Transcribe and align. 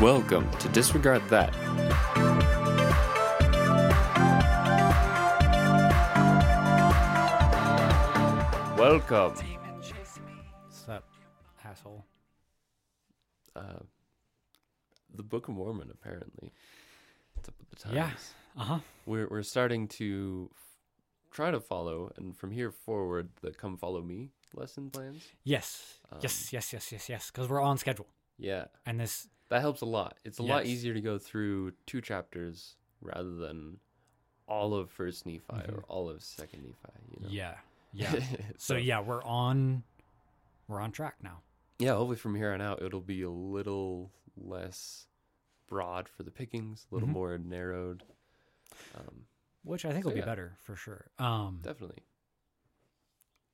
Welcome 0.00 0.48
to 0.58 0.68
Disregard 0.68 1.22
That. 1.28 1.52
Welcome. 8.78 9.32
What's 9.34 10.88
up, 10.88 11.04
asshole? 11.64 12.04
Uh, 13.56 13.80
the 15.14 15.24
Book 15.24 15.48
of 15.48 15.54
Mormon, 15.54 15.90
apparently. 15.90 16.52
What's 17.34 17.48
up 17.48 17.54
with 17.58 17.70
the 17.70 17.76
times? 17.76 17.94
Yeah. 17.94 18.10
Uh 18.56 18.64
huh. 18.64 18.78
We're, 19.04 19.26
we're 19.28 19.42
starting 19.42 19.88
to 19.88 20.48
f- 20.54 20.60
try 21.32 21.50
to 21.50 21.58
follow, 21.60 22.12
and 22.16 22.36
from 22.36 22.52
here 22.52 22.70
forward, 22.70 23.30
the 23.42 23.50
Come 23.50 23.76
Follow 23.76 24.00
Me 24.02 24.30
lesson 24.54 24.90
plans. 24.90 25.24
Yes. 25.42 25.98
Um, 26.12 26.18
yes. 26.22 26.52
Yes. 26.52 26.72
Yes. 26.72 26.92
Yes. 26.92 27.08
Yes. 27.08 27.30
Because 27.32 27.48
we're 27.48 27.60
on 27.60 27.78
schedule, 27.78 28.06
Yeah. 28.38 28.66
and 28.86 29.00
this. 29.00 29.26
That 29.50 29.60
helps 29.62 29.80
a 29.80 29.86
lot. 29.86 30.18
It's 30.24 30.38
a 30.38 30.42
lot 30.42 30.66
easier 30.66 30.92
to 30.94 31.00
go 31.00 31.18
through 31.18 31.72
two 31.86 32.00
chapters 32.00 32.76
rather 33.00 33.34
than 33.36 33.78
all 34.46 34.74
of 34.74 34.90
First 34.90 35.24
Nephi 35.26 35.42
or 35.68 35.84
all 35.88 36.08
of 36.10 36.22
Second 36.22 36.62
Nephi. 36.64 36.76
You 37.10 37.20
know? 37.20 37.26
Mm-hmm. 37.28 37.34
Yeah. 37.36 37.54
Yeah. 37.94 38.20
so 38.58 38.76
yeah, 38.76 39.00
we're 39.00 39.22
on. 39.24 39.82
We're 40.68 40.80
on 40.82 40.92
track 40.92 41.14
now. 41.22 41.40
yeah. 41.78 41.94
Hopefully, 41.94 42.16
from 42.18 42.34
here 42.34 42.52
on 42.52 42.60
out, 42.60 42.82
it'll 42.82 43.00
be 43.00 43.22
a 43.22 43.30
little 43.30 44.10
less 44.36 45.06
broad 45.68 46.06
for 46.06 46.22
the 46.22 46.30
pickings, 46.30 46.86
a 46.90 46.94
little 46.94 47.08
Mhm. 47.08 47.12
more 47.12 47.38
narrowed. 47.38 48.02
Um, 48.94 49.24
Which 49.64 49.86
I 49.86 49.92
think 49.92 50.04
So, 50.04 50.10
will 50.10 50.16
be 50.16 50.20
better 50.20 50.58
for 50.60 50.76
sure. 50.76 51.10
Um, 51.18 51.60
definitely. 51.62 52.02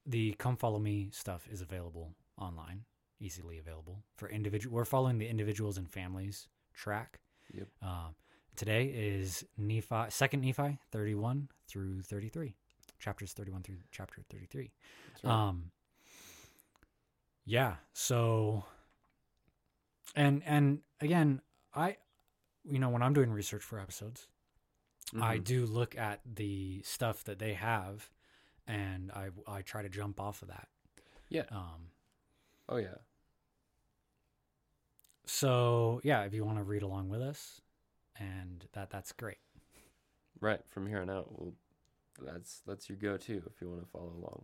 the 0.05 0.35
come 0.35 0.57
follow 0.57 0.81
me 0.81 1.11
stuff 1.13 1.47
is 1.51 1.61
available 1.61 2.15
online, 2.37 2.85
easily 3.25 3.59
available 3.59 4.03
for 4.17 4.29
individual. 4.29 4.75
We're 4.77 4.85
following 4.85 5.19
the 5.19 5.27
individuals 5.29 5.79
and 5.79 5.89
families 5.91 6.49
track. 6.75 7.21
Yep. 7.53 7.69
Um, 7.83 8.15
today 8.57 8.87
is 8.87 9.45
Nephi, 9.57 10.07
second 10.11 10.43
Nephi, 10.43 10.79
thirty-one 10.91 11.49
through 11.69 12.03
thirty-three, 12.03 12.55
chapters 12.99 13.33
thirty-one 13.33 13.63
through 13.63 13.79
chapter 13.91 14.23
thirty-three. 14.31 14.71
Right. 15.23 15.33
Um 15.33 15.71
yeah, 17.47 17.77
so 17.93 18.65
and 20.17 20.43
and 20.47 20.81
again, 21.01 21.41
I 21.75 21.97
you 22.65 22.79
know, 22.79 22.89
when 22.89 23.03
I'm 23.03 23.13
doing 23.13 23.31
research 23.31 23.63
for 23.63 23.79
episodes, 23.79 24.27
I 25.21 25.39
Mhm. 25.39 25.45
do 25.45 25.67
look 25.67 25.97
at 25.99 26.21
the 26.25 26.81
stuff 26.83 27.25
that 27.25 27.39
they 27.39 27.55
have 27.55 28.09
and 28.67 29.13
I 29.13 29.29
I 29.47 29.61
try 29.63 29.83
to 29.83 29.89
jump 29.91 30.19
off 30.21 30.41
of 30.43 30.49
that. 30.49 30.69
Yeah. 31.29 31.45
Um 31.51 31.91
Oh 32.69 32.77
yeah. 32.77 32.97
So 35.27 36.01
yeah, 36.05 36.23
if 36.23 36.35
you 36.35 36.45
want 36.45 36.59
to 36.59 36.65
read 36.65 36.83
along 36.83 37.09
with 37.09 37.23
us 37.23 37.61
and 38.19 38.67
that 38.73 38.91
that's 38.91 39.13
great. 39.13 39.39
Right. 40.41 40.61
From 40.69 40.87
here 40.87 41.01
on 41.01 41.11
out, 41.11 41.29
well, 41.31 41.53
that's 42.21 42.63
that's 42.67 42.89
your 42.89 42.99
go-to 42.99 43.43
if 43.47 43.61
you 43.61 43.69
want 43.69 43.83
to 43.83 43.89
follow 43.89 44.13
along. 44.17 44.43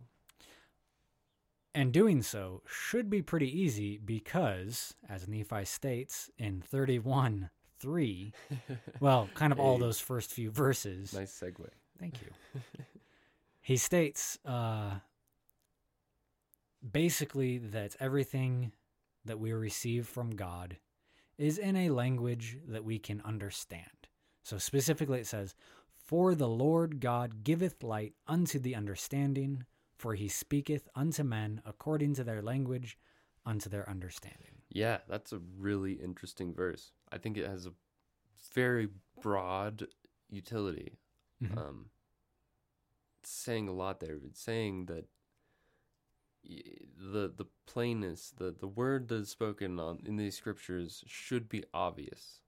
And 1.73 1.93
doing 1.93 2.21
so 2.21 2.63
should 2.67 3.09
be 3.09 3.21
pretty 3.21 3.47
easy 3.47 3.97
because, 3.97 4.93
as 5.07 5.27
Nephi 5.27 5.63
states 5.63 6.29
in 6.37 6.61
31 6.61 7.49
3, 7.79 8.33
well, 8.99 9.29
kind 9.35 9.53
of 9.53 9.59
all 9.59 9.77
those 9.77 9.99
first 9.99 10.31
few 10.31 10.51
verses. 10.51 11.13
Nice 11.13 11.31
segue. 11.39 11.69
Thank 11.97 12.15
you. 12.21 12.61
he 13.61 13.77
states 13.77 14.37
uh, 14.45 14.95
basically 16.89 17.57
that 17.57 17.95
everything 18.01 18.73
that 19.25 19.39
we 19.39 19.51
receive 19.51 20.07
from 20.07 20.35
God 20.35 20.77
is 21.37 21.57
in 21.57 21.75
a 21.75 21.89
language 21.89 22.57
that 22.67 22.83
we 22.83 22.99
can 22.99 23.21
understand. 23.21 24.07
So 24.43 24.57
specifically, 24.57 25.19
it 25.19 25.27
says, 25.27 25.55
For 25.95 26.35
the 26.35 26.47
Lord 26.47 26.99
God 26.99 27.43
giveth 27.43 27.83
light 27.83 28.13
unto 28.27 28.59
the 28.59 28.75
understanding, 28.75 29.65
for 29.95 30.15
he 30.15 30.27
speaketh 30.27 30.87
unto 30.95 31.23
men 31.23 31.61
according 31.65 32.15
to 32.15 32.23
their 32.23 32.41
language, 32.41 32.97
unto 33.45 33.69
their 33.69 33.89
understanding. 33.89 34.61
Yeah, 34.69 34.99
that's 35.07 35.33
a 35.33 35.41
really 35.57 35.93
interesting 35.93 36.53
verse. 36.53 36.91
I 37.11 37.17
think 37.17 37.37
it 37.37 37.47
has 37.47 37.65
a 37.65 37.73
very 38.53 38.89
broad 39.21 39.87
utility. 40.29 40.97
Mhm. 41.41 41.57
Um, 41.57 41.89
it's 43.19 43.31
saying 43.31 43.67
a 43.67 43.73
lot 43.73 43.99
there. 43.99 44.17
It's 44.25 44.41
saying 44.41 44.85
that 44.85 45.05
the 46.43 47.31
the 47.35 47.45
plainness, 47.65 48.33
the 48.37 48.55
the 48.57 48.67
word 48.67 49.07
that 49.09 49.15
is 49.15 49.29
spoken 49.29 49.79
on 49.79 49.99
in 50.05 50.17
these 50.17 50.35
scriptures 50.35 51.03
should 51.07 51.47
be 51.49 51.63
obvious, 51.73 52.41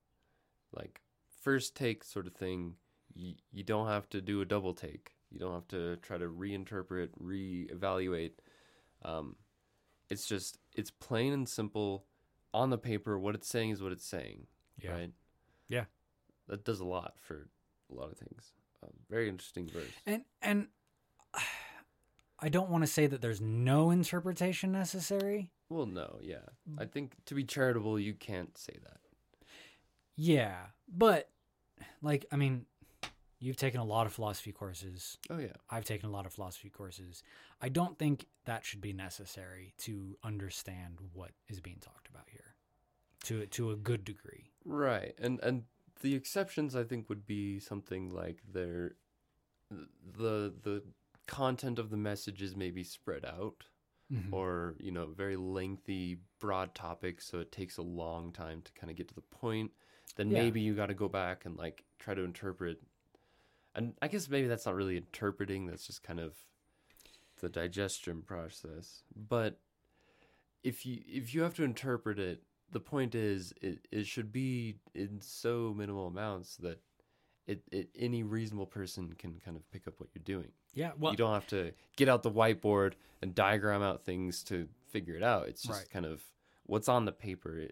like 0.75 1.01
first 1.41 1.75
take 1.75 2.03
sort 2.03 2.27
of 2.27 2.33
thing. 2.33 2.75
You 3.13 3.35
you 3.51 3.63
don't 3.63 3.87
have 3.87 4.09
to 4.09 4.21
do 4.21 4.41
a 4.41 4.45
double 4.45 4.73
take. 4.73 5.11
You 5.29 5.39
don't 5.39 5.53
have 5.53 5.67
to 5.69 5.97
try 5.97 6.17
to 6.17 6.27
reinterpret, 6.27 7.09
reevaluate. 7.21 8.33
Um, 9.03 9.35
it's 10.09 10.27
just 10.27 10.57
it's 10.75 10.91
plain 10.91 11.33
and 11.33 11.47
simple 11.47 12.05
on 12.53 12.69
the 12.69 12.77
paper. 12.77 13.17
What 13.17 13.35
it's 13.35 13.47
saying 13.47 13.71
is 13.71 13.81
what 13.81 13.91
it's 13.91 14.05
saying. 14.05 14.47
Yeah. 14.81 14.91
Right. 14.91 15.11
Yeah. 15.67 15.85
That 16.47 16.65
does 16.65 16.79
a 16.79 16.85
lot 16.85 17.13
for 17.19 17.47
a 17.91 17.95
lot 17.95 18.11
of 18.11 18.17
things. 18.17 18.51
Um, 18.83 18.91
very 19.09 19.29
interesting 19.29 19.67
verse. 19.67 19.91
And 20.05 20.23
and 20.41 20.67
I 22.43 22.49
don't 22.49 22.69
want 22.69 22.83
to 22.83 22.87
say 22.87 23.07
that 23.07 23.21
there's 23.21 23.39
no 23.39 23.89
interpretation 23.89 24.73
necessary. 24.73 25.49
Well, 25.69 25.85
no, 25.85 26.19
yeah. 26.21 26.49
I 26.77 26.83
think 26.85 27.13
to 27.27 27.35
be 27.35 27.45
charitable, 27.45 27.97
you 27.97 28.13
can't 28.13 28.57
say 28.57 28.73
that. 28.83 28.97
Yeah, 30.15 30.57
but 30.87 31.29
like 32.01 32.25
I 32.31 32.35
mean, 32.35 32.65
you've 33.39 33.55
taken 33.55 33.79
a 33.79 33.85
lot 33.85 34.05
of 34.07 34.13
philosophy 34.13 34.51
courses. 34.51 35.17
Oh 35.29 35.39
yeah, 35.39 35.53
I've 35.69 35.85
taken 35.85 36.09
a 36.09 36.11
lot 36.11 36.25
of 36.25 36.33
philosophy 36.33 36.69
courses. 36.69 37.23
I 37.61 37.69
don't 37.69 37.97
think 37.97 38.25
that 38.45 38.65
should 38.65 38.81
be 38.81 38.91
necessary 38.93 39.73
to 39.79 40.17
understand 40.21 40.97
what 41.13 41.31
is 41.47 41.61
being 41.61 41.77
talked 41.79 42.09
about 42.09 42.27
here, 42.29 42.55
to 43.23 43.45
to 43.47 43.71
a 43.71 43.75
good 43.75 44.03
degree. 44.03 44.51
right. 44.65 45.15
And 45.17 45.39
and 45.41 45.63
the 46.01 46.13
exceptions, 46.13 46.75
I 46.75 46.83
think, 46.83 47.07
would 47.07 47.25
be 47.25 47.59
something 47.59 48.09
like 48.09 48.39
their 48.51 48.95
the 49.71 50.53
the 50.61 50.83
content 51.27 51.79
of 51.79 51.89
the 51.89 51.97
messages 51.97 52.55
may 52.55 52.71
be 52.71 52.83
spread 52.83 53.25
out, 53.25 53.65
Mhm. 54.11 54.33
or 54.33 54.75
you 54.79 54.91
know, 54.91 55.07
very 55.07 55.35
lengthy, 55.35 56.19
broad 56.39 56.75
topics, 56.75 57.25
so 57.25 57.39
it 57.39 57.51
takes 57.51 57.77
a 57.77 57.81
long 57.81 58.31
time 58.31 58.61
to 58.61 58.71
kind 58.73 58.91
of 58.91 58.97
get 58.97 59.07
to 59.09 59.15
the 59.15 59.21
point. 59.21 59.71
Then 60.15 60.29
Yeah. 60.29 60.43
maybe 60.43 60.61
you 60.61 60.75
got 60.75 60.87
to 60.87 60.93
go 60.93 61.07
back 61.07 61.45
and 61.45 61.57
like 61.57 61.85
try 61.99 62.13
to 62.13 62.23
interpret. 62.23 62.81
And 63.75 63.95
I 64.01 64.07
guess 64.07 64.29
maybe 64.29 64.47
that's 64.47 64.65
not 64.65 64.75
really 64.75 64.97
interpreting. 64.97 65.65
That's 65.65 65.87
just 65.87 66.03
kind 66.03 66.19
of 66.19 66.37
the 67.39 67.49
digestion 67.49 68.21
process. 68.21 69.03
But 69.15 69.59
if 70.63 70.85
you 70.85 71.03
if 71.07 71.33
you 71.33 71.41
have 71.41 71.55
to 71.55 71.63
interpret 71.63 72.19
it, 72.19 72.43
the 72.71 72.79
point 72.79 73.15
is 73.15 73.53
it, 73.61 73.87
it 73.91 74.05
should 74.07 74.31
be 74.31 74.79
in 74.93 75.19
so 75.21 75.73
minimal 75.75 76.07
amounts 76.07 76.57
that 76.57 76.79
it, 77.47 77.61
it 77.71 77.89
any 77.97 78.23
reasonable 78.23 78.65
person 78.65 79.13
can 79.17 79.39
kind 79.43 79.57
of 79.57 79.69
pick 79.71 79.87
up 79.87 79.95
what 79.99 80.09
you're 80.13 80.23
doing. 80.23 80.51
Yeah, 80.73 80.91
well, 80.97 81.11
you 81.11 81.17
don't 81.17 81.33
have 81.33 81.47
to 81.47 81.71
get 81.97 82.09
out 82.09 82.23
the 82.23 82.31
whiteboard 82.31 82.93
and 83.21 83.35
diagram 83.35 83.81
out 83.83 84.03
things 84.05 84.43
to 84.45 84.67
figure 84.89 85.15
it 85.15 85.23
out. 85.23 85.47
It's 85.47 85.61
just 85.63 85.79
Right. 85.79 85.89
kind 85.89 86.05
of 86.05 86.23
what's 86.65 86.87
on 86.89 87.05
the 87.05 87.11
paper 87.11 87.67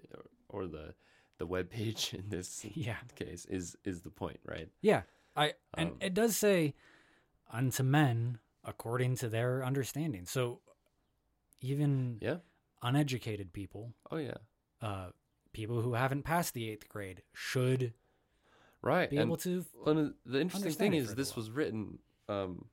or, 0.50 0.64
or 0.64 0.68
the 0.68 0.94
the 1.38 1.46
web 1.48 1.70
page 1.70 2.14
in 2.18 2.30
this 2.30 2.64
yeah, 2.76 2.98
case 3.16 3.46
is 3.46 3.76
is 3.84 4.02
the 4.02 4.12
point, 4.12 4.40
right? 4.46 4.70
yeah. 4.82 5.04
I 5.36 5.54
and 5.76 5.92
Um, 5.92 5.98
it 6.02 6.14
does 6.14 6.36
say 6.36 6.76
unto 7.52 7.84
men 7.84 8.40
according 8.64 9.16
to 9.16 9.30
their 9.30 9.64
understanding. 9.66 10.26
So 10.26 10.62
even 11.62 12.18
Yeah. 12.22 12.38
uneducated 12.82 13.54
people 13.54 13.94
Oh 14.12 14.18
yeah. 14.18 14.38
uh, 14.82 15.12
people 15.54 15.82
who 15.82 15.94
haven't 15.94 16.24
passed 16.24 16.54
the 16.54 16.70
eighth 16.70 16.88
grade 16.90 17.24
should 17.34 17.94
Right. 18.82 19.10
be 19.10 19.18
and 19.18 19.28
able 19.28 19.38
to. 19.38 19.66
And 19.86 20.14
the 20.26 20.42
interesting 20.42 20.74
thing 20.74 20.94
is 20.94 21.14
this 21.16 21.36
was 21.36 21.52
written 21.52 22.00
um, 22.28 22.66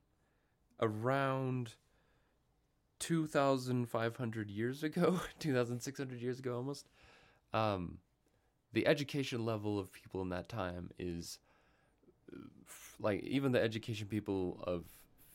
around 0.79 1.75
2,500 2.99 4.49
years 4.49 4.83
ago, 4.83 5.19
2,600 5.39 6.21
years 6.21 6.39
ago 6.39 6.55
almost. 6.55 6.89
Um, 7.53 7.99
the 8.73 8.85
education 8.85 9.45
level 9.45 9.79
of 9.79 9.91
people 9.91 10.21
in 10.21 10.29
that 10.29 10.49
time 10.49 10.91
is 10.99 11.39
uh, 12.31 12.37
like 12.99 13.23
even 13.23 13.51
the 13.51 13.61
education 13.61 14.07
people 14.07 14.63
of 14.67 14.85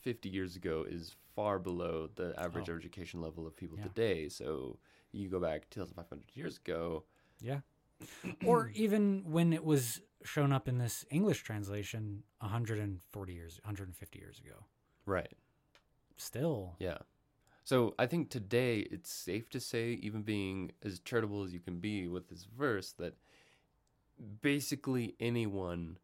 50 0.01 0.29
years 0.29 0.55
ago 0.55 0.85
is 0.87 1.15
far 1.35 1.59
below 1.59 2.09
the 2.15 2.33
average 2.39 2.69
Oh. 2.69 2.75
education 2.75 3.19
level 3.21 3.45
of 3.45 3.55
people 3.57 3.77
Yeah. 3.77 3.85
today. 3.85 4.29
So 4.29 4.77
you 5.11 5.29
go 5.29 5.39
back 5.39 5.69
2,500 5.69 6.23
years 6.35 6.57
ago. 6.57 7.03
Yeah. 7.41 7.59
or 8.45 8.69
even 8.75 9.23
when 9.25 9.51
it 9.51 9.63
was 9.65 10.01
shown 10.25 10.51
up 10.51 10.67
in 10.67 10.77
this 10.77 11.05
English 11.09 11.43
translation 11.43 12.23
140 12.39 13.33
years, 13.33 13.59
150 13.63 14.19
years 14.19 14.39
ago. 14.39 14.65
Right. 15.05 15.33
Still, 16.17 16.75
Yeah. 16.79 16.97
So 17.65 17.95
I 17.97 18.05
think 18.05 18.29
today 18.29 18.87
it's 18.91 19.11
safe 19.11 19.49
to 19.49 19.59
say, 19.59 19.93
even 20.03 20.21
being 20.21 20.71
as 20.83 20.99
charitable 20.99 21.43
as 21.43 21.51
you 21.51 21.59
can 21.59 21.79
be 21.79 22.07
with 22.07 22.29
this 22.29 22.45
verse, 22.45 22.91
that 22.99 23.15
basically 24.41 25.15
anyone 25.19 25.97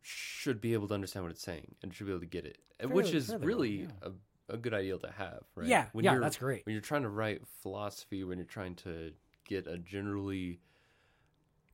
should 0.00 0.62
be 0.62 0.72
able 0.72 0.88
to 0.88 0.94
understand 0.94 1.24
what 1.26 1.32
it's 1.32 1.42
saying 1.42 1.74
and 1.82 1.92
should 1.92 2.06
be 2.06 2.12
able 2.12 2.20
to 2.20 2.26
get 2.26 2.46
it, 2.46 2.56
eh, 2.80 2.84
and 2.84 2.92
which 2.92 3.12
is 3.12 3.28
fairly 3.28 3.46
really 3.46 3.70
yeah. 3.82 4.08
a, 4.48 4.54
a 4.54 4.56
good 4.56 4.72
ideal 4.72 4.98
to 5.00 5.10
have, 5.10 5.42
right? 5.54 5.66
Yeah, 5.66 5.86
when 5.92 6.04
yeah, 6.04 6.12
you're, 6.12 6.22
that's 6.22 6.38
great. 6.38 6.64
When 6.64 6.72
you're 6.72 6.80
trying 6.80 7.02
to 7.02 7.10
write 7.10 7.42
philosophy, 7.60 8.24
when 8.24 8.38
you're 8.38 8.46
trying 8.46 8.74
to 8.76 9.12
get 9.46 9.66
a 9.66 9.76
generally 9.76 10.60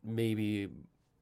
maybe 0.03 0.69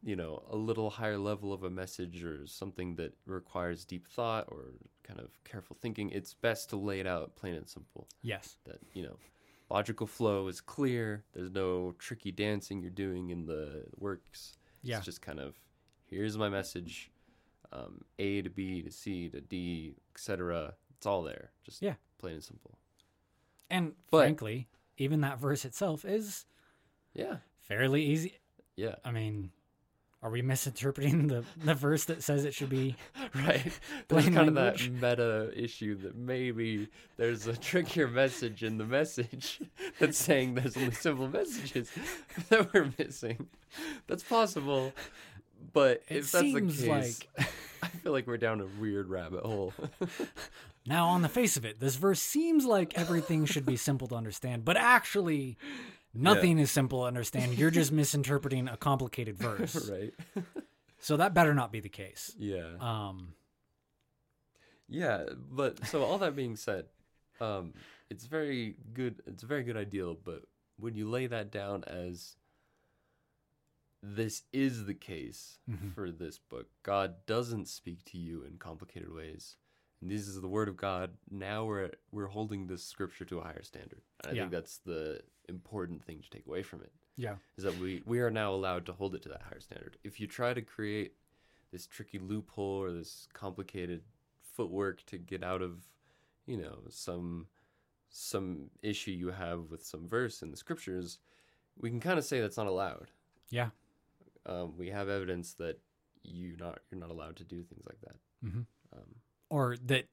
you 0.08 0.16
know 0.16 0.42
a 0.50 0.56
little 0.56 0.88
higher 1.00 1.18
level 1.18 1.52
of 1.52 1.62
a 1.64 1.70
message 1.82 2.24
or 2.24 2.46
something 2.46 2.96
that 2.96 3.12
requires 3.26 3.84
deep 3.84 4.06
thought 4.16 4.46
or 4.48 4.62
kind 5.08 5.20
of 5.20 5.30
careful 5.44 5.76
thinking, 5.80 6.06
it's 6.18 6.32
best 6.34 6.70
to 6.70 6.76
lay 6.76 6.98
it 7.00 7.06
out 7.06 7.34
plain 7.36 7.54
and 7.54 7.68
simple 7.68 8.06
Yes. 8.22 8.56
that 8.68 8.78
you 8.94 9.02
know 9.06 9.16
logical 9.70 10.06
flow 10.06 10.48
is 10.48 10.60
clear 10.62 11.24
there's 11.34 11.50
no 11.50 11.92
tricky 11.98 12.32
dancing 12.32 12.80
you're 12.80 12.90
doing 13.06 13.24
in 13.30 13.44
the 13.52 13.84
works 13.98 14.56
Yeah. 14.82 14.96
it's 14.96 15.04
just 15.10 15.20
kind 15.28 15.40
of 15.40 15.50
here's 16.06 16.36
my 16.38 16.48
message 16.48 17.10
um, 17.72 18.00
a 18.18 18.40
to 18.42 18.50
b 18.50 18.80
to 18.86 18.90
c 18.90 19.28
to 19.28 19.40
d 19.42 19.94
etc 20.14 20.72
it's 20.96 21.06
all 21.06 21.22
there 21.22 21.50
just 21.66 21.82
Yeah. 21.82 21.96
plain 22.18 22.34
and 22.34 22.44
simple 22.44 22.78
And 23.70 23.92
But- 24.10 24.22
frankly, 24.24 24.68
even 24.96 25.20
that 25.20 25.38
verse 25.38 25.64
itself 25.66 26.04
is 26.04 26.46
yeah 27.12 27.36
fairly 27.60 28.02
easy. 28.12 28.32
yeah 28.76 28.96
I 29.04 29.10
mean, 29.10 29.50
are 30.22 30.30
we 30.30 30.42
misinterpreting 30.42 31.28
the, 31.28 31.44
the 31.64 31.74
verse 31.74 32.04
that 32.06 32.22
says 32.22 32.44
it 32.44 32.54
should 32.54 32.68
be? 32.70 32.96
right 33.34 33.78
there's 34.08 34.24
kind 34.24 34.54
language. 34.54 34.88
of 34.88 35.00
that 35.00 35.16
meta 35.18 35.52
issue 35.56 35.94
that 35.96 36.16
maybe 36.16 36.88
there's 37.16 37.46
a 37.46 37.56
trickier 37.56 38.08
message 38.08 38.62
in 38.62 38.78
the 38.78 38.84
message 38.84 39.60
that's 39.98 40.18
saying 40.18 40.54
there's 40.54 40.76
only 40.76 40.90
simple 40.92 41.28
messages 41.28 41.90
that 42.48 42.72
we're 42.72 42.92
missing 42.98 43.48
that's 44.06 44.22
possible 44.22 44.92
but 45.72 46.02
It 46.08 46.18
if 46.18 46.32
that's 46.32 46.52
the 46.52 46.70
seems 46.70 46.80
case 46.80 47.20
i 47.82 47.86
feel 47.88 48.12
like 48.12 48.26
we're 48.26 48.36
down 48.38 48.60
a 48.60 48.66
weird 48.80 49.08
rabbit 49.08 49.44
hole 49.44 49.72
Now, 50.86 51.08
on 51.08 51.20
the 51.20 51.28
face 51.28 51.58
of 51.58 51.66
it, 51.66 51.80
this 51.80 51.96
verse 51.96 52.18
seems 52.20 52.64
like 52.64 52.96
everything 52.98 53.44
should 53.44 53.66
be 53.66 53.76
simple 53.76 54.08
to 54.08 54.14
understand, 54.14 54.64
but 54.64 54.78
actually, 54.78 55.58
nothing 56.14 56.58
is 56.58 56.70
simple 56.70 57.00
to 57.00 57.06
understand. 57.06 57.58
You're 57.58 57.70
just 57.70 57.92
misinterpreting 57.92 58.68
a 58.68 58.76
complicated 58.76 59.36
verse. 59.38 59.88
right 59.90 60.12
So 61.00 61.16
that 61.16 61.34
better 61.34 61.54
not 61.54 61.70
be 61.72 61.80
the 61.80 61.88
case. 61.88 62.34
yeah 62.38 62.76
Um, 62.80 63.34
Yeah, 64.88 65.24
but 65.50 65.86
so 65.86 66.02
all 66.02 66.18
that 66.18 66.34
being 66.34 66.56
said, 66.56 66.86
um, 67.40 67.74
it's 68.10 68.24
very 68.26 68.76
good. 68.94 69.22
It's 69.26 69.42
a 69.42 69.46
very 69.46 69.62
good 69.62 69.76
ideal. 69.76 70.16
But 70.22 70.42
when 70.78 70.94
you 70.94 71.08
lay 71.08 71.26
that 71.26 71.50
down 71.52 71.84
as 71.84 72.36
this 74.02 74.42
is 74.52 74.86
the 74.86 74.94
case 74.94 75.58
Mhm. 75.68 75.92
for 75.94 76.10
this 76.10 76.38
book, 76.38 76.68
God 76.82 77.26
doesn't 77.26 77.66
speak 77.68 78.04
to 78.06 78.18
you 78.18 78.42
in 78.42 78.56
complicated 78.58 79.12
ways, 79.12 79.56
and 80.00 80.10
this 80.10 80.26
is 80.28 80.40
the 80.40 80.48
word 80.48 80.68
of 80.68 80.76
God. 80.76 81.16
Now 81.30 81.64
we're 81.64 81.92
we're 82.10 82.28
holding 82.28 82.66
this 82.66 82.84
scripture 82.84 83.24
to 83.26 83.38
a 83.40 83.42
higher 83.44 83.62
standard. 83.62 84.02
And 84.22 84.32
I 84.32 84.34
Yeah. 84.34 84.42
think 84.42 84.52
that's 84.52 84.78
the 84.78 85.22
important 85.48 86.04
thing 86.04 86.20
to 86.20 86.30
take 86.30 86.46
away 86.46 86.62
from 86.62 86.82
it 86.82 86.92
yeah. 87.16 87.36
is 87.56 87.64
that 87.64 87.78
we 87.78 88.02
we 88.06 88.20
are 88.20 88.30
now 88.30 88.52
allowed 88.52 88.86
to 88.86 88.92
hold 88.92 89.14
it 89.14 89.22
to 89.22 89.28
that 89.30 89.42
higher 89.42 89.60
standard. 89.60 89.96
If 90.04 90.20
you 90.20 90.26
try 90.26 90.54
to 90.54 90.62
create 90.62 91.12
this 91.72 91.86
tricky 91.86 92.18
loophole 92.18 92.82
or 92.82 92.92
this 92.92 93.28
complicated 93.32 94.02
footwork 94.40 95.04
to 95.06 95.18
get 95.18 95.42
out 95.42 95.62
of, 95.62 95.82
you 96.46 96.56
know, 96.56 96.78
some 96.90 97.46
some 98.10 98.70
issue 98.82 99.10
you 99.10 99.30
have 99.30 99.70
with 99.70 99.84
some 99.84 100.08
verse 100.08 100.42
in 100.42 100.50
the 100.50 100.56
scriptures, 100.56 101.18
we 101.78 101.90
can 101.90 102.00
kind 102.00 102.18
of 102.18 102.24
say 102.24 102.40
that's 102.40 102.56
not 102.56 102.66
allowed. 102.66 103.10
Yeah. 103.50 103.70
Um, 104.46 104.76
we 104.78 104.88
have 104.88 105.08
evidence 105.08 105.54
that 105.54 105.78
you 106.22 106.56
not 106.58 106.80
you're 106.90 107.00
not 107.00 107.10
allowed 107.10 107.36
to 107.36 107.44
do 107.44 107.62
things 107.62 107.84
like 107.86 108.00
that. 108.02 108.16
Mhm. 108.46 108.66
Um, 108.92 109.14
Or 109.50 109.76
that 109.86 110.06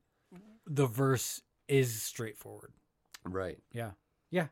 the 0.66 0.88
verse 0.88 1.42
is 1.68 2.02
straightforward. 2.02 2.74
right. 3.24 3.60
Yeah. 3.72 3.92
Yeah. 4.30 4.48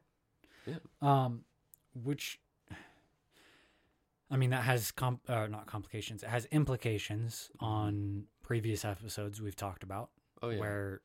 Yeah. 0.66 0.76
Um, 1.02 1.44
which, 1.94 2.40
I 4.30 4.38
mean, 4.38 4.50
that 4.52 4.64
has 4.64 4.92
comp, 4.92 5.22
uh, 5.30 5.48
not 5.48 5.66
complications. 5.68 6.24
It 6.24 6.30
has 6.30 6.46
implications 6.46 7.52
on 7.60 8.26
previous 8.42 8.84
episodes 8.86 9.42
we've 9.42 9.56
talked 9.56 9.84
about, 9.84 10.10
Oh 10.42 10.50
yeah. 10.50 10.60
where 10.60 11.02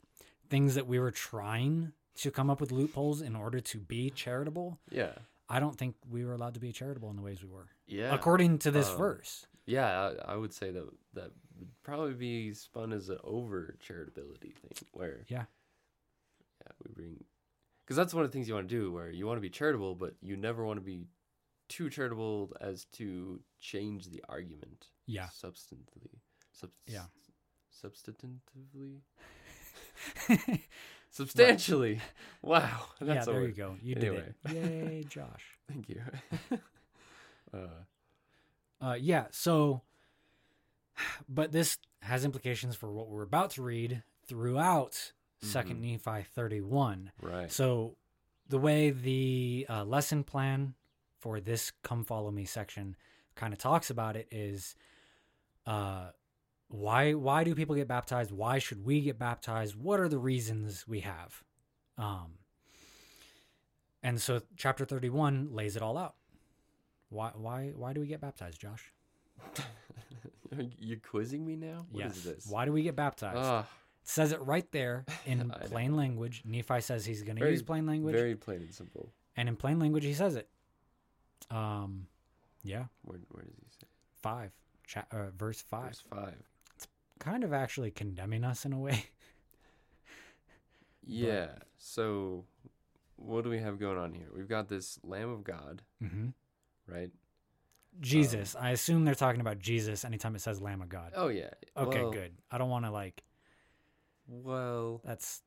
things 0.48 0.74
that 0.76 0.86
we 0.86 0.98
were 0.98 1.10
trying 1.10 1.92
to 2.16 2.30
come 2.30 2.48
up 2.50 2.60
with 2.60 2.72
loopholes 2.72 3.20
in 3.20 3.36
order 3.36 3.60
to 3.60 3.78
be 3.78 4.10
charitable. 4.10 4.78
yeah. 4.90 5.12
I 5.50 5.60
don't 5.60 5.78
think 5.78 5.94
we 6.10 6.26
were 6.26 6.34
allowed 6.34 6.52
to 6.54 6.60
be 6.60 6.72
charitable 6.72 7.08
in 7.08 7.16
the 7.16 7.22
ways 7.22 7.42
we 7.42 7.48
were, 7.48 7.68
Yeah. 7.86 8.14
according 8.14 8.58
to 8.60 8.70
this 8.70 8.90
Um, 8.90 8.98
verse. 8.98 9.46
Yeah, 9.64 10.10
I, 10.26 10.32
I 10.32 10.36
would 10.36 10.52
say 10.52 10.70
that 10.72 10.84
that 11.14 11.30
would 11.58 11.70
probably 11.82 12.12
be 12.12 12.52
spun 12.52 12.92
as 12.92 13.08
an 13.08 13.16
over 13.24 13.74
charitability 13.82 14.54
thing, 14.54 14.72
where 14.92 15.24
Yeah. 15.26 15.44
yeah, 16.60 16.72
we 16.86 16.92
bring 16.92 17.24
because 17.88 17.96
that's 17.96 18.12
one 18.12 18.22
of 18.22 18.30
the 18.30 18.34
things 18.36 18.46
you 18.46 18.52
want 18.54 18.68
to 18.68 18.74
do, 18.74 18.92
where 18.92 19.10
you 19.10 19.26
want 19.26 19.38
to 19.38 19.40
be 19.40 19.48
charitable, 19.48 19.94
but 19.94 20.12
you 20.20 20.36
never 20.36 20.62
want 20.62 20.76
to 20.78 20.84
be 20.84 21.06
too 21.70 21.88
charitable 21.88 22.52
as 22.60 22.84
to 22.92 23.40
change 23.60 24.10
the 24.10 24.22
argument. 24.28 24.88
Yeah. 25.06 25.28
substantively. 25.28 26.20
Subs- 26.52 26.74
Yeah. 26.86 27.04
substantively, 27.82 28.98
substantially. 31.10 32.00
Wow, 32.42 32.80
yeah, 33.00 33.14
that's 33.14 33.26
a 33.26 33.32
there 33.32 33.46
you 33.46 33.52
go. 33.54 33.76
You 33.82 33.96
Anyway. 33.96 34.34
did 34.46 34.56
it. 34.56 34.64
Yay, 34.92 35.04
Josh. 35.08 35.58
Thank 35.66 35.88
you. 35.88 36.02
uh, 37.54 37.58
Uh, 38.82 38.96
yeah. 39.00 39.26
So, 39.30 39.80
but 41.28 41.52
this 41.52 41.78
has 42.02 42.24
implications 42.24 42.76
for 42.76 42.92
what 42.92 43.08
we're 43.08 43.22
about 43.22 43.50
to 43.52 43.62
read 43.62 44.02
throughout 44.26 45.12
Second 45.40 45.80
Nephi 45.80 46.24
thirty-one. 46.34 47.12
right. 47.22 47.50
So, 47.50 47.96
the 48.48 48.58
way 48.58 48.90
the 48.90 49.66
uh, 49.68 49.84
lesson 49.84 50.24
plan 50.24 50.74
for 51.20 51.40
this 51.40 51.72
"Come 51.82 52.04
Follow 52.04 52.30
Me" 52.30 52.44
section 52.44 52.96
kind 53.36 53.52
of 53.52 53.58
talks 53.58 53.90
about 53.90 54.16
it 54.16 54.26
is, 54.32 54.74
uh, 55.66 56.08
why 56.68 57.14
why 57.14 57.44
do 57.44 57.54
people 57.54 57.76
get 57.76 57.86
baptized? 57.86 58.32
Why 58.32 58.58
should 58.58 58.84
we 58.84 59.00
get 59.00 59.18
baptized? 59.18 59.76
What 59.76 60.00
are 60.00 60.08
the 60.08 60.18
reasons 60.18 60.86
we 60.88 61.00
have? 61.00 61.44
Um, 61.96 62.38
and 64.02 64.20
so, 64.20 64.42
chapter 64.56 64.84
thirty-one 64.84 65.50
lays 65.52 65.76
it 65.76 65.82
all 65.82 65.96
out. 65.96 66.14
Why 67.10 67.30
why 67.34 67.72
why 67.76 67.92
do 67.92 68.00
we 68.00 68.08
get 68.08 68.20
baptized, 68.20 68.60
Josh? 68.60 68.92
You're 70.78 70.98
quizzing 70.98 71.46
me 71.46 71.56
now. 71.56 71.86
What 71.92 72.06
is 72.06 72.24
yes. 72.24 72.34
this? 72.34 72.46
Why 72.48 72.64
do 72.64 72.72
we 72.72 72.82
get 72.82 72.96
baptized? 72.96 73.38
It 73.38 73.66
says 74.08 74.32
it 74.32 74.40
right 74.40 74.70
there 74.72 75.04
in 75.26 75.50
plain 75.66 75.94
language. 75.96 76.42
Nephi 76.44 76.80
says 76.80 77.04
he's 77.04 77.22
going 77.22 77.36
to 77.36 77.48
use 77.50 77.62
plain 77.62 77.86
language, 77.86 78.14
very 78.14 78.34
plain 78.34 78.62
and 78.62 78.74
simple. 78.74 79.12
and 79.36 79.48
in 79.48 79.56
plain 79.56 79.78
language 79.78 80.04
he 80.04 80.14
says 80.14 80.34
it. 80.36 80.48
Um, 81.50 82.06
yeah, 82.64 82.84
Where, 83.02 83.18
where 83.30 83.44
does 83.44 83.54
he 83.54 83.66
say? 83.80 83.86
five, 84.20 84.50
cha- 84.86 85.06
uh, 85.12 85.30
verse 85.36 85.60
five, 85.62 85.88
Verse 85.88 86.02
five. 86.10 86.34
It's 86.76 86.86
kind 87.18 87.44
of 87.44 87.52
actually 87.52 87.90
condemning 87.90 88.44
us 88.44 88.64
in 88.64 88.72
a 88.72 88.78
way. 88.78 89.04
Yeah. 91.10 91.48
So, 91.78 92.44
what 93.16 93.44
do 93.44 93.50
we 93.50 93.58
have 93.60 93.78
going 93.78 93.98
on 93.98 94.12
here? 94.12 94.26
We've 94.34 94.48
got 94.48 94.68
this 94.68 94.98
Lamb 95.02 95.30
of 95.30 95.44
God, 95.44 95.82
hmm 96.00 96.28
right? 96.86 97.10
Jesus, 98.00 98.54
I 98.58 98.70
assume 98.70 99.04
they're 99.04 99.14
talking 99.14 99.40
about 99.40 99.58
Jesus 99.58 100.04
anytime 100.04 100.34
it 100.36 100.40
says 100.40 100.60
Lamb 100.60 100.82
of 100.82 100.88
God. 100.88 101.12
Oh 101.16 101.28
yeah. 101.28 101.50
okay, 101.76 102.02
Well- 102.02 102.12
good. 102.12 102.32
I 102.50 102.58
don't 102.58 102.68
want 102.70 102.84
to 102.84 102.90
like 102.90 103.22
Well, 104.28 105.00
that's 105.04 105.42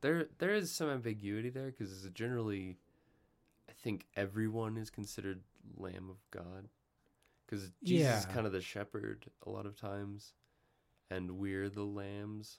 there 0.00 0.26
there 0.38 0.54
is 0.54 0.70
some 0.72 0.88
ambiguity 0.88 1.50
there 1.50 1.70
because 1.76 2.08
generally, 2.14 2.78
I 3.68 3.72
think 3.82 4.06
everyone 4.16 4.76
is 4.76 4.90
considered 4.90 5.40
Lamb 5.76 6.08
of 6.10 6.16
God, 6.30 6.68
because 7.46 7.70
Jesus 7.84 8.20
is 8.20 8.26
kind 8.26 8.46
of 8.46 8.52
the 8.52 8.60
shepherd 8.60 9.26
a 9.46 9.50
lot 9.50 9.66
of 9.66 9.78
times, 9.78 10.32
and 11.10 11.32
we're 11.32 11.68
the 11.68 11.84
lambs. 11.84 12.58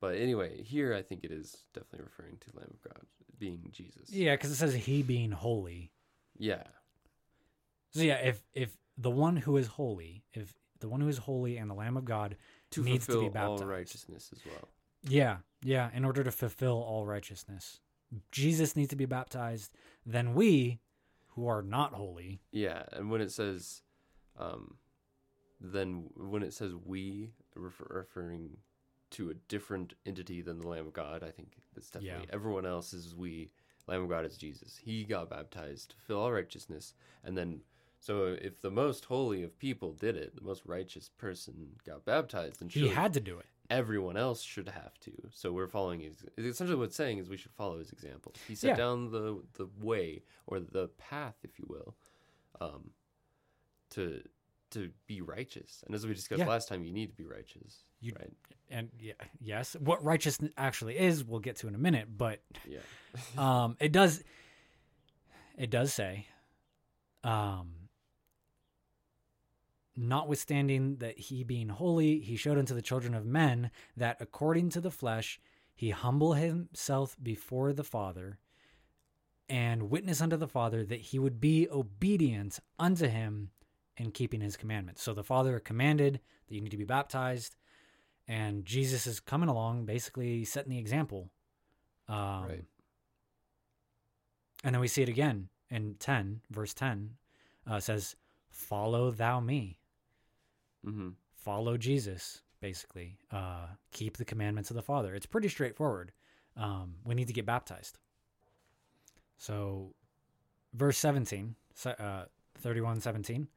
But 0.00 0.16
anyway, 0.16 0.62
here 0.62 0.94
I 0.94 1.02
think 1.02 1.22
it 1.24 1.30
is 1.30 1.58
definitely 1.72 2.04
referring 2.04 2.36
to 2.38 2.58
Lamb 2.58 2.74
of 2.74 2.82
God 2.82 3.06
being 3.38 3.68
Jesus. 3.72 4.10
yeah, 4.10 4.34
because 4.34 4.50
it 4.50 4.56
says 4.56 4.74
he 4.74 5.02
being 5.02 5.30
holy. 5.30 5.92
Yeah. 6.36 6.64
So 7.90 8.02
yeah, 8.02 8.16
if 8.16 8.42
if 8.52 8.76
the 8.98 9.10
one 9.10 9.36
who 9.36 9.56
is 9.56 9.66
holy, 9.66 10.24
if 10.32 10.54
the 10.80 10.88
one 10.88 11.00
who 11.00 11.08
is 11.08 11.18
holy 11.18 11.56
and 11.56 11.70
the 11.70 11.74
Lamb 11.74 11.96
of 11.96 12.04
God 12.04 12.36
To 12.72 12.82
needs 12.82 13.06
to 13.06 13.12
be 13.12 13.18
all 13.26 13.30
baptized. 13.30 13.64
righteousness 13.64 14.30
as 14.32 14.40
well. 14.44 14.68
Yeah, 15.02 15.38
yeah, 15.62 15.90
in 15.94 16.04
order 16.04 16.22
to 16.24 16.30
fulfill 16.30 16.82
all 16.82 17.06
righteousness. 17.06 17.80
Jesus 18.30 18.76
needs 18.76 18.90
to 18.90 18.96
be 18.96 19.06
baptized, 19.06 19.72
then 20.04 20.34
we, 20.34 20.80
who 21.28 21.46
are 21.46 21.62
not 21.62 21.94
holy, 21.94 22.40
Yeah, 22.52 22.82
and 22.92 23.10
when 23.10 23.20
it 23.20 23.32
says, 23.32 23.82
um, 24.38 24.76
then 25.60 26.10
when 26.16 26.42
it 26.42 26.52
says 26.52 26.72
we, 26.84 27.30
refer- 27.54 27.86
referring 28.00 28.58
to 29.12 29.30
a 29.30 29.34
different 29.48 29.94
entity 30.06 30.40
than 30.42 30.58
the 30.60 30.68
Lamb 30.68 30.86
of 30.86 30.92
God, 30.92 31.22
I 31.22 31.30
think 31.30 31.56
that's 31.74 31.90
definitely 31.90 32.26
Yeah. 32.28 32.34
everyone 32.34 32.66
else 32.66 32.92
is 32.92 33.14
we, 33.14 33.50
Lamb 33.86 34.02
of 34.02 34.08
God 34.08 34.24
is 34.24 34.36
Jesus. 34.36 34.76
He 34.76 35.04
got 35.04 35.30
baptized 35.30 35.90
to 35.90 35.96
fulfill 35.96 36.20
all 36.22 36.32
righteousness, 36.32 36.94
and 37.24 37.36
then 37.36 37.60
so 38.04 38.36
if 38.42 38.60
the 38.60 38.70
most 38.70 39.04
holy 39.04 39.44
of 39.44 39.56
people 39.60 39.92
did 39.92 40.16
it, 40.16 40.34
the 40.34 40.42
most 40.42 40.62
righteous 40.66 41.08
person 41.08 41.54
got 41.86 42.04
baptized, 42.04 42.58
then 42.58 42.68
He 42.68 42.88
had 42.88 43.12
to 43.14 43.20
do 43.20 43.38
it. 43.38 43.46
everyone 43.70 44.16
else 44.16 44.42
should 44.42 44.68
have 44.68 44.98
to. 45.00 45.12
So 45.30 45.52
we're 45.52 45.68
following 45.68 46.00
his. 46.00 46.16
Essentially, 46.36 46.76
what 46.76 46.86
it's 46.86 46.96
saying 46.96 47.18
is 47.18 47.28
we 47.28 47.36
should 47.36 47.52
follow 47.52 47.78
his 47.78 47.92
example. 47.92 48.32
He 48.48 48.56
set 48.56 48.70
Yeah. 48.70 48.76
down 48.76 49.10
the 49.12 49.42
the 49.54 49.68
way 49.80 50.24
or 50.48 50.58
the 50.58 50.88
path, 50.98 51.36
if 51.44 51.58
you 51.60 51.66
will, 51.68 51.94
um, 52.60 52.90
to 53.90 54.22
to 54.70 54.90
be 55.06 55.20
righteous. 55.20 55.84
And 55.86 55.94
as 55.94 56.04
we 56.06 56.14
discussed 56.14 56.38
Yeah. 56.40 56.48
last 56.48 56.66
time, 56.66 56.82
you 56.82 56.92
need 56.92 57.10
to 57.10 57.14
be 57.16 57.26
righteous, 57.26 57.84
You- 58.00 58.14
right? 58.18 58.32
And 58.70 58.90
yeah, 58.98 59.12
yes, 59.38 59.76
what 59.78 60.02
righteousness 60.02 60.50
actually 60.56 60.96
is, 60.98 61.22
we'll 61.24 61.40
get 61.40 61.56
to 61.56 61.68
in 61.68 61.74
a 61.74 61.78
minute. 61.78 62.08
But 62.16 62.42
Yeah. 62.66 62.80
um, 63.36 63.76
it 63.80 63.92
does, 63.92 64.24
it 65.58 65.68
does 65.68 65.92
say, 65.92 66.26
um, 67.22 67.74
notwithstanding 69.96 70.96
that 70.96 71.18
he 71.18 71.44
being 71.44 71.68
holy, 71.68 72.20
he 72.20 72.36
showed 72.36 72.58
unto 72.58 72.74
the 72.74 72.82
children 72.82 73.14
of 73.14 73.26
men 73.26 73.70
that 73.96 74.16
according 74.20 74.70
to 74.70 74.80
the 74.80 74.90
flesh 74.90 75.40
he 75.74 75.90
humble 75.90 76.34
himself 76.34 77.16
before 77.22 77.72
the 77.72 77.84
Father, 77.84 78.38
and 79.48 79.90
witness 79.90 80.20
unto 80.20 80.36
the 80.36 80.48
Father 80.48 80.84
that 80.84 81.00
he 81.00 81.18
would 81.18 81.40
be 81.40 81.68
obedient 81.70 82.60
unto 82.78 83.06
him 83.08 83.50
in 83.96 84.10
keeping 84.10 84.40
his 84.40 84.56
commandments. 84.56 85.02
So 85.02 85.12
the 85.12 85.24
Father 85.24 85.58
commanded 85.58 86.20
that 86.46 86.54
you 86.54 86.60
need 86.60 86.70
to 86.70 86.76
be 86.76 86.84
baptized, 86.84 87.56
and 88.28 88.64
Jesus 88.64 89.06
is 89.06 89.20
coming 89.20 89.48
along, 89.48 89.84
basically 89.84 90.44
setting 90.44 90.70
the 90.70 90.78
example. 90.78 91.30
Um, 92.08 92.46
Right. 92.48 92.64
And 94.64 94.74
then 94.74 94.80
we 94.80 94.88
see 94.88 95.02
it 95.02 95.08
again 95.08 95.48
in 95.70 95.96
10, 95.98 96.42
verse 96.50 96.72
10 96.72 97.16
uh, 97.66 97.80
says, 97.80 98.16
Follow 98.48 99.10
thou 99.10 99.40
me. 99.40 99.78
Hmm 100.84 101.10
Follow 101.34 101.76
Jesus, 101.76 102.42
basically. 102.60 103.18
Uh, 103.32 103.66
keep 103.90 104.16
the 104.16 104.24
commandments 104.24 104.70
of 104.70 104.76
the 104.76 104.82
Father. 104.82 105.14
It's 105.14 105.26
pretty 105.26 105.48
straightforward. 105.48 106.12
Um, 106.56 106.94
we 107.04 107.16
need 107.16 107.26
to 107.26 107.32
get 107.32 107.44
baptized. 107.46 107.98
So, 109.38 109.94
verse 110.72 110.98
17, 110.98 111.56
uh, 111.84 112.24
31 112.58 113.00
17. 113.00 113.48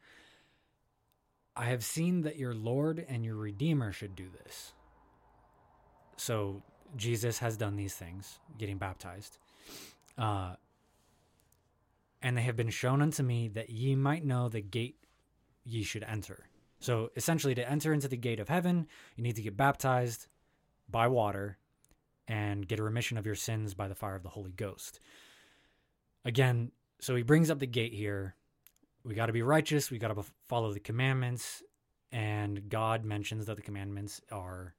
I 1.55 1.65
have 1.65 1.84
seen 1.84 2.24
that 2.24 2.38
your 2.38 2.55
Lord 2.55 3.05
and 3.08 3.24
your 3.24 3.36
Redeemer 3.36 3.91
should 3.91 4.15
do 4.15 4.25
this. 4.44 4.74
So, 6.17 6.63
Jesus 6.96 7.39
has 7.39 7.55
done 7.55 7.75
these 7.75 7.94
things, 7.94 8.39
getting 8.58 8.77
baptized. 8.77 9.38
Uh, 10.17 10.55
and 12.22 12.36
they 12.36 12.41
have 12.41 12.55
been 12.55 12.70
shown 12.70 13.01
unto 13.01 13.22
me 13.22 13.50
that 13.50 13.70
ye 13.70 13.96
might 13.96 14.25
know 14.25 14.50
the 14.50 14.62
gate 14.62 14.98
ye 15.63 15.84
should 15.84 16.03
enter. 16.03 16.46
So 16.85 17.09
essentially, 17.15 17.55
to 17.55 17.67
enter 17.67 17.93
into 17.93 18.07
the 18.07 18.15
gate 18.15 18.39
of 18.39 18.47
heaven, 18.47 18.85
you 19.15 19.23
need 19.23 19.37
to 19.37 19.41
get 19.41 19.57
baptized 19.57 20.27
by 20.87 21.07
water 21.07 21.57
and 22.27 22.67
get 22.67 22.79
a 22.79 22.83
remission 22.83 23.17
of 23.17 23.25
your 23.25 23.33
sins 23.33 23.73
by 23.73 23.87
the 23.87 23.95
fire 23.95 24.13
of 24.13 24.21
the 24.21 24.29
Holy 24.29 24.51
Ghost. 24.51 24.99
Again, 26.25 26.71
so 27.01 27.15
he 27.15 27.23
brings 27.23 27.49
up 27.49 27.57
the 27.57 27.65
gate 27.65 27.95
here. 27.95 28.35
We 29.03 29.15
got 29.15 29.25
to 29.25 29.33
be 29.33 29.41
righteous. 29.41 29.89
We 29.89 29.97
got 29.97 30.13
to 30.13 30.23
follow 30.47 30.73
the 30.73 30.79
commandments. 30.79 31.63
And 32.11 32.69
God 32.69 33.03
mentions 33.03 33.47
that 33.47 33.55
the 33.55 33.63
commandments 33.63 34.21
are 34.31 34.75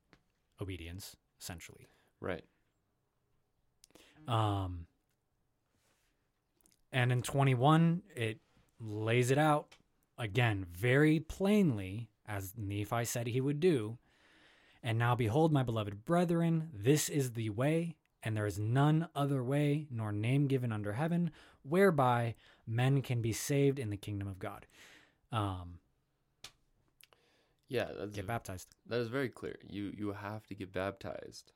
obedience, 0.63 1.17
essentially. 1.41 1.89
Right. 2.21 2.45
Um, 4.29 4.87
and 6.93 7.11
in 7.11 7.23
21, 7.23 8.03
it 8.15 8.39
lays 8.79 9.33
it 9.33 9.39
out 9.39 9.75
again 10.19 10.67
very 10.73 11.21
plainly, 11.21 12.09
as 12.27 12.55
Nephi 12.57 13.05
said 13.05 13.27
he 13.29 13.41
would 13.41 13.61
do. 13.61 13.99
And 14.83 14.99
now, 14.99 15.15
behold, 15.15 15.53
my 15.53 15.63
beloved 15.63 16.05
brethren, 16.05 16.71
this 16.73 17.09
is 17.09 17.33
the 17.33 17.51
way, 17.51 17.97
and 18.23 18.37
there 18.37 18.47
is 18.47 18.59
none 18.59 19.09
other 19.15 19.43
way, 19.43 19.87
nor 19.91 20.13
name 20.13 20.47
given 20.47 20.71
under 20.73 20.93
heaven, 20.93 21.33
whereby 21.63 22.35
men 22.67 23.03
can 23.03 23.21
be 23.21 23.33
saved 23.33 23.79
in 23.79 23.91
the 23.91 23.97
kingdom 23.97 24.29
of 24.29 24.39
God. 24.39 24.67
Um, 25.33 25.81
Yeah. 27.69 27.89
That's 27.99 28.13
get 28.15 28.27
baptized. 28.27 28.77
that 28.87 29.01
is 29.01 29.09
very 29.09 29.29
clear. 29.29 29.59
You 29.69 29.93
you 29.97 30.13
have 30.13 30.47
to 30.47 30.55
get 30.55 30.73
baptized 30.73 31.53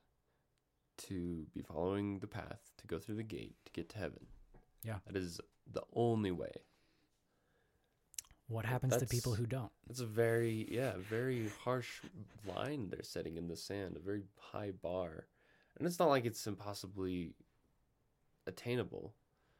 to 1.07 1.47
be 1.53 1.61
following 1.61 2.19
the 2.19 2.27
path 2.27 2.71
to 2.77 2.87
go 2.87 2.99
through 2.99 3.15
the 3.15 3.23
gate 3.23 3.55
to 3.65 3.71
get 3.71 3.87
to 3.89 3.97
heaven. 3.97 4.27
Yeah. 4.83 4.99
That 5.07 5.15
is 5.15 5.39
the 5.71 5.83
only 5.93 6.31
way. 6.31 6.51
What 8.51 8.65
happens 8.65 8.97
to 8.97 9.05
people 9.05 9.33
who 9.33 9.45
don't? 9.45 9.71
It's 9.89 10.01
a 10.01 10.05
very 10.05 10.67
yeah, 10.69 10.93
very 11.09 11.49
harsh 11.63 12.01
line 12.45 12.89
they're 12.89 13.03
setting 13.03 13.37
in 13.37 13.47
the 13.47 13.55
sand, 13.55 13.95
a 13.95 13.99
very 13.99 14.23
high 14.37 14.71
bar. 14.71 15.27
And 15.77 15.87
it's 15.87 15.97
not 15.99 16.09
like 16.09 16.25
it's 16.25 16.45
impossibly 16.47 17.33
attainable 18.45 19.13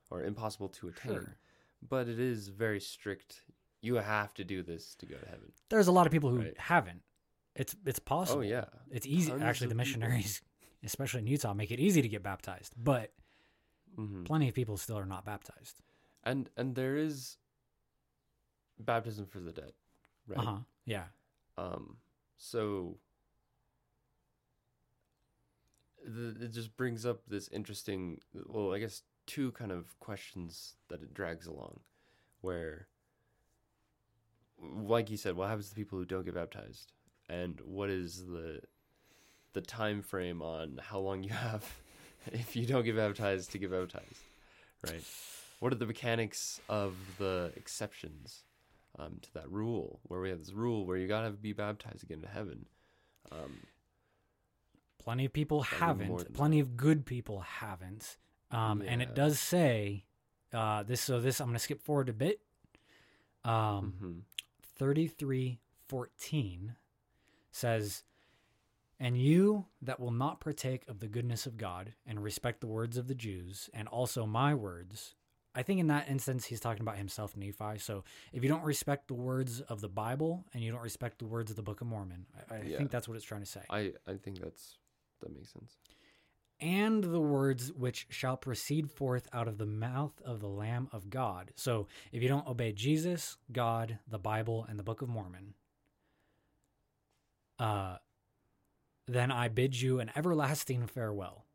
or 0.10 0.24
impossible 0.24 0.68
to 0.70 0.90
attain, 0.90 1.14
Sure. 1.14 1.38
but 1.88 2.08
it 2.10 2.20
is 2.20 2.50
very 2.50 2.82
strict. 2.82 3.44
You 3.82 3.96
have 3.96 4.34
to 4.36 4.44
do 4.44 4.62
this 4.62 4.94
to 4.96 5.06
go 5.06 5.16
to 5.16 5.26
heaven. 5.26 5.52
There's 5.70 5.88
a 5.88 5.92
lot 5.92 6.06
of 6.06 6.12
people 6.12 6.30
who 6.30 6.40
Right. 6.40 6.60
haven't. 6.60 7.02
It's 7.56 7.76
it's 7.86 8.00
possible. 8.00 8.40
Oh 8.40 8.44
yeah. 8.44 8.66
It's 8.90 9.06
easy. 9.06 9.30
Tons 9.32 9.42
Actually, 9.44 9.68
the 9.68 9.76
missionaries, 9.76 10.42
especially 10.84 11.22
in 11.22 11.28
Utah, 11.28 11.54
make 11.54 11.72
it 11.72 11.80
easy 11.80 12.02
to 12.02 12.08
get 12.10 12.24
baptized. 12.24 12.74
But 12.78 13.14
hmm 13.96 14.24
plenty 14.24 14.48
of 14.48 14.54
people 14.56 14.78
still 14.78 14.98
are 14.98 15.06
not 15.06 15.26
baptized. 15.26 15.82
And 16.24 16.50
and 16.58 16.76
there 16.76 16.96
is 16.98 17.38
baptism 18.86 19.26
for 19.26 19.40
the 19.40 19.52
dead, 19.52 19.72
right? 20.28 20.40
Uh 20.40 20.44
huh. 20.44 20.58
Yeah. 20.86 21.06
Um, 21.58 21.98
so 22.38 22.98
the, 26.06 26.46
it 26.46 26.52
just 26.52 26.76
brings 26.78 27.06
up 27.06 27.22
this 27.28 27.48
interesting, 27.50 28.20
well, 28.46 28.74
I 28.74 28.80
guess 28.80 29.04
two 29.28 29.52
kind 29.52 29.72
of 29.72 30.00
questions 30.00 30.76
that 30.90 31.02
it 31.02 31.14
drags 31.14 31.48
along, 31.48 31.80
where, 32.42 32.88
like 34.60 35.10
you 35.10 35.18
said, 35.18 35.36
what 35.36 35.50
happens 35.50 35.70
to 35.70 35.76
people 35.76 35.98
who 35.98 36.06
don't 36.06 36.26
get 36.26 36.36
baptized, 36.36 36.94
and 37.30 37.60
what 37.64 37.90
is 37.90 38.26
the 38.26 38.62
the 39.54 39.62
time 39.62 40.02
frame 40.02 40.42
on 40.42 40.80
how 40.82 40.98
long 40.98 41.24
you 41.24 41.30
have 41.30 41.70
if 42.32 42.56
you 42.56 42.66
don't 42.66 42.86
get 42.86 42.96
baptized 42.96 43.52
to 43.52 43.58
get 43.58 43.72
baptized, 43.72 44.24
right? 44.86 45.04
What 45.60 45.72
are 45.72 45.76
the 45.76 45.86
mechanics 45.86 46.60
of 46.70 46.96
the 47.20 47.52
exceptions? 47.56 48.44
Um, 49.00 49.20
to 49.22 49.34
that 49.34 49.50
rule, 49.50 50.00
where 50.04 50.20
we 50.20 50.30
have 50.30 50.40
this 50.40 50.54
rule 50.54 50.86
where 50.86 50.98
you 50.98 51.08
gotta 51.08 51.32
be 51.32 51.54
baptized 51.54 52.04
again 52.04 52.20
to 52.22 52.26
get 52.26 52.26
into 52.26 52.28
heaven. 52.30 52.66
Um, 53.32 53.62
Plenty 55.00 55.26
of 55.26 55.34
people 55.34 55.62
haven't. 55.64 56.34
Plenty 56.34 56.60
of 56.60 56.78
good 56.78 57.06
people 57.06 57.40
haven't. 57.42 58.18
Um, 58.52 58.84
and 58.86 59.02
it 59.02 59.16
does 59.16 59.40
say 59.40 60.06
uh, 60.54 60.84
this. 60.84 61.02
So 61.02 61.20
this 61.20 61.40
I'm 61.40 61.48
going 61.48 61.56
to 61.56 61.60
skip 61.60 61.82
forward 61.82 62.10
a 62.10 62.14
bit. 62.14 62.42
Um, 63.44 63.96
mhm. 64.00 64.22
33:14 64.80 66.76
says, 67.52 68.04
"And 69.00 69.18
you 69.18 69.66
that 69.82 70.00
will 70.00 70.12
not 70.12 70.40
partake 70.40 70.88
of 70.88 71.00
the 71.00 71.08
goodness 71.08 71.48
of 71.48 71.58
God 71.58 71.96
and 72.06 72.22
respect 72.22 72.62
the 72.62 72.68
words 72.68 72.98
of 72.98 73.08
the 73.08 73.16
Jews 73.16 73.70
and 73.74 73.88
also 73.88 74.26
my 74.28 74.54
words." 74.54 75.16
I 75.54 75.64
think 75.64 75.80
in 75.82 75.88
that 75.88 76.08
instance 76.10 76.46
he's 76.46 76.60
talking 76.62 76.82
about 76.82 76.98
himself 76.98 77.36
Nephi. 77.36 77.78
So 77.80 78.04
if 78.32 78.42
you 78.44 78.50
don't 78.50 78.64
respect 78.64 79.08
the 79.10 79.14
words 79.16 79.60
of 79.62 79.82
the 79.82 79.90
Bible 79.90 80.46
and 80.54 80.64
you 80.64 80.72
don't 80.72 80.82
respect 80.82 81.20
the 81.20 81.26
words 81.26 81.50
of 81.50 81.58
the 81.58 81.62
Book 81.62 81.82
of 81.82 81.88
Mormon, 81.88 82.26
I, 82.50 82.56
I 82.56 82.62
Yeah. 82.64 82.78
think 82.78 82.90
that's 82.92 83.08
what 83.08 83.16
it's 83.18 83.26
trying 83.26 83.42
to 83.42 83.48
say. 83.48 83.62
I 83.70 83.94
I 84.08 84.16
think 84.16 84.40
that's 84.40 84.78
that 85.20 85.34
makes 85.36 85.52
sense. 85.52 85.78
and 86.62 87.04
the 87.04 87.20
words 87.20 87.74
which 87.74 88.06
shall 88.10 88.38
proceed 88.38 88.90
forth 88.92 89.28
out 89.34 89.48
of 89.48 89.58
the 89.58 89.66
mouth 89.66 90.22
of 90.24 90.40
the 90.40 90.48
Lamb 90.48 90.88
of 90.92 91.10
God. 91.10 91.52
So 91.56 91.88
if 92.12 92.22
you 92.24 92.30
don't 92.30 92.48
obey 92.48 92.72
Jesus, 92.72 93.38
God, 93.52 93.98
the 94.08 94.20
Bible, 94.20 94.66
and 94.70 94.78
the 94.80 94.84
Book 94.84 95.02
of 95.02 95.10
Mormon, 95.10 95.56
uh, 97.60 97.98
then 99.08 99.32
I 99.32 99.48
bid 99.48 99.80
you 99.82 100.00
an 100.00 100.12
everlasting 100.16 100.88
farewell, 100.88 101.46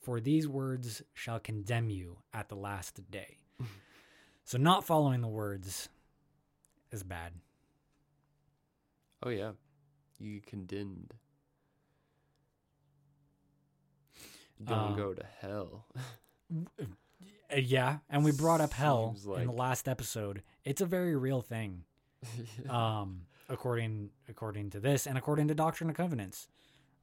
for 0.00 0.20
these 0.20 0.46
words 0.46 1.02
shall 1.14 1.38
condemn 1.40 1.88
you 1.90 2.18
at 2.32 2.48
the 2.48 2.56
last 2.56 3.10
day. 3.10 3.38
So 4.44 4.58
not 4.58 4.84
following 4.84 5.22
the 5.22 5.28
words 5.28 5.88
is 6.92 7.02
bad. 7.02 7.32
Oh 9.22 9.28
yeah, 9.30 9.52
you 10.18 10.40
condemned. 10.40 11.14
Don't 14.62 14.92
Uh, 14.92 14.94
go 14.96 15.14
to 15.14 15.26
hell. 15.40 15.86
Uh, 17.50 17.56
yeah, 17.56 17.98
and 18.08 18.24
we 18.24 18.32
brought 18.32 18.60
up 18.60 18.72
hell 18.72 19.14
Seems 19.16 19.26
in 19.40 19.46
the 19.46 19.52
last 19.52 19.88
episode. 19.88 20.42
It's 20.64 20.80
a 20.80 20.86
very 20.86 21.16
real 21.16 21.42
thing. 21.42 21.84
um, 22.68 23.22
according 23.48 24.10
according 24.28 24.70
to 24.70 24.80
this 24.80 25.06
and 25.06 25.18
according 25.18 25.48
to 25.48 25.54
Doctrine 25.54 25.88
and 25.90 25.96
Covenants. 25.96 26.48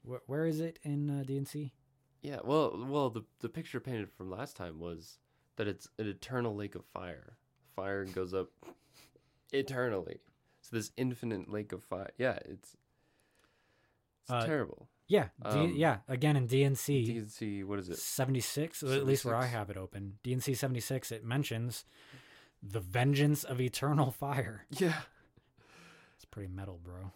Wh- 0.07 0.27
where 0.27 0.45
is 0.45 0.59
it 0.59 0.79
in 0.83 1.09
uh, 1.09 1.23
D&C? 1.23 1.73
yeah. 2.21 2.39
Well, 2.43 2.85
well, 2.87 3.09
the 3.09 3.23
the 3.41 3.49
picture 3.49 3.79
painted 3.79 4.11
from 4.11 4.29
last 4.31 4.55
time 4.55 4.79
was 4.79 5.19
that 5.57 5.67
it's 5.67 5.87
an 5.99 6.07
eternal 6.07 6.55
lake 6.55 6.75
of 6.75 6.83
fire. 6.85 7.37
Fire 7.75 8.05
goes 8.05 8.33
up 8.33 8.49
eternally. 9.51 10.19
So 10.61 10.75
this 10.75 10.91
infinite 10.97 11.49
lake 11.51 11.71
of 11.73 11.83
fire. 11.83 12.09
Yeah, 12.17 12.37
it's 12.45 12.75
it's 14.21 14.31
Uh, 14.31 14.45
terrible. 14.45 14.87
Yeah, 15.07 15.29
D- 15.41 15.47
Um, 15.49 15.73
yeah. 15.75 15.99
Again, 16.07 16.37
in 16.37 16.47
D&C 16.47 17.05
D&C, 17.05 17.63
what 17.65 17.77
is 17.77 17.89
it? 17.89 17.97
76, 17.97 18.81
at 18.83 19.05
least 19.05 19.25
where 19.25 19.35
I 19.35 19.45
have 19.47 19.69
it 19.69 19.75
open, 19.75 20.17
D&C 20.23 20.53
76, 20.55 21.11
it 21.11 21.25
mentions 21.25 21.83
the 22.61 22.79
vengeance 22.79 23.43
of 23.43 23.59
eternal 23.59 24.11
fire. 24.23 24.65
Yeah. 24.69 25.01
It's 26.15 26.23
pretty 26.25 26.47
metal, 26.51 26.79
bro. 26.81 27.11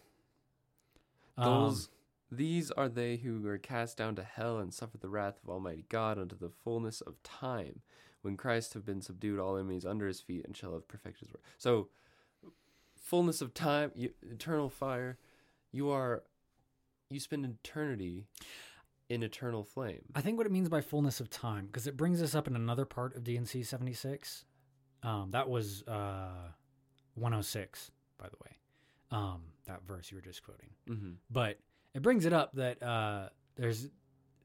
Um, 1.38 1.44
Those 1.44 1.88
these 2.30 2.70
are 2.72 2.90
they 2.90 3.16
who 3.16 3.46
are 3.48 3.56
cast 3.56 3.96
down 3.96 4.14
to 4.16 4.22
hell 4.22 4.58
and 4.58 4.74
suffer 4.74 4.98
the 4.98 5.08
wrath 5.08 5.38
of 5.42 5.48
Almighty 5.48 5.86
God 5.88 6.18
unto 6.18 6.36
the 6.36 6.50
fullness 6.50 7.00
of 7.00 7.22
time, 7.22 7.80
when 8.22 8.36
Christ 8.36 8.74
have 8.74 8.84
been 8.84 9.00
subdued 9.00 9.38
all 9.38 9.56
enemies 9.56 9.84
under 9.84 10.06
his 10.06 10.20
feet 10.20 10.44
and 10.44 10.56
shall 10.56 10.72
have 10.72 10.88
perfected 10.88 11.28
his 11.28 11.34
work. 11.34 11.42
So 11.58 11.88
fullness 13.00 13.40
of 13.40 13.54
time, 13.54 13.92
you, 13.94 14.10
eternal 14.30 14.68
fire, 14.68 15.18
you 15.72 15.90
are 15.90 16.22
you 17.10 17.20
spend 17.20 17.44
eternity 17.44 18.26
in 19.08 19.22
eternal 19.22 19.64
flame. 19.64 20.02
I 20.14 20.20
think 20.20 20.36
what 20.36 20.46
it 20.46 20.52
means 20.52 20.68
by 20.68 20.80
fullness 20.80 21.20
of 21.20 21.30
time, 21.30 21.66
because 21.66 21.86
it 21.86 21.96
brings 21.96 22.22
us 22.22 22.34
up 22.34 22.46
in 22.46 22.54
another 22.54 22.84
part 22.84 23.16
of 23.16 23.24
D&C 23.24 23.62
76. 23.62 24.44
Um, 25.02 25.30
that 25.30 25.48
was 25.48 25.82
uh, 25.88 26.50
106, 27.14 27.90
by 28.18 28.26
the 28.26 28.36
way, 28.44 28.56
um, 29.10 29.42
that 29.66 29.80
verse 29.86 30.10
you 30.10 30.16
were 30.16 30.22
just 30.22 30.42
quoting. 30.42 30.70
Mm-hmm. 30.88 31.12
But 31.30 31.58
it 31.94 32.02
brings 32.02 32.26
it 32.26 32.32
up 32.32 32.52
that 32.54 32.82
uh, 32.82 33.28
there's 33.56 33.88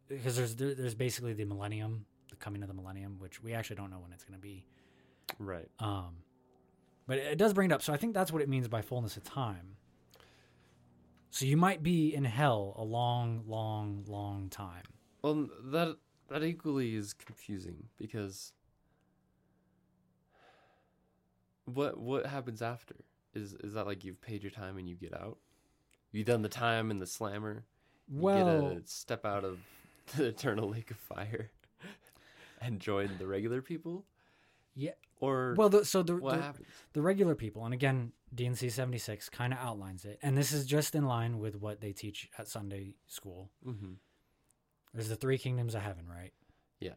because 0.08 0.36
there's 0.36 0.56
there, 0.56 0.74
there's 0.75 0.96
basically 0.96 1.34
the 1.34 1.46
millennium, 1.46 2.06
coming 2.43 2.62
of 2.62 2.67
the 2.67 2.73
millennium, 2.73 3.15
which 3.19 3.41
we 3.41 3.53
actually 3.53 3.77
don't 3.77 3.89
know 3.89 4.00
when 4.00 4.12
it's 4.12 4.23
going 4.23 4.38
to 4.38 4.41
be. 4.41 4.65
Right. 5.39 5.67
Um, 5.79 6.17
but 7.07 7.17
it 7.17 7.38
does 7.38 7.53
bring 7.53 7.71
it 7.71 7.73
up. 7.73 7.81
So 7.81 7.93
I 7.93 7.97
think 7.97 8.13
that's 8.13 8.31
what 8.31 8.41
it 8.41 8.50
means 8.50 8.67
by 8.67 8.81
fullness 8.81 9.15
of 9.17 9.23
time. 9.23 9.77
So 11.29 11.45
you 11.45 11.57
might 11.57 11.81
be 11.81 12.13
in 12.13 12.25
hell 12.25 12.75
a 12.77 12.83
long, 12.83 13.43
long, 13.47 14.03
long 14.07 14.50
time. 14.50 14.83
Well, 15.21 15.50
that 15.71 15.95
that 16.29 16.43
equally 16.43 16.95
is 16.95 17.13
confusing 17.13 17.85
because 17.97 18.53
what 21.65 21.97
what 21.97 22.25
happens 22.25 22.62
after 22.62 22.95
is 23.33 23.53
is 23.63 23.73
that 23.73 23.88
like 23.88 24.03
you've 24.03 24.21
paid 24.21 24.43
your 24.43 24.51
time 24.51 24.77
and 24.77 24.88
you 24.88 24.95
get 24.95 25.13
out? 25.13 25.38
You 26.12 26.23
done 26.23 26.41
the 26.41 26.50
time 26.50 26.91
in 26.91 27.00
the 27.00 27.07
slammer? 27.07 27.65
You 28.07 28.21
Well, 28.21 28.69
get 28.69 28.77
a 28.77 28.81
step 28.88 29.25
out 29.25 29.43
of 29.43 29.59
the 30.17 30.25
eternal 30.25 30.69
lake 30.69 30.91
of 30.91 30.97
fire 30.97 31.50
and 32.63 32.79
join 32.79 33.17
the 33.17 33.27
regular 33.27 33.62
people, 33.62 34.05
yeah. 34.75 34.91
or 35.20 35.55
Well, 35.58 35.70
the, 35.70 35.86
so 35.86 36.03
the, 36.03 36.15
the 36.15 36.53
the 36.93 37.01
regular 37.01 37.36
people, 37.36 37.65
and 37.65 37.74
again, 37.74 38.12
D&C 38.34 38.70
seventy 38.70 38.98
six 38.98 39.29
kind 39.29 39.53
of 39.53 39.60
outlines 39.60 40.05
it, 40.05 40.20
and 40.22 40.38
this 40.38 40.51
is 40.51 40.65
just 40.65 40.96
in 40.96 41.05
line 41.05 41.39
with 41.39 41.55
what 41.55 41.82
they 41.82 41.91
teach 41.91 42.29
at 42.38 42.48
Sunday 42.48 42.96
school. 43.08 43.50
Mm-hmm. 43.67 43.93
There's 44.93 45.10
the 45.10 45.15
three 45.15 45.38
kingdoms 45.38 45.75
of 45.75 45.82
heaven, 45.82 46.05
right? 46.08 46.34
Yeah. 46.79 46.93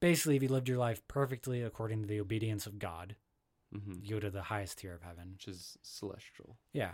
Basically, 0.00 0.36
if 0.36 0.42
you 0.42 0.48
lived 0.48 0.68
your 0.68 0.78
life 0.78 1.00
perfectly 1.06 1.62
according 1.62 2.02
to 2.02 2.08
the 2.08 2.20
obedience 2.20 2.66
of 2.66 2.78
God, 2.78 3.16
Mm-hmm. 3.74 4.04
you 4.04 4.10
go 4.16 4.20
to 4.20 4.28
the 4.30 4.42
highest 4.42 4.78
tier 4.80 4.92
of 4.92 5.00
heaven. 5.00 5.30
Which 5.32 5.48
is 5.48 5.78
celestial 5.82 6.58
Yeah, 6.74 6.90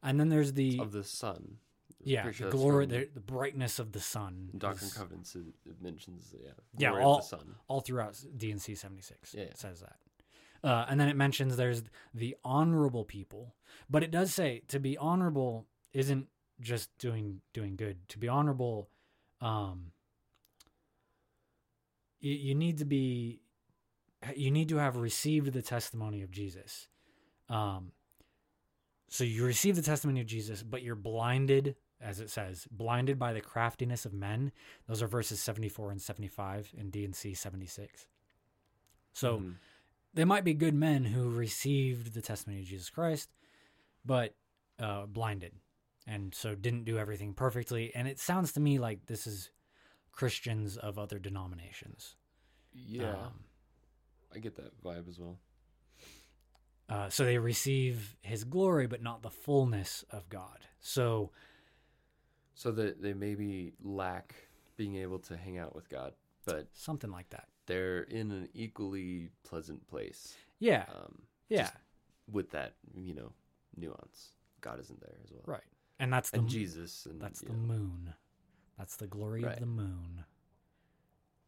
and 0.00 0.20
then 0.20 0.28
there's 0.28 0.52
the 0.52 0.78
of 0.78 0.92
the 0.92 1.02
sun. 1.02 1.56
Yeah 2.02 2.30
sure 2.30 2.50
the 2.50 2.56
glory, 2.56 2.86
the, 2.86 3.08
the 3.12 3.20
brightness 3.20 3.78
of 3.78 3.92
the 3.92 4.00
sun. 4.00 4.50
Doctrine 4.56 4.86
and 4.88 4.94
Covenants. 4.94 5.34
It, 5.34 5.42
it 5.66 5.82
mentions 5.82 6.34
yeah, 6.42 6.50
Yeah, 6.78 6.92
all- 7.00 7.18
of 7.18 7.22
the 7.22 7.36
sun. 7.36 7.54
all 7.68 7.80
throughout 7.80 8.18
D&C 8.36 8.74
76 8.74 9.34
Yeah, 9.34 9.42
yeah. 9.44 9.48
says 9.54 9.80
that. 9.80 9.96
Uh, 10.62 10.84
and 10.88 11.00
then 11.00 11.08
it 11.08 11.16
mentions 11.16 11.56
there's 11.56 11.82
the 12.14 12.36
honorable 12.44 13.04
people, 13.04 13.54
but 13.88 14.02
it 14.02 14.10
does 14.10 14.32
say 14.34 14.62
to 14.68 14.78
be 14.78 14.96
honorable 14.98 15.66
isn't 15.94 16.26
just 16.60 16.90
doing 16.98 17.40
doing 17.54 17.76
good. 17.76 18.06
To 18.10 18.18
be 18.18 18.28
honorable, 18.28 18.90
um, 19.40 19.92
you, 22.20 22.32
you 22.34 22.54
need 22.54 22.78
to 22.78 22.84
be, 22.84 23.40
you 24.36 24.50
need 24.50 24.68
to 24.68 24.76
have 24.76 24.96
received 24.96 25.52
the 25.52 25.62
testimony 25.62 26.22
of 26.22 26.30
Jesus. 26.30 26.88
Um, 27.48 27.92
so 29.08 29.24
you 29.24 29.44
receive 29.44 29.76
the 29.76 29.82
testimony 29.82 30.20
of 30.20 30.26
Jesus, 30.26 30.62
but 30.62 30.82
you're 30.82 30.94
blinded, 30.94 31.74
as 32.00 32.20
it 32.20 32.30
says, 32.30 32.66
blinded 32.70 33.18
by 33.18 33.32
the 33.32 33.40
craftiness 33.40 34.04
of 34.06 34.12
men. 34.12 34.52
Those 34.86 35.02
are 35.02 35.06
verses 35.06 35.40
74 35.40 35.90
and 35.90 36.00
75 36.02 36.72
in 36.76 36.90
D&C 36.90 37.34
76. 37.34 38.06
So 39.12 39.38
Mhm. 39.38 39.56
they 40.14 40.24
might 40.24 40.44
be 40.44 40.54
good 40.54 40.74
men 40.74 41.04
who 41.06 41.30
received 41.30 42.14
the 42.14 42.22
testimony 42.22 42.60
of 42.62 42.66
Jesus 42.66 42.90
Christ, 42.90 43.28
but 44.04 44.34
uh, 44.78 45.04
blinded, 45.06 45.52
and 46.06 46.34
so 46.34 46.54
didn't 46.54 46.84
do 46.84 46.96
everything 46.98 47.34
perfectly. 47.34 47.94
And 47.94 48.08
it 48.08 48.18
sounds 48.18 48.52
to 48.52 48.60
me 48.60 48.78
like 48.78 49.06
this 49.06 49.26
is 49.26 49.50
Christians 50.12 50.76
of 50.78 50.98
other 50.98 51.18
denominations. 51.18 52.16
yeah, 52.72 53.12
Um, 53.14 53.44
I 54.34 54.38
get 54.38 54.56
that 54.56 54.80
vibe 54.82 55.06
as 55.08 55.18
well. 55.18 55.38
uh, 56.88 57.08
so 57.08 57.24
they 57.24 57.38
receive 57.38 58.16
His 58.22 58.44
glory, 58.44 58.86
but 58.86 59.02
not 59.02 59.22
the 59.22 59.30
fullness 59.30 60.04
of 60.10 60.28
God. 60.28 60.66
So 60.80 61.30
So 62.60 62.70
that 62.72 63.00
they 63.00 63.14
maybe 63.14 63.72
lack 63.82 64.34
being 64.76 64.96
able 64.96 65.18
to 65.20 65.34
hang 65.36 65.56
out 65.56 65.74
with 65.74 65.88
God, 65.88 66.12
but 66.44 66.66
something 66.74 67.10
like 67.10 67.30
that. 67.30 67.48
they're 67.64 68.02
in 68.02 68.30
an 68.30 68.48
equally 68.52 69.30
pleasant 69.44 69.86
place. 69.88 70.34
Yeah, 70.58 70.84
Um, 70.94 71.22
yeah, 71.48 71.70
with 72.30 72.50
that, 72.50 72.74
you 72.94 73.14
know, 73.14 73.32
nuance. 73.76 74.32
God 74.60 74.78
isn't 74.78 75.00
there 75.00 75.16
as 75.24 75.30
well. 75.32 75.40
right. 75.46 75.64
And 75.98 76.12
that's 76.12 76.28
the 76.30 76.40
And 76.40 76.48
Jesus 76.50 77.06
and 77.06 77.18
That's 77.18 77.40
the 77.40 77.52
know, 77.54 77.58
moon. 77.74 78.12
That's 78.76 78.96
the 78.96 79.06
glory 79.06 79.42
Right. 79.42 79.54
of 79.54 79.60
the 79.60 79.66
moon. 79.66 80.24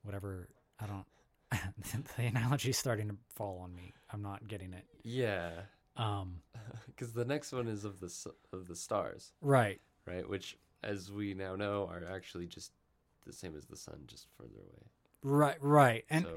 Whatever. 0.02 0.48
I 0.80 0.86
don't. 0.86 1.06
the 2.16 2.22
analogy's 2.24 2.78
starting 2.78 3.08
to 3.08 3.16
fall 3.34 3.58
on 3.62 3.74
me. 3.74 3.92
I'm 4.10 4.22
not 4.22 4.48
getting 4.48 4.72
it. 4.72 4.86
Yeah, 5.02 5.50
Um. 5.98 6.40
because 6.86 7.12
the 7.12 7.26
next 7.26 7.52
one 7.52 7.68
is 7.68 7.84
of 7.84 8.00
the 8.00 8.10
of 8.52 8.66
the 8.66 8.76
stars, 8.76 9.32
Right. 9.42 9.80
right? 10.06 10.26
Which, 10.26 10.56
as 10.82 11.10
we 11.12 11.34
now 11.34 11.56
know, 11.56 11.88
are 11.90 12.04
actually 12.12 12.46
just 12.46 12.72
the 13.26 13.32
same 13.32 13.56
as 13.56 13.66
the 13.66 13.76
sun, 13.76 14.00
just 14.06 14.26
further 14.36 14.60
away. 14.60 14.86
Right. 15.22 15.56
Right. 15.60 16.04
And 16.10 16.24
so 16.24 16.32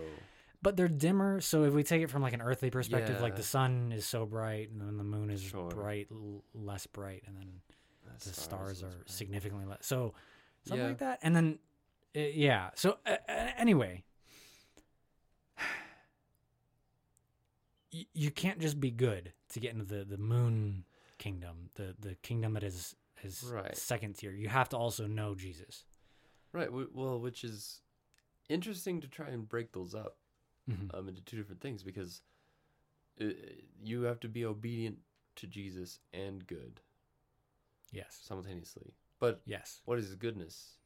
but 0.61 0.75
they're 0.75 0.87
dimmer. 0.87 1.41
So 1.41 1.63
if 1.63 1.73
we 1.73 1.83
take 1.83 2.01
it 2.01 2.09
from 2.09 2.23
like 2.23 2.33
an 2.33 2.41
earthly 2.41 2.71
perspective, 2.71 3.21
like 3.21 3.35
the 3.35 3.43
sun 3.43 3.91
is 3.91 4.05
so 4.05 4.25
bright, 4.25 4.71
and 4.71 4.81
then 4.81 4.97
the 4.97 5.03
moon 5.03 5.29
is 5.29 5.41
Sure. 5.41 5.69
bright, 5.69 6.07
l- 6.11 6.43
less 6.55 6.87
bright, 6.87 7.23
and 7.27 7.37
then 7.37 7.61
the 8.23 8.33
stars, 8.33 8.77
is 8.77 8.83
are 8.83 8.87
right. 8.87 9.09
significantly 9.09 9.65
less. 9.65 9.85
So 9.85 10.15
something 10.63 10.81
Yeah. 10.83 10.87
like 10.89 10.97
that. 10.99 11.19
And 11.21 11.35
then, 11.35 11.59
uh, 12.15 12.19
yeah. 12.19 12.71
So 12.73 12.97
uh, 13.05 13.17
anyway, 13.29 14.03
you 18.13 18.31
can't 18.31 18.59
just 18.59 18.79
be 18.79 18.91
good 18.91 19.33
to 19.49 19.59
get 19.59 19.73
into 19.73 19.85
the 19.85 20.03
the 20.03 20.17
moon 20.17 20.85
kingdom, 21.17 21.69
the 21.75 21.95
the 21.99 22.15
kingdom 22.15 22.53
that 22.53 22.63
is 22.63 22.95
is 23.25 23.43
Right. 23.43 23.75
second 23.75 24.13
tier. 24.15 24.31
You 24.31 24.47
have 24.49 24.69
to 24.69 24.77
also 24.77 25.07
know 25.07 25.35
Jesus. 25.35 25.83
Right. 26.53 26.69
Well, 26.71 27.19
which 27.19 27.43
is 27.43 27.81
interesting 28.47 29.01
to 29.01 29.07
try 29.07 29.27
and 29.29 29.47
break 29.49 29.73
those 29.73 29.93
up 29.95 30.17
Mhm. 30.69 30.93
um, 30.93 31.09
into 31.09 31.21
two 31.21 31.37
different 31.37 31.61
things 31.61 31.83
because 31.83 32.21
uh 33.19 33.25
you 33.81 34.03
have 34.03 34.19
to 34.21 34.27
be 34.29 34.45
obedient 34.45 34.99
to 35.35 35.47
Jesus 35.47 35.99
and 36.13 36.45
good 36.47 36.81
Yes. 37.91 38.19
simultaneously. 38.23 38.93
But 39.19 39.41
Yes. 39.45 39.81
what 39.85 39.99
is 39.99 40.13
goodness? 40.15 40.77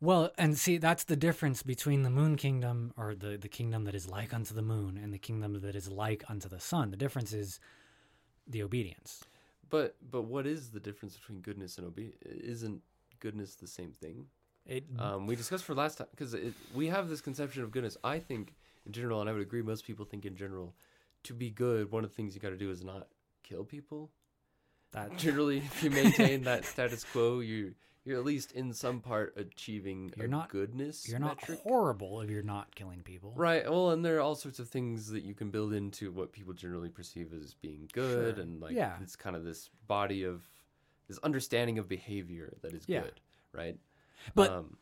Well, 0.00 0.32
and 0.38 0.56
see, 0.58 0.78
that's 0.78 1.04
the 1.04 1.16
difference 1.16 1.62
between 1.62 2.02
the 2.02 2.10
moon 2.10 2.36
kingdom 2.36 2.94
or 2.96 3.14
the, 3.14 3.36
the 3.36 3.48
kingdom 3.48 3.84
that 3.84 3.94
is 3.94 4.08
like 4.08 4.32
unto 4.32 4.54
the 4.54 4.62
moon 4.62 4.96
and 4.96 5.12
the 5.12 5.18
kingdom 5.18 5.60
that 5.60 5.76
is 5.76 5.88
like 5.90 6.24
unto 6.30 6.48
the 6.48 6.60
sun. 6.60 6.90
The 6.90 6.96
difference 6.96 7.32
is 7.34 7.60
the 8.46 8.62
obedience. 8.62 9.22
But 9.70 9.96
but 10.10 10.22
what 10.22 10.46
is 10.46 10.70
the 10.70 10.80
difference 10.80 11.16
between 11.16 11.40
goodness 11.40 11.78
and 11.78 11.86
obedience? 11.86 12.18
Isn't 12.24 12.82
goodness 13.20 13.54
the 13.54 13.66
same 13.66 13.92
thing? 13.92 14.26
It 14.66 14.84
Um, 14.98 15.26
we 15.26 15.36
discussed 15.36 15.64
for 15.64 15.74
last 15.74 15.98
time 15.98 16.08
because 16.10 16.36
we 16.74 16.88
have 16.88 17.08
this 17.08 17.20
conception 17.20 17.62
of 17.62 17.70
goodness. 17.70 17.96
I 18.04 18.18
think 18.18 18.54
in 18.84 18.92
general, 18.92 19.20
and 19.20 19.30
I 19.30 19.32
would 19.32 19.42
agree, 19.42 19.62
most 19.62 19.84
people 19.86 20.04
think 20.04 20.24
in 20.26 20.36
general, 20.36 20.74
to 21.24 21.34
be 21.34 21.50
good, 21.50 21.90
one 21.90 22.04
of 22.04 22.10
the 22.10 22.16
things 22.16 22.34
you 22.34 22.40
got 22.40 22.50
to 22.50 22.56
do 22.56 22.70
is 22.70 22.82
not 22.84 23.08
kill 23.42 23.64
people. 23.64 24.10
That 24.92 25.16
Generally, 25.16 25.58
if 25.58 25.82
you 25.82 25.90
maintain 25.90 26.42
that 26.44 26.64
status 26.64 27.04
quo, 27.04 27.40
you 27.40 27.74
you're 28.04 28.18
at 28.18 28.24
least 28.24 28.52
in 28.52 28.72
some 28.72 29.00
part 29.00 29.34
achieving 29.36 30.10
You're 30.16 30.26
a 30.26 30.28
not- 30.30 30.48
goodness. 30.48 31.06
you're 31.06 31.18
not 31.18 31.36
metric. 31.42 31.60
horrible 31.62 32.22
if 32.22 32.30
you're 32.30 32.42
not 32.42 32.74
killing 32.74 33.02
people. 33.02 33.34
Right. 33.36 33.68
Well, 33.70 33.90
and 33.90 34.02
there 34.02 34.16
are 34.16 34.20
all 34.20 34.34
sorts 34.34 34.58
of 34.58 34.68
things 34.70 35.10
that 35.10 35.22
you 35.22 35.34
can 35.34 35.50
build 35.50 35.74
into 35.74 36.10
what 36.10 36.32
people 36.32 36.54
generally 36.54 36.88
perceive 36.88 37.32
as 37.34 37.52
being 37.54 37.88
good, 37.92 38.36
Sure. 38.36 38.42
and 38.42 38.58
like 38.60 38.72
Yeah. 38.72 38.96
it's 39.02 39.16
kind 39.16 39.36
of 39.36 39.44
this 39.44 39.68
body 39.86 40.24
of 40.24 40.40
this 41.08 41.18
understanding 41.18 41.78
of 41.78 41.88
behavior 41.88 42.54
that 42.62 42.72
is 42.72 42.84
Yeah. 42.88 43.02
good, 43.02 43.20
right? 43.52 43.76
But 44.34 44.50
um, 44.50 44.76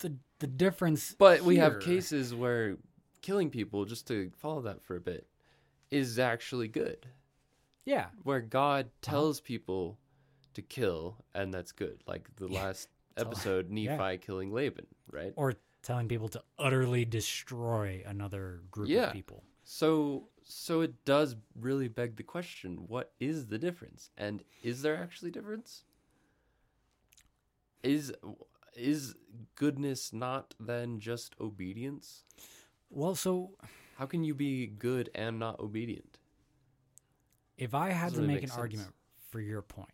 the 0.00 0.16
the 0.40 0.46
difference 0.48 1.14
but 1.16 1.42
we 1.42 1.56
have 1.58 1.78
cases 1.80 2.34
where 2.34 2.76
killing 3.20 3.50
people, 3.50 3.84
just 3.84 4.08
to 4.08 4.30
follow 4.36 4.62
that 4.62 4.82
for 4.82 4.96
a 4.96 5.00
bit, 5.00 5.28
is 5.92 6.18
actually 6.18 6.66
good. 6.66 7.06
Yeah. 7.84 8.06
Where 8.22 8.40
God 8.40 8.86
uh-huh. 8.86 9.10
tells 9.12 9.40
people 9.40 9.98
to 10.54 10.62
kill, 10.62 11.16
and 11.34 11.52
that's 11.52 11.72
good. 11.72 12.02
Like 12.06 12.28
the 12.36 12.48
last 12.48 12.88
episode, 13.16 13.70
Nephi 13.70 13.96
yeah. 13.96 14.16
killing 14.16 14.52
Laban, 14.52 14.86
right? 15.10 15.32
Or 15.36 15.54
telling 15.82 16.08
people 16.08 16.28
to 16.28 16.42
utterly 16.58 17.04
destroy 17.04 18.02
another 18.06 18.60
group 18.70 18.88
Yeah. 18.88 19.08
of 19.08 19.12
people. 19.12 19.42
So, 19.64 20.28
so 20.44 20.80
it 20.80 21.04
does 21.04 21.36
really 21.58 21.88
beg 21.88 22.16
the 22.16 22.22
question: 22.22 22.84
What 22.88 23.12
is 23.20 23.46
the 23.46 23.58
difference? 23.58 24.10
And 24.16 24.42
is 24.62 24.82
there 24.82 24.96
actually 24.96 25.30
difference? 25.30 25.84
Is 27.82 28.12
is 28.76 29.14
goodness 29.54 30.12
not 30.12 30.54
then 30.58 30.98
just 31.00 31.34
obedience? 31.40 32.24
Well, 32.90 33.14
so 33.14 33.52
How 33.98 34.06
can 34.06 34.24
you 34.24 34.34
be 34.34 34.66
good 34.66 35.10
and 35.14 35.38
not 35.38 35.60
obedient? 35.60 36.11
If 37.62 37.74
I 37.74 37.90
had 37.90 38.06
Doesn't 38.10 38.14
to 38.14 38.20
really 38.22 38.26
make 38.28 38.36
make 38.36 38.42
an 38.44 38.48
sense. 38.50 38.58
argument 38.60 38.94
for 39.30 39.40
your 39.40 39.62
point 39.62 39.92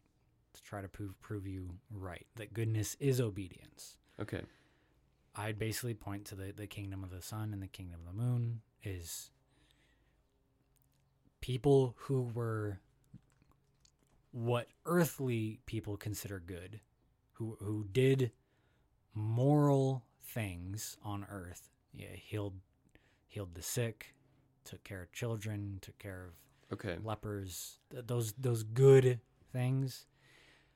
to 0.54 0.62
try 0.62 0.80
to 0.80 0.88
prove 0.88 1.20
prove 1.20 1.46
you 1.46 1.68
right 1.90 2.26
that 2.36 2.52
goodness 2.54 2.96
is 2.98 3.20
obedience, 3.20 3.96
Okay. 4.20 4.42
I'd 5.36 5.58
basically 5.58 5.94
point 5.94 6.24
to 6.26 6.34
the, 6.34 6.52
the 6.52 6.66
kingdom 6.66 7.04
of 7.04 7.10
the 7.10 7.22
sun 7.22 7.52
and 7.52 7.62
the 7.62 7.68
kingdom 7.68 8.00
of 8.00 8.06
the 8.16 8.20
moon 8.22 8.60
is 8.82 9.30
people 11.40 11.94
who 11.98 12.22
were 12.34 12.80
what 14.32 14.68
earthly 14.86 15.60
people 15.66 15.96
consider 15.96 16.40
good, 16.40 16.80
who 17.32 17.56
who 17.60 17.86
did 17.92 18.32
moral 19.14 20.04
things 20.22 20.96
on 21.02 21.26
earth. 21.30 21.68
Yeah, 21.92 22.14
healed 22.14 22.54
healed 23.26 23.54
the 23.54 23.62
sick, 23.62 24.14
took 24.64 24.82
care 24.84 25.02
of 25.02 25.12
children, 25.12 25.78
took 25.80 25.98
care 25.98 26.26
of 26.26 26.34
Okay. 26.72 26.98
lepers, 27.02 27.78
th- 27.90 28.06
those 28.06 28.32
those 28.34 28.62
good 28.62 29.20
things. 29.52 30.06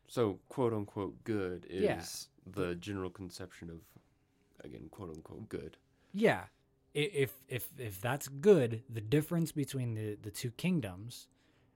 So, 0.09 0.41
quote 0.49 0.73
unquote 0.73 1.23
good 1.25 1.67
is 1.69 1.83
Yeah. 1.83 2.53
the 2.53 2.75
general 2.75 3.11
conception 3.11 3.71
of, 3.71 3.81
again, 4.65 4.89
quote 4.91 5.11
unquote 5.11 5.49
good. 5.49 5.77
Yeah. 6.13 6.47
I- 6.95 6.99
If 6.99 7.43
if 7.49 7.71
if 7.79 8.01
that's 8.01 8.29
good, 8.29 8.83
the 8.89 9.01
difference 9.01 9.53
between 9.53 9.95
the 9.95 10.17
the 10.17 10.31
two 10.31 10.51
kingdoms 10.53 11.29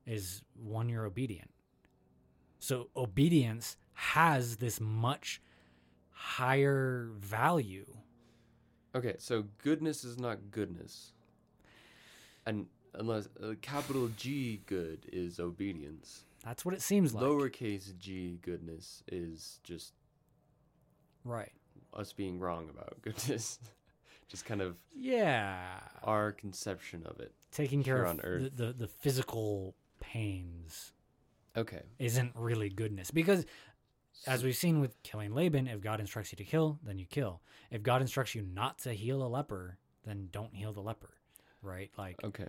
is 0.06 0.42
one 0.54 0.88
you're 0.88 1.04
obedient. 1.06 1.50
So 2.58 2.90
obedience 2.96 3.76
has 3.92 4.56
this 4.58 4.80
much 4.80 5.40
higher 6.10 7.10
value. 7.16 7.86
Okay, 8.94 9.16
so 9.18 9.42
goodness 9.58 10.04
is 10.04 10.18
not 10.18 10.50
goodness. 10.50 11.12
And 12.46 12.68
unless 12.96 13.28
uh, 13.42 13.54
capital 13.62 14.08
G 14.16 14.60
good 14.66 15.06
is 15.12 15.38
obedience, 15.40 16.24
That's 16.44 16.64
what 16.64 16.74
it 16.74 16.82
seems 16.82 17.14
like. 17.14 17.24
lowercase 17.24 17.96
g 17.98 18.38
goodness 18.42 19.02
is 19.10 19.60
just 19.62 19.92
Right. 21.24 21.52
us 21.92 22.12
being 22.12 22.38
wrong 22.38 22.68
about 22.70 22.96
goodness. 23.02 23.58
just 24.28 24.44
kind 24.44 24.60
of 24.60 24.76
Yeah. 24.94 25.80
our 26.02 26.32
conception 26.32 27.02
of 27.06 27.20
it. 27.20 27.32
Taking 27.52 27.82
care 27.82 28.02
of 28.02 28.08
on 28.08 28.20
Earth. 28.22 28.52
The, 28.56 28.66
the 28.66 28.72
the 28.72 28.86
physical 28.88 29.74
pains 30.00 30.92
Okay. 31.56 31.82
isn't 31.98 32.32
really 32.36 32.68
goodness 32.68 33.10
because 33.10 33.46
as 34.26 34.42
we've 34.42 34.56
seen 34.56 34.80
with 34.80 35.00
killing 35.02 35.32
Laban, 35.34 35.68
if 35.68 35.80
God 35.80 36.00
instructs 36.00 36.32
you 36.32 36.36
to 36.36 36.44
kill, 36.44 36.78
then 36.82 36.98
you 36.98 37.06
kill. 37.06 37.40
If 37.70 37.82
God 37.82 38.00
instructs 38.00 38.34
you 38.34 38.42
not 38.42 38.78
to 38.80 38.92
heal 38.92 39.22
a 39.22 39.28
leper, 39.28 39.78
then 40.04 40.28
don't 40.32 40.54
heal 40.54 40.72
the 40.72 40.80
leper. 40.80 41.10
Right? 41.62 41.90
Like 41.96 42.22
Okay. 42.24 42.48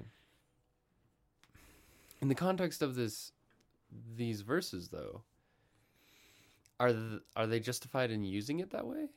In 2.22 2.28
the 2.30 2.36
context 2.36 2.82
of 2.82 2.96
this, 2.96 3.32
these 4.16 4.42
verses, 4.42 4.90
though, 4.90 5.24
are 6.80 6.92
th- 6.92 7.22
are 7.36 7.48
they 7.48 7.60
justified 7.60 8.12
in 8.12 8.24
using 8.24 8.60
it 8.60 8.72
that 8.72 8.88
way? 8.88 9.08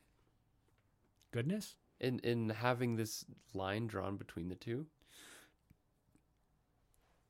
goodness? 1.33 1.77
In 2.01 2.19
in 2.21 2.49
having 2.51 2.97
this 2.97 3.25
line 3.55 3.87
drawn 3.87 4.17
between 4.17 4.49
the 4.49 4.55
two? 4.55 4.87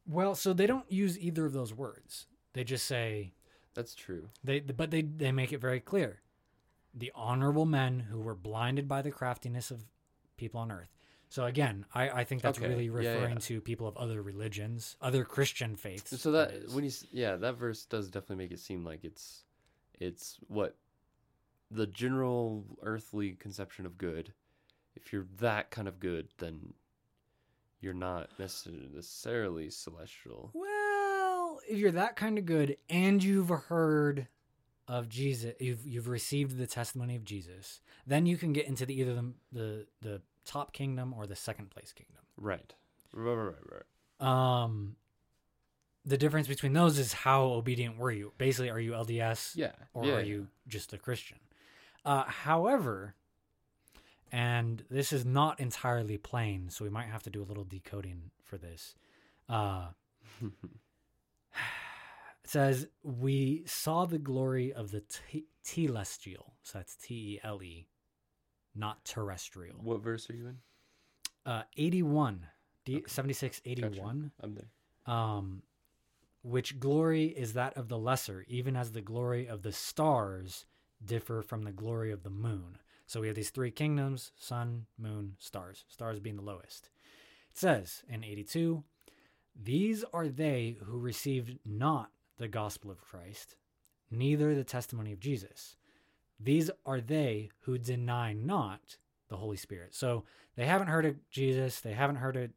Well, 0.06 0.34
so 0.34 0.52
they 0.52 0.66
don't 0.66 0.90
use 0.90 1.18
either 1.18 1.44
of 1.46 1.52
those 1.52 1.74
words. 1.74 2.26
They 2.52 2.64
just 2.64 2.86
say 2.86 3.32
That's 3.74 3.94
true. 3.94 4.30
they 4.42 4.60
but 4.60 4.90
they 4.90 5.02
they 5.02 5.32
make 5.32 5.52
it 5.52 5.60
very 5.60 5.80
clear. 5.80 6.20
The 6.94 7.12
honorable 7.14 7.66
men 7.66 8.00
who 8.00 8.18
were 8.20 8.34
blinded 8.34 8.88
by 8.88 9.02
the 9.02 9.10
craftiness 9.12 9.70
of 9.70 9.84
people 10.36 10.60
on 10.60 10.72
earth. 10.72 10.90
So 11.30 11.44
again, 11.44 11.86
I, 11.94 12.10
I 12.10 12.24
think 12.24 12.42
that's 12.42 12.58
Okay. 12.58 12.68
really 12.68 12.90
referring 12.90 13.34
yeah. 13.34 13.46
to 13.46 13.60
people 13.60 13.86
of 13.86 13.96
other 13.96 14.20
religions, 14.20 14.96
other 15.00 15.24
Christian 15.24 15.76
faiths. 15.76 16.20
So 16.20 16.32
that, 16.32 16.52
when 16.72 16.84
you 16.84 16.90
yeah, 17.12 17.36
that 17.36 17.54
verse 17.54 17.84
does 17.84 18.08
definitely 18.10 18.44
make 18.44 18.50
it 18.50 18.58
seem 18.58 18.84
like 18.84 19.04
it's 19.04 19.44
it's 20.00 20.38
what 20.48 20.76
the 21.70 21.86
general 21.86 22.64
earthly 22.82 23.32
conception 23.32 23.86
of 23.86 23.96
good. 23.96 24.32
If 24.96 25.12
you're 25.12 25.28
that 25.38 25.70
kind 25.70 25.86
of 25.86 26.00
good, 26.00 26.28
then 26.38 26.74
you're 27.80 27.94
not 27.94 28.28
necessarily 28.38 29.70
celestial. 29.70 30.50
Well, 30.52 31.60
if 31.68 31.78
you're 31.78 31.92
that 31.92 32.16
kind 32.16 32.38
of 32.38 32.44
good 32.44 32.76
and 32.88 33.22
you've 33.22 33.50
heard 33.50 34.26
of 34.88 35.08
Jesus, 35.08 35.54
you've 35.60 35.86
you've 35.86 36.08
received 36.08 36.58
the 36.58 36.66
testimony 36.66 37.14
of 37.14 37.24
Jesus, 37.24 37.80
then 38.04 38.26
you 38.26 38.36
can 38.36 38.52
get 38.52 38.66
into 38.66 38.84
the 38.84 39.00
either 39.00 39.14
the 39.14 39.32
the, 39.52 39.86
the 40.02 40.22
top 40.44 40.72
kingdom 40.72 41.12
or 41.14 41.26
the 41.26 41.36
second 41.36 41.70
place 41.70 41.92
kingdom. 41.92 42.22
Right. 42.36 42.74
Right, 43.12 43.34
right, 43.34 43.54
right, 43.70 43.82
right. 44.20 44.62
Um, 44.62 44.96
the 46.04 46.16
difference 46.16 46.48
between 46.48 46.72
those 46.72 46.98
is 46.98 47.12
how 47.12 47.42
obedient 47.44 47.98
were 47.98 48.10
you? 48.10 48.32
Basically, 48.38 48.70
are 48.70 48.80
you 48.80 48.92
LDS 48.92 49.56
Yeah. 49.56 49.72
or 49.92 50.04
yeah, 50.06 50.12
are 50.14 50.20
yeah. 50.20 50.26
you 50.26 50.46
just 50.68 50.92
a 50.92 50.98
Christian? 50.98 51.38
Uh, 52.04 52.24
however, 52.24 53.14
and 54.32 54.84
this 54.90 55.12
is 55.12 55.24
not 55.24 55.60
entirely 55.60 56.16
plain, 56.16 56.70
so 56.70 56.84
we 56.84 56.90
might 56.90 57.06
have 57.08 57.22
to 57.24 57.30
do 57.30 57.42
a 57.42 57.44
little 57.44 57.64
decoding 57.64 58.30
for 58.44 58.56
this. 58.56 58.94
Uh, 59.48 59.88
it 60.42 60.48
says, 62.44 62.86
We 63.02 63.62
saw 63.66 64.06
the 64.06 64.18
glory 64.18 64.72
of 64.72 64.90
the 64.92 65.00
te- 65.02 65.46
telestial. 65.64 66.52
So 66.62 66.78
that's 66.78 66.94
T 66.96 67.14
E 67.14 67.40
L 67.42 67.62
E, 67.62 67.86
not 68.74 69.04
terrestrial. 69.04 69.76
What 69.82 70.00
verse 70.02 70.28
are 70.30 70.34
you 70.34 70.46
in? 70.48 70.58
Uh, 71.44 71.62
81, 71.76 72.46
D- 72.84 72.96
Okay. 72.96 73.04
76, 73.06 73.60
81. 73.64 74.30
I'm 74.42 74.54
there. 74.54 74.70
Um, 75.12 75.62
which 76.42 76.78
glory 76.80 77.24
is 77.26 77.52
that 77.54 77.76
of 77.76 77.88
the 77.88 77.98
lesser, 77.98 78.44
even 78.48 78.76
as 78.76 78.92
the 78.92 79.00
glory 79.02 79.46
of 79.46 79.62
the 79.62 79.72
stars 79.72 80.64
differ 81.04 81.42
from 81.42 81.62
the 81.62 81.72
glory 81.72 82.12
of 82.12 82.22
the 82.22 82.30
moon. 82.30 82.78
So 83.06 83.20
we 83.20 83.26
have 83.26 83.36
these 83.36 83.50
three 83.50 83.70
kingdoms 83.70 84.32
sun, 84.36 84.86
moon, 84.98 85.34
stars, 85.38 85.84
stars 85.88 86.20
being 86.20 86.36
the 86.36 86.42
lowest. 86.42 86.90
It 87.50 87.58
says 87.58 88.02
in 88.08 88.22
82 88.24 88.84
These 89.60 90.04
are 90.12 90.28
they 90.28 90.76
who 90.84 90.98
received 90.98 91.58
not 91.66 92.10
the 92.38 92.48
gospel 92.48 92.90
of 92.90 93.00
Christ, 93.02 93.56
neither 94.10 94.54
the 94.54 94.64
testimony 94.64 95.12
of 95.12 95.20
Jesus. 95.20 95.76
These 96.42 96.70
are 96.86 97.00
they 97.00 97.50
who 97.60 97.76
deny 97.76 98.32
not 98.32 98.96
the 99.28 99.36
Holy 99.36 99.56
Spirit. 99.56 99.94
So 99.94 100.24
they 100.56 100.66
haven't 100.66 100.88
heard 100.88 101.04
of 101.04 101.30
Jesus, 101.30 101.80
they 101.80 101.92
haven't 101.92 102.16
heard 102.16 102.36
of 102.36 102.50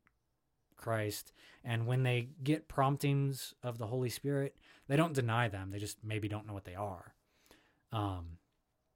Christ, 0.78 1.34
and 1.64 1.86
when 1.86 2.04
they 2.04 2.30
get 2.44 2.68
promptings 2.68 3.54
of 3.62 3.78
the 3.78 3.88
Holy 3.88 4.10
Spirit, 4.10 4.56
they 4.88 4.96
don't 4.96 5.14
deny 5.14 5.48
them. 5.48 5.72
They 5.72 5.80
just 5.80 5.98
maybe 6.04 6.28
don't 6.28 6.48
know 6.48 6.54
what 6.54 6.66
they 6.66 6.76
are. 6.76 7.14
Um, 7.92 8.38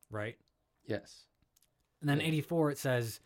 right? 0.10 0.38
Yes. 0.86 1.26
And 2.02 2.10
then 2.10 2.22
84 2.22 2.72
it 2.72 2.78
says, 2.78 3.20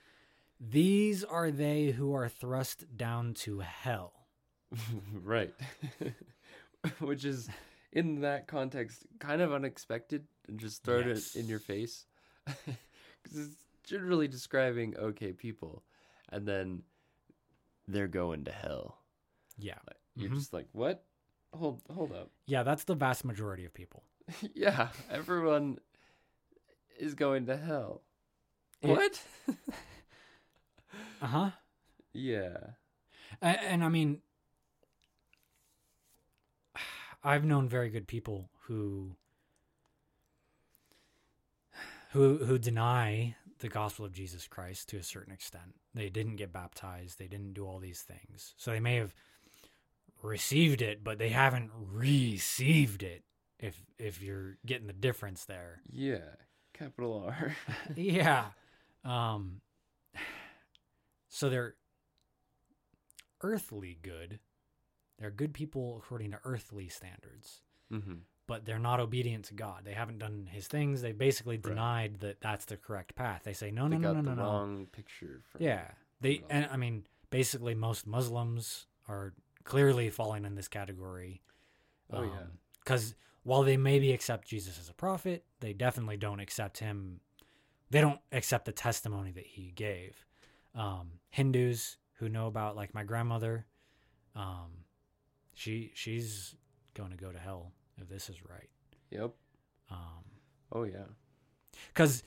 "These 0.60 1.24
are 1.24 1.52
they 1.52 1.92
who 1.92 2.14
are 2.14 2.30
thrust 2.30 2.98
down 2.98 3.34
to 3.36 3.60
hell." 3.60 4.28
right. 5.14 5.54
Which 7.00 7.26
is 7.26 7.50
in 7.92 8.22
that 8.22 8.48
context 8.48 9.06
kind 9.20 9.42
of 9.42 9.54
unexpected 9.54 10.26
and 10.48 10.60
just 10.60 10.84
thrown 10.84 11.08
Yes. 11.08 11.36
it 11.36 11.40
in 11.40 11.48
your 11.48 11.60
face. 11.60 12.06
Cuz 12.48 13.38
it's 13.38 13.56
generally 13.84 14.28
describing 14.28 14.96
okay 14.98 15.32
people 15.34 15.84
and 16.30 16.48
then 16.48 16.84
they're 17.88 18.08
going 18.08 18.44
to 18.46 18.52
hell. 18.52 19.00
Yeah. 19.58 19.80
You're 20.16 20.30
Mhm. 20.32 20.36
just 20.36 20.54
like, 20.54 20.68
"What? 20.72 21.06
Hold 21.54 21.82
hold 21.94 22.12
up." 22.12 22.32
Yeah, 22.46 22.64
that's 22.64 22.84
the 22.86 22.96
vast 22.96 23.26
majority 23.26 23.66
of 23.66 23.74
people. 23.74 24.04
yeah, 24.56 24.90
everyone 25.10 25.80
is 26.98 27.14
going 27.16 27.46
to 27.48 27.58
hell. 27.58 28.04
What? 28.82 29.22
Uh-huh. 31.22 31.52
yeah. 32.14 32.58
And, 33.42 33.60
and 33.60 33.84
I 33.84 33.90
mean 33.90 34.22
I've 37.24 37.46
known 37.46 37.70
very 37.70 37.90
good 37.90 38.08
people 38.08 38.50
who 38.64 39.16
who 42.12 42.38
who 42.38 42.58
deny 42.58 43.36
the 43.60 43.70
gospel 43.70 44.06
of 44.06 44.14
Jesus 44.14 44.48
Christ 44.48 44.90
to 44.90 44.98
a 44.98 45.04
certain 45.04 45.34
extent. 45.34 45.76
They 45.94 46.10
didn't 46.10 46.38
get 46.38 46.52
baptized, 46.52 47.20
they 47.20 47.28
didn't 47.28 47.54
do 47.54 47.66
all 47.66 47.80
these 47.80 48.02
things. 48.02 48.54
So 48.58 48.72
they 48.72 48.80
may 48.80 48.96
have 48.96 49.14
received 50.22 50.82
it, 50.82 51.04
but 51.04 51.18
they 51.18 51.30
haven't 51.30 51.72
received 51.76 53.04
it 53.04 53.24
if 53.60 53.82
if 53.98 54.22
you're 54.22 54.58
getting 54.66 54.88
the 54.88 54.94
difference 54.94 55.46
there. 55.46 55.82
Yeah, 55.92 56.36
capital 56.74 57.24
R. 57.28 57.56
yeah. 57.96 58.46
Um 59.06 59.62
so 61.30 61.50
they're 61.50 61.76
earthly 63.42 63.98
good. 64.02 64.40
They're 65.18 65.32
good 65.32 65.54
people 65.54 66.02
according 66.04 66.32
to 66.32 66.40
earthly 66.44 66.90
standards, 66.90 67.62
mm-hmm. 67.92 68.14
But 68.52 68.66
they're 68.66 68.78
not 68.80 69.00
obedient 69.00 69.46
to 69.46 69.54
God. 69.54 69.86
They 69.86 69.94
haven't 69.94 70.20
done 70.20 70.46
his 70.52 70.68
things. 70.68 71.02
They 71.02 71.14
basically 71.14 71.56
Right. 71.56 71.64
denied 71.64 72.20
that 72.20 72.42
that's 72.42 72.66
the 72.66 72.76
correct 72.76 73.16
path. 73.16 73.44
They 73.46 73.54
say 73.54 73.72
no, 73.72 73.88
they 73.88 73.98
no, 73.98 74.12
no, 74.12 74.20
no, 74.20 74.34
no, 74.34 74.44
wrong 74.44 74.88
picture. 74.88 75.42
From 75.46 75.62
Yeah. 75.62 75.90
They 76.20 76.44
and 76.50 76.66
I 76.70 76.76
mean 76.76 77.08
basically 77.30 77.76
most 77.76 78.06
Muslims 78.06 78.88
are 79.08 79.34
clearly 79.64 80.10
falling 80.10 80.44
in 80.44 80.56
this 80.56 80.68
category. 80.68 81.42
Oh, 82.12 82.24
yeah. 82.24 82.48
Cuz 82.84 83.16
while 83.44 83.64
they 83.64 83.78
maybe 83.78 84.12
accept 84.12 84.50
Jesus 84.50 84.78
as 84.78 84.90
a 84.90 84.94
prophet, 84.94 85.46
they 85.62 85.72
definitely 85.72 86.18
don't 86.18 86.42
accept 86.42 86.80
him 86.80 87.22
they 87.90 88.02
don't 88.02 88.20
accept 88.34 88.66
the 88.66 88.74
testimony 88.74 89.32
that 89.32 89.46
he 89.48 89.72
gave. 89.72 90.26
Um 90.76 91.22
Hindus 91.30 91.96
who 92.16 92.28
know 92.28 92.48
about 92.48 92.76
like 92.76 92.94
my 92.94 93.06
grandmother 93.06 93.66
um 94.36 94.84
she 95.54 95.92
she's 95.94 96.54
going 96.96 97.12
to 97.12 97.18
go 97.18 97.32
to 97.32 97.40
hell 97.40 97.72
if 98.02 98.10
this 98.10 98.30
is 98.30 98.38
right. 98.48 98.70
Yep. 99.12 99.32
Um 99.90 100.24
Oh 100.72 100.84
yeah. 100.84 101.06
because 101.88 102.24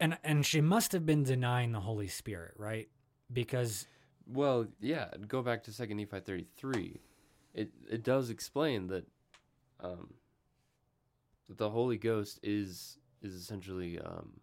and 0.00 0.18
and 0.22 0.44
she 0.46 0.60
must 0.60 0.92
have 0.92 1.04
been 1.06 1.22
denying 1.22 1.72
the 1.72 1.80
holy 1.80 2.08
spirit 2.08 2.54
right 2.56 2.88
because 3.32 3.86
Well, 4.26 4.66
yeah. 4.80 5.08
Go 5.26 5.42
back 5.42 5.64
to 5.64 5.72
Second 5.72 5.96
Nephi 5.98 6.20
thirty 6.20 6.46
three. 6.56 7.00
It 7.54 7.70
it 7.90 8.02
does 8.02 8.28
explain 8.30 8.88
that, 8.88 9.06
um, 9.80 10.14
that 11.48 11.56
the 11.58 11.70
Holy 11.70 11.96
Ghost 11.96 12.38
is 12.42 12.98
is 13.22 13.34
essentially 13.34 13.98
um, 13.98 14.40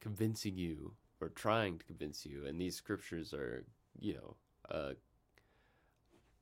convincing 0.00 0.56
you 0.56 0.94
or 1.20 1.28
trying 1.28 1.78
to 1.78 1.84
convince 1.84 2.26
you, 2.26 2.44
and 2.46 2.60
these 2.60 2.74
scriptures 2.76 3.32
are 3.32 3.64
you 4.00 4.14
know 4.14 4.36
a 4.70 4.94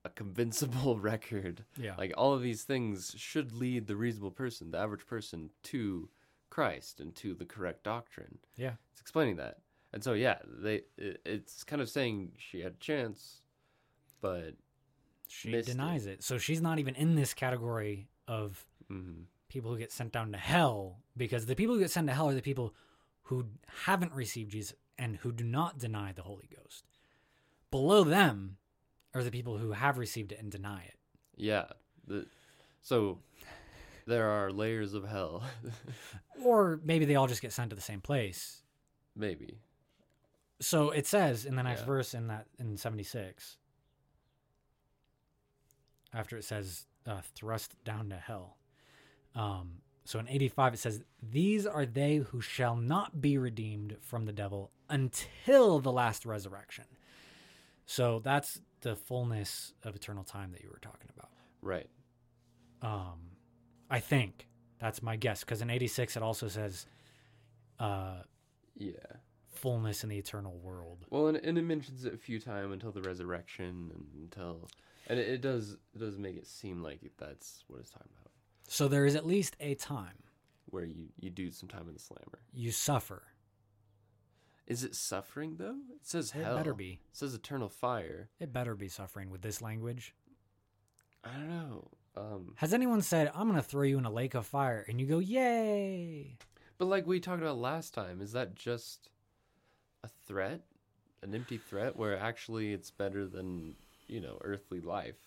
a 0.06 0.10
convincible 0.10 0.98
record. 1.12 1.64
yeah 1.76 1.94
Like 1.98 2.12
all 2.16 2.32
of 2.32 2.42
these 2.42 2.62
things 2.62 3.14
should 3.16 3.52
lead 3.52 3.86
the 3.86 3.96
reasonable 3.96 4.30
person, 4.30 4.70
the 4.70 4.78
average 4.78 5.06
person, 5.06 5.50
to 5.64 6.08
Christ 6.50 7.00
and 7.00 7.14
to 7.16 7.34
the 7.34 7.44
correct 7.44 7.82
doctrine. 7.84 8.38
yeah 8.56 8.72
It's 8.92 9.00
explaining 9.00 9.36
that. 9.36 9.58
And 9.92 10.02
so 10.02 10.12
yeah, 10.14 10.38
they 10.46 10.82
it, 10.96 11.20
it's 11.24 11.64
kind 11.64 11.80
of 11.82 11.88
saying 11.88 12.32
she 12.38 12.60
had 12.60 12.72
a 12.72 12.76
chance, 12.78 13.42
but 14.20 14.54
she 15.28 15.50
missed 15.50 15.68
it. 15.68 15.72
denies 15.72 16.06
it. 16.06 16.22
so 16.22 16.38
she's 16.38 16.60
not 16.62 16.78
even 16.78 16.94
in 16.94 17.14
this 17.16 17.34
category 17.34 18.08
of 18.28 18.64
mhm. 18.90 19.24
people 19.48 19.70
who 19.72 19.78
get 19.78 19.90
sent 19.92 20.12
down 20.12 20.32
to 20.32 20.38
hell 20.38 20.98
because 21.16 21.46
the 21.46 21.56
people 21.56 21.74
who 21.74 21.80
get 21.80 21.90
sent 21.90 22.06
to 22.06 22.14
hell 22.14 22.28
are 22.28 22.34
the 22.34 22.42
people 22.42 22.74
who 23.22 23.44
haven't 23.86 24.12
received 24.12 24.52
jesus 24.52 24.74
and 24.98 25.16
who 25.16 25.32
do 25.32 25.42
not 25.44 25.78
deny 25.78 26.12
the 26.12 26.22
holy 26.22 26.48
ghost 26.54 26.84
below 27.72 28.04
them 28.04 28.56
are 29.14 29.22
the 29.24 29.30
people 29.30 29.58
who 29.58 29.72
have 29.72 29.98
received 29.98 30.32
it 30.32 30.38
and 30.40 30.50
deny 30.50 30.82
it. 30.84 30.94
Yeah, 31.36 31.66
the 32.06 32.26
so 32.82 33.18
there 34.06 34.28
are 34.28 34.50
layers 34.52 34.94
of 34.94 35.04
hell, 35.08 35.42
or 36.44 36.80
maybe 36.84 37.04
they 37.04 37.14
all 37.16 37.26
just 37.26 37.42
get 37.42 37.52
sent 37.52 37.70
to 37.70 37.76
the 37.76 37.82
same 37.82 38.00
place. 38.00 38.62
Maybe. 39.14 39.58
so 40.60 40.90
it 40.90 41.06
says 41.06 41.44
in 41.46 41.56
the 41.56 41.62
next 41.62 41.80
Yeah. 41.80 41.86
verse 41.86 42.14
in 42.14 42.26
that 42.28 42.46
in 42.58 42.76
76 42.76 43.56
after 46.12 46.36
it 46.36 46.44
says 46.44 46.86
uh, 47.06 47.20
thrust 47.34 47.82
down 47.84 48.08
to 48.10 48.16
hell. 48.16 48.56
Um, 49.34 49.78
so 50.04 50.18
in 50.18 50.28
85 50.28 50.74
it 50.74 50.78
says 50.78 51.02
these 51.22 51.66
are 51.66 51.84
they 51.86 52.16
who 52.16 52.40
shall 52.40 52.76
not 52.76 53.20
be 53.20 53.36
redeemed 53.38 53.96
from 54.00 54.24
the 54.24 54.32
devil 54.32 54.70
until 54.88 55.78
the 55.78 55.92
last 55.92 56.24
resurrection. 56.24 56.84
So 57.86 58.20
that's 58.24 58.60
the 58.82 58.94
fullness 58.96 59.72
of 59.84 59.96
eternal 59.96 60.24
time 60.24 60.52
that 60.52 60.62
you 60.62 60.68
were 60.70 60.78
talking 60.80 61.08
about 61.16 61.30
Right. 61.62 61.88
um, 62.82 63.18
i 63.90 63.98
think 64.00 64.46
that's 64.78 65.02
my 65.02 65.16
guess 65.16 65.40
because 65.40 65.62
in 65.62 65.70
86 65.70 66.16
it 66.16 66.22
also 66.22 66.48
says 66.48 66.86
uh, 67.78 68.22
Yeah. 68.76 68.92
fullness 69.48 70.02
in 70.02 70.10
the 70.10 70.18
eternal 70.18 70.56
world 70.58 71.06
Well, 71.10 71.28
and, 71.28 71.36
and 71.38 71.58
it 71.58 71.62
mentions 71.62 72.04
it 72.04 72.14
a 72.14 72.18
few 72.18 72.38
times 72.40 72.72
until 72.72 72.92
the 72.92 73.02
resurrection 73.02 73.90
and 73.94 74.06
until, 74.22 74.68
and 75.08 75.18
it, 75.18 75.28
it 75.28 75.40
does 75.40 75.72
it 75.94 75.98
does 75.98 76.18
make 76.18 76.36
it 76.36 76.46
seem 76.46 76.82
like 76.82 77.00
that's 77.18 77.64
what 77.68 77.80
it's 77.80 77.90
talking 77.90 78.12
about, 78.20 78.32
So 78.68 78.88
there 78.88 79.06
is 79.06 79.14
at 79.14 79.26
least 79.26 79.56
a 79.60 79.74
time 79.74 80.22
where 80.66 80.84
you 80.84 81.08
you 81.18 81.30
do 81.30 81.50
some 81.50 81.68
time 81.68 81.86
in 81.88 81.94
the 81.94 82.00
slammer. 82.00 82.40
you 82.52 82.70
suffer. 82.70 83.22
Is 84.66 84.82
it 84.84 84.94
suffering 84.94 85.56
though? 85.58 85.76
It 85.94 86.04
says 86.06 86.32
It 86.34 86.42
hell. 86.42 86.56
better 86.56 86.74
be. 86.74 86.92
It 87.10 87.16
says 87.16 87.34
eternal 87.34 87.68
fire. 87.68 88.28
It 88.40 88.52
better 88.52 88.74
be 88.74 88.88
suffering 88.88 89.30
with 89.30 89.42
this 89.42 89.62
language. 89.62 90.14
I 91.24 91.32
don't 91.32 91.48
know. 91.48 91.88
Um, 92.16 92.52
Has 92.56 92.72
anyone 92.72 93.02
said, 93.02 93.30
I'm 93.34 93.48
going 93.48 93.60
to 93.60 93.68
throw 93.68 93.82
you 93.82 93.98
in 93.98 94.06
a 94.06 94.10
lake 94.10 94.34
of 94.34 94.46
fire? 94.46 94.84
And 94.88 95.00
you 95.00 95.06
go, 95.06 95.18
yay. 95.18 96.36
but 96.78 96.86
like 96.86 97.06
we 97.06 97.20
talked 97.20 97.42
about 97.42 97.58
last 97.58 97.92
time, 97.94 98.20
is 98.22 98.32
that 98.32 98.54
just 98.54 99.10
a 100.02 100.08
threat, 100.26 100.62
an 101.22 101.34
empty 101.34 101.58
threat, 101.58 101.96
where 101.96 102.16
actually 102.18 102.72
it's 102.72 102.90
better 102.90 103.26
than 103.26 103.74
you 104.08 104.20
know 104.20 104.38
earthly 104.42 104.80
life? 104.80 105.18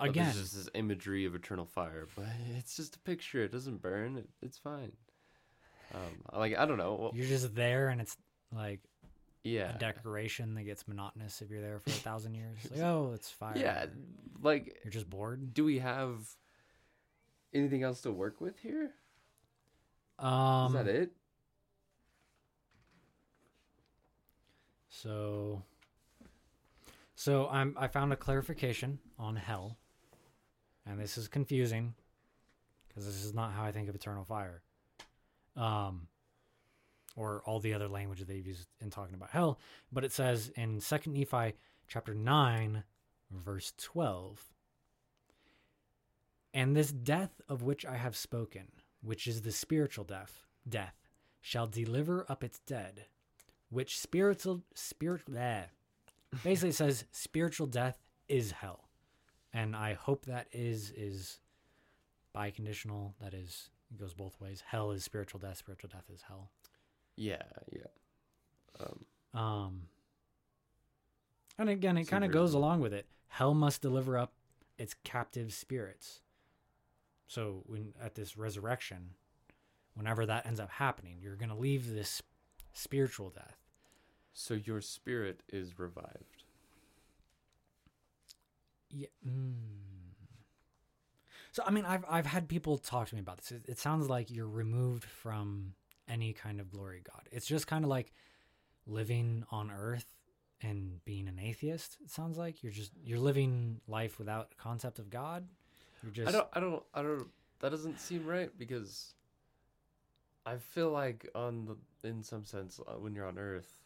Again, 0.00 0.26
there's 0.26 0.38
just 0.40 0.54
this 0.54 0.68
imagery 0.74 1.24
of 1.24 1.34
eternal 1.34 1.64
fire, 1.64 2.06
but 2.14 2.26
it's 2.56 2.76
just 2.76 2.96
a 2.96 3.00
picture. 3.00 3.42
It 3.42 3.50
doesn't 3.52 3.82
burn. 3.82 4.16
It, 4.18 4.28
it's 4.42 4.58
fine. 4.58 4.92
Um, 5.94 6.38
like 6.38 6.56
I 6.56 6.66
don't 6.66 6.78
know. 6.78 6.94
Well, 7.00 7.10
you're 7.14 7.26
just 7.26 7.54
there 7.54 7.88
and 7.88 8.00
it's 8.00 8.16
like 8.54 8.80
yeah, 9.44 9.74
a 9.74 9.78
decoration 9.78 10.54
that 10.54 10.64
gets 10.64 10.86
monotonous 10.86 11.40
if 11.42 11.50
you're 11.50 11.60
there 11.62 11.78
for 11.80 11.90
a 11.90 11.92
thousand 12.08 12.34
years. 12.34 12.58
Like, 12.70 12.80
oh, 12.80 13.12
it's 13.14 13.30
fire. 13.30 13.54
yeah. 13.56 13.86
Like, 14.42 14.78
You're 14.84 14.92
just 14.92 15.08
bored. 15.10 15.52
do 15.54 15.64
we 15.64 15.78
have 15.78 16.16
anything 17.54 17.82
else 17.82 18.00
to 18.02 18.12
work 18.12 18.40
with 18.40 18.58
here? 18.60 18.90
Um, 20.18 20.68
Is 20.68 20.72
that 20.84 20.88
it? 20.88 21.10
So, 24.90 25.62
so 27.14 27.48
I'm 27.48 27.76
I 27.78 27.86
found 27.88 28.12
a 28.12 28.16
clarification 28.16 28.98
on 29.18 29.36
hell, 29.36 29.76
and 30.86 30.98
this 30.98 31.16
is 31.16 31.28
confusing 31.28 31.94
because 32.88 33.06
this 33.06 33.24
is 33.24 33.32
not 33.32 33.52
how 33.52 33.64
I 33.64 33.70
think 33.72 33.88
of 33.88 33.94
eternal 33.94 34.24
fire, 34.24 34.62
um, 35.58 36.08
or 37.16 37.42
all 37.44 37.60
the 37.60 37.74
other 37.74 37.88
language 37.88 38.20
they've 38.20 38.46
used 38.46 38.68
in 38.80 38.90
talking 38.90 39.14
about 39.14 39.30
hell. 39.30 39.58
But 39.92 40.04
it 40.04 40.12
says 40.12 40.50
in 40.56 40.80
Second 40.80 41.14
Nephi 41.14 41.54
chapter 41.88 42.14
nine, 42.14 42.84
verse 43.30 43.72
twelve. 43.76 44.42
And 46.54 46.74
this 46.74 46.90
death 46.92 47.40
of 47.48 47.62
which 47.62 47.84
I 47.84 47.96
have 47.96 48.16
spoken, 48.16 48.68
which 49.02 49.26
is 49.26 49.42
the 49.42 49.52
spiritual 49.52 50.04
death, 50.04 50.46
death, 50.68 50.94
shall 51.40 51.66
deliver 51.66 52.24
up 52.28 52.42
its 52.42 52.58
dead, 52.60 53.06
which 53.70 53.98
spiritual 53.98 54.62
spiritual 54.74 55.34
bleh. 55.34 55.64
basically 56.42 56.72
says 56.72 57.04
spiritual 57.10 57.66
death 57.66 57.98
is 58.28 58.52
hell 58.52 58.88
and 59.52 59.74
i 59.74 59.94
hope 59.94 60.26
that 60.26 60.46
is 60.52 60.90
is 60.90 61.40
biconditional 62.36 63.14
that 63.20 63.34
is 63.34 63.70
it 63.90 63.98
goes 63.98 64.14
both 64.14 64.40
ways 64.40 64.62
hell 64.66 64.90
is 64.90 65.04
spiritual 65.04 65.40
death 65.40 65.58
spiritual 65.58 65.90
death 65.92 66.04
is 66.12 66.22
hell 66.22 66.50
Yeah, 67.16 67.42
yeah. 67.72 67.82
Um, 68.80 69.40
um 69.40 69.82
and 71.58 71.68
again 71.68 71.96
it 71.96 72.04
kind 72.04 72.24
of 72.24 72.30
goes 72.30 72.54
along 72.54 72.80
with 72.80 72.92
it 72.92 73.06
hell 73.28 73.54
must 73.54 73.82
deliver 73.82 74.16
up 74.16 74.32
its 74.78 74.94
captive 75.04 75.52
spirits 75.52 76.20
so 77.26 77.62
when 77.66 77.92
at 78.00 78.14
this 78.14 78.36
resurrection 78.36 79.10
whenever 79.94 80.24
that 80.24 80.46
ends 80.46 80.60
up 80.60 80.70
happening 80.70 81.18
you're 81.20 81.36
going 81.36 81.48
to 81.48 81.56
leave 81.56 81.92
this 81.92 82.22
spiritual 82.72 83.30
death 83.30 83.56
so 84.38 84.54
your 84.54 84.80
spirit 84.80 85.42
is 85.52 85.80
revived. 85.80 86.44
Yeah. 88.88 89.08
Mm. 89.26 89.87
So 91.58 91.64
I 91.66 91.72
mean, 91.72 91.84
I've 91.84 92.04
I've 92.08 92.26
had 92.26 92.46
people 92.48 92.78
talk 92.78 93.08
to 93.08 93.14
me 93.16 93.20
about 93.20 93.38
this. 93.38 93.50
It, 93.50 93.62
it 93.66 93.78
sounds 93.80 94.08
like 94.08 94.30
you're 94.30 94.46
removed 94.46 95.02
from 95.02 95.74
any 96.06 96.32
kind 96.32 96.60
of 96.60 96.70
glory 96.70 97.02
God. 97.04 97.22
It's 97.32 97.46
just 97.46 97.66
kind 97.66 97.82
of 97.84 97.90
like 97.90 98.12
living 98.86 99.42
on 99.50 99.68
Earth 99.72 100.06
and 100.62 101.04
being 101.04 101.26
an 101.26 101.40
atheist. 101.40 101.96
It 102.04 102.10
sounds 102.12 102.38
like 102.38 102.62
you're 102.62 102.70
just 102.70 102.92
you're 103.02 103.18
living 103.18 103.80
life 103.88 104.20
without 104.20 104.52
a 104.56 104.62
concept 104.62 105.00
of 105.00 105.10
God. 105.10 105.48
You're 106.04 106.12
just 106.12 106.28
I 106.28 106.30
don't. 106.30 106.48
I 106.52 106.60
don't. 106.60 106.82
I 106.94 107.02
don't. 107.02 107.26
That 107.58 107.70
doesn't 107.70 107.98
seem 107.98 108.24
right 108.24 108.56
because 108.56 109.14
I 110.46 110.58
feel 110.58 110.90
like 110.90 111.28
on 111.34 111.64
the 111.64 112.08
in 112.08 112.22
some 112.22 112.44
sense 112.44 112.78
uh, 112.86 112.92
when 112.92 113.16
you're 113.16 113.26
on 113.26 113.36
Earth, 113.36 113.80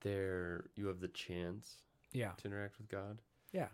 there 0.00 0.64
you 0.74 0.86
have 0.86 1.00
the 1.00 1.08
chance 1.08 1.82
Yeah. 2.14 2.30
to 2.38 2.46
interact 2.46 2.78
with 2.78 2.88
God. 2.88 3.20
Yeah. 3.52 3.68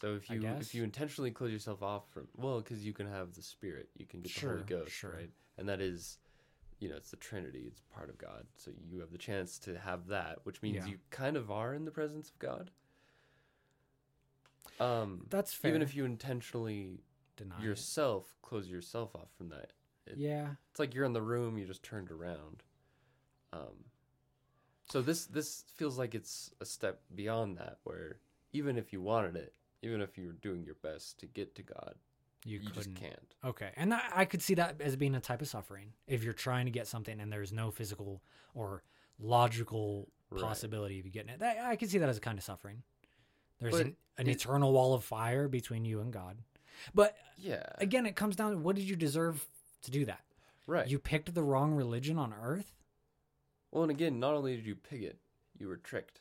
So 0.00 0.14
if 0.14 0.28
you 0.28 0.44
if 0.46 0.74
you 0.74 0.84
intentionally 0.84 1.30
close 1.30 1.50
yourself 1.52 1.82
off 1.82 2.08
from 2.10 2.28
well, 2.36 2.60
because 2.60 2.84
you 2.84 2.92
can 2.92 3.08
have 3.08 3.34
the 3.34 3.42
Spirit, 3.42 3.88
you 3.96 4.04
can 4.06 4.20
get 4.20 4.34
the 4.34 4.46
Holy 4.46 4.62
Ghost, 4.62 4.92
sure. 4.92 5.12
right? 5.16 5.30
And 5.56 5.68
that 5.68 5.80
is, 5.80 6.18
you 6.80 6.88
know, 6.90 6.96
it's 6.96 7.10
the 7.10 7.16
Trinity. 7.16 7.64
It's 7.66 7.80
part 7.94 8.10
of 8.10 8.18
God. 8.18 8.46
So 8.56 8.72
you 8.90 9.00
have 9.00 9.10
the 9.10 9.16
chance 9.18 9.58
to 9.60 9.78
have 9.78 10.08
that, 10.08 10.40
which 10.44 10.60
means 10.60 10.76
Yeah. 10.84 10.86
you 10.92 10.98
kind 11.10 11.36
of 11.36 11.50
are 11.50 11.72
in 11.74 11.84
the 11.86 11.90
presence 11.90 12.28
of 12.28 12.38
God. 12.38 12.70
Um, 14.78 15.26
That's 15.30 15.54
fair. 15.54 15.70
even 15.70 15.82
if 15.82 15.94
you 15.94 16.04
intentionally 16.04 17.00
deny 17.36 17.56
it. 17.58 17.62
yourself 17.64 18.36
close 18.42 18.68
yourself 18.68 19.14
off 19.16 19.30
from 19.36 19.48
that, 19.48 19.72
it- 20.06 20.18
Yeah. 20.18 20.56
it's 20.70 20.78
like 20.78 20.94
you're 20.94 21.04
in 21.06 21.14
the 21.14 21.22
room, 21.22 21.56
you 21.56 21.64
just 21.66 21.82
turned 21.82 22.10
around. 22.10 22.62
Um, 23.52 23.86
so 24.90 25.00
this 25.00 25.26
this 25.26 25.62
feels 25.74 25.96
like 25.98 26.14
it's 26.14 26.52
a 26.60 26.66
step 26.66 27.02
beyond 27.14 27.56
that, 27.58 27.78
where 27.84 28.20
even 28.52 28.76
if 28.76 28.92
you 28.92 29.00
wanted 29.00 29.36
it, 29.36 29.54
even 29.86 30.00
if 30.00 30.18
you're 30.18 30.32
doing 30.32 30.64
your 30.64 30.76
best 30.82 31.18
to 31.20 31.26
get 31.26 31.54
to 31.56 31.62
God, 31.62 31.94
You, 32.44 32.58
you, 32.58 32.70
just 32.70 32.94
can't. 32.94 33.34
Okay. 33.44 33.70
And 33.76 33.94
I, 33.94 34.00
I 34.14 34.24
could 34.24 34.42
see 34.42 34.54
that 34.54 34.80
as 34.80 34.96
being 34.96 35.14
a 35.14 35.20
type 35.20 35.40
of 35.42 35.48
suffering. 35.48 35.92
If 36.06 36.22
you're 36.24 36.32
trying 36.32 36.66
to 36.66 36.70
get 36.72 36.86
something 36.86 37.20
and 37.20 37.32
there's 37.32 37.52
no 37.52 37.70
physical 37.70 38.22
or 38.54 38.82
logical 39.18 40.08
Right. 40.28 40.42
possibility 40.42 40.98
of 40.98 41.04
you 41.06 41.12
getting 41.12 41.30
it, 41.30 41.38
that, 41.38 41.58
I 41.58 41.76
could 41.76 41.88
see 41.88 41.98
that 41.98 42.08
as 42.08 42.16
a 42.16 42.20
kind 42.20 42.36
of 42.36 42.42
suffering. 42.42 42.82
There's 43.60 43.74
But 43.74 43.86
an, 43.86 43.96
an 44.18 44.26
it- 44.28 44.32
eternal 44.36 44.72
wall 44.72 44.92
of 44.92 45.04
fire 45.04 45.46
between 45.46 45.84
you 45.84 46.00
and 46.00 46.12
God. 46.12 46.38
But 46.94 47.16
Yeah, 47.36 47.62
again, 47.78 48.06
it 48.06 48.16
comes 48.16 48.34
down 48.34 48.50
to 48.50 48.58
what 48.58 48.74
did 48.74 48.88
you 48.88 48.96
deserve 48.96 49.46
to 49.82 49.90
do 49.92 50.04
that? 50.06 50.20
right. 50.66 50.88
You 50.88 50.98
picked 50.98 51.32
the 51.32 51.44
wrong 51.44 51.74
religion 51.74 52.18
on 52.18 52.34
earth. 52.34 52.72
well, 53.70 53.84
and 53.84 53.90
again, 53.92 54.18
not 54.18 54.34
only 54.34 54.56
did 54.56 54.66
you 54.66 54.74
pick 54.74 55.00
it, 55.02 55.18
you 55.58 55.68
were 55.68 55.76
tricked. 55.76 56.20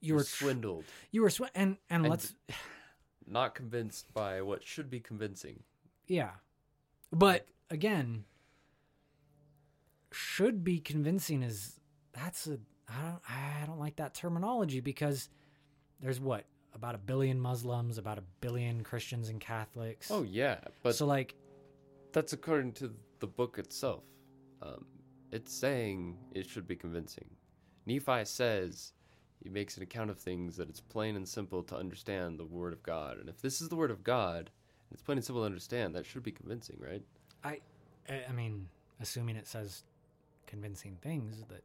You 0.00 0.14
were 0.14 0.24
tr- 0.24 0.44
swindled, 0.44 0.84
you 1.10 1.20
were 1.22 1.30
sw- 1.30 1.42
and 1.54 1.76
and, 1.90 2.04
And- 2.04 2.08
let's 2.08 2.34
not 3.28 3.54
convinced 3.54 4.12
by 4.14 4.42
what 4.42 4.64
should 4.64 4.90
be 4.90 5.00
convincing. 5.00 5.62
yeah. 6.06 6.30
But 7.12 7.46
again, 7.70 8.24
should 10.12 10.64
be 10.64 10.80
convincing 10.80 11.42
is 11.42 11.78
that's 12.12 12.46
a 12.46 12.58
I 12.88 13.02
don't 13.02 13.22
I 13.28 13.66
don't 13.66 13.78
like 13.78 13.96
that 13.96 14.14
terminology 14.14 14.80
because 14.80 15.28
there's 16.00 16.20
what 16.20 16.44
about 16.74 16.94
a 16.94 16.98
billion 16.98 17.40
Muslims, 17.40 17.98
about 17.98 18.18
a 18.18 18.22
billion 18.40 18.82
Christians 18.82 19.28
and 19.28 19.40
Catholics. 19.40 20.10
Oh 20.10 20.22
yeah, 20.22 20.58
but 20.82 20.94
so 20.94 21.06
like 21.06 21.34
that's 22.12 22.32
according 22.32 22.72
to 22.74 22.92
the 23.20 23.26
book 23.26 23.58
itself. 23.58 24.04
Um, 24.62 24.86
it's 25.32 25.52
saying 25.52 26.16
it 26.32 26.48
should 26.48 26.66
be 26.66 26.76
convincing. 26.76 27.28
Nephi 27.86 28.24
says 28.24 28.92
he 29.42 29.48
makes 29.48 29.76
an 29.76 29.82
account 29.82 30.10
of 30.10 30.18
things 30.18 30.56
that 30.56 30.68
it's 30.68 30.80
plain 30.80 31.16
and 31.16 31.28
simple 31.28 31.62
to 31.64 31.76
understand 31.76 32.38
the 32.38 32.44
word 32.44 32.72
of 32.72 32.82
God. 32.82 33.18
And 33.18 33.28
if 33.28 33.40
this 33.40 33.60
is 33.60 33.68
the 33.68 33.76
word 33.76 33.90
of 33.90 34.04
God, 34.04 34.50
and 34.88 34.92
it's 34.92 35.02
plain 35.02 35.18
and 35.18 35.24
simple 35.24 35.42
to 35.42 35.46
understand, 35.46 35.94
that 35.94 36.06
should 36.06 36.22
be 36.22 36.32
convincing, 36.32 36.78
right? 36.80 37.02
I 37.44 37.60
I 38.08 38.22
I 38.28 38.32
mean, 38.32 38.68
assuming 39.00 39.36
it 39.36 39.46
says 39.46 39.84
convincing 40.46 40.96
things 41.02 41.42
that 41.48 41.62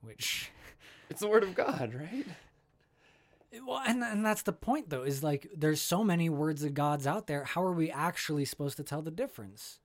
which 0.00 0.50
It's 1.10 1.20
the 1.20 1.28
word 1.28 1.42
of 1.42 1.54
God, 1.54 1.92
right? 1.94 2.26
Well, 3.66 3.82
and 3.86 4.02
and 4.02 4.24
that's 4.24 4.40
the 4.40 4.52
point 4.52 4.88
though. 4.88 5.02
Is 5.02 5.22
like 5.22 5.46
there's 5.54 5.82
so 5.82 6.02
many 6.02 6.30
words 6.30 6.64
of 6.64 6.72
God's 6.72 7.06
out 7.06 7.26
there. 7.26 7.44
How 7.44 7.62
are 7.62 7.72
we 7.72 7.90
actually 7.90 8.46
supposed 8.46 8.78
to 8.78 8.82
tell 8.82 9.02
the 9.02 9.10
difference 9.10 9.78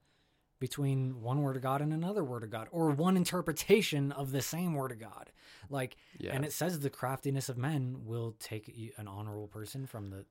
between 0.59 1.21
one 1.21 1.41
word 1.41 1.55
of 1.55 1.61
God 1.61 1.81
and 1.81 1.93
another 1.93 2.23
word 2.23 2.43
of 2.43 2.49
God, 2.49 2.67
or 2.71 2.89
one 2.91 3.15
interpretation 3.17 4.11
of 4.11 4.31
the 4.31 4.41
same 4.41 4.73
word 4.73 4.91
of 4.91 4.99
God? 4.99 5.31
Like, 5.69 5.97
Yeah. 6.19 6.33
and 6.35 6.45
it 6.45 6.53
says 6.53 6.79
the 6.79 6.89
craftiness 6.89 7.49
of 7.49 7.57
men 7.57 8.05
will 8.05 8.35
take 8.39 8.93
an 8.97 9.07
honorable 9.07 9.47
person 9.47 9.85
from 9.87 10.09
the 10.09 10.25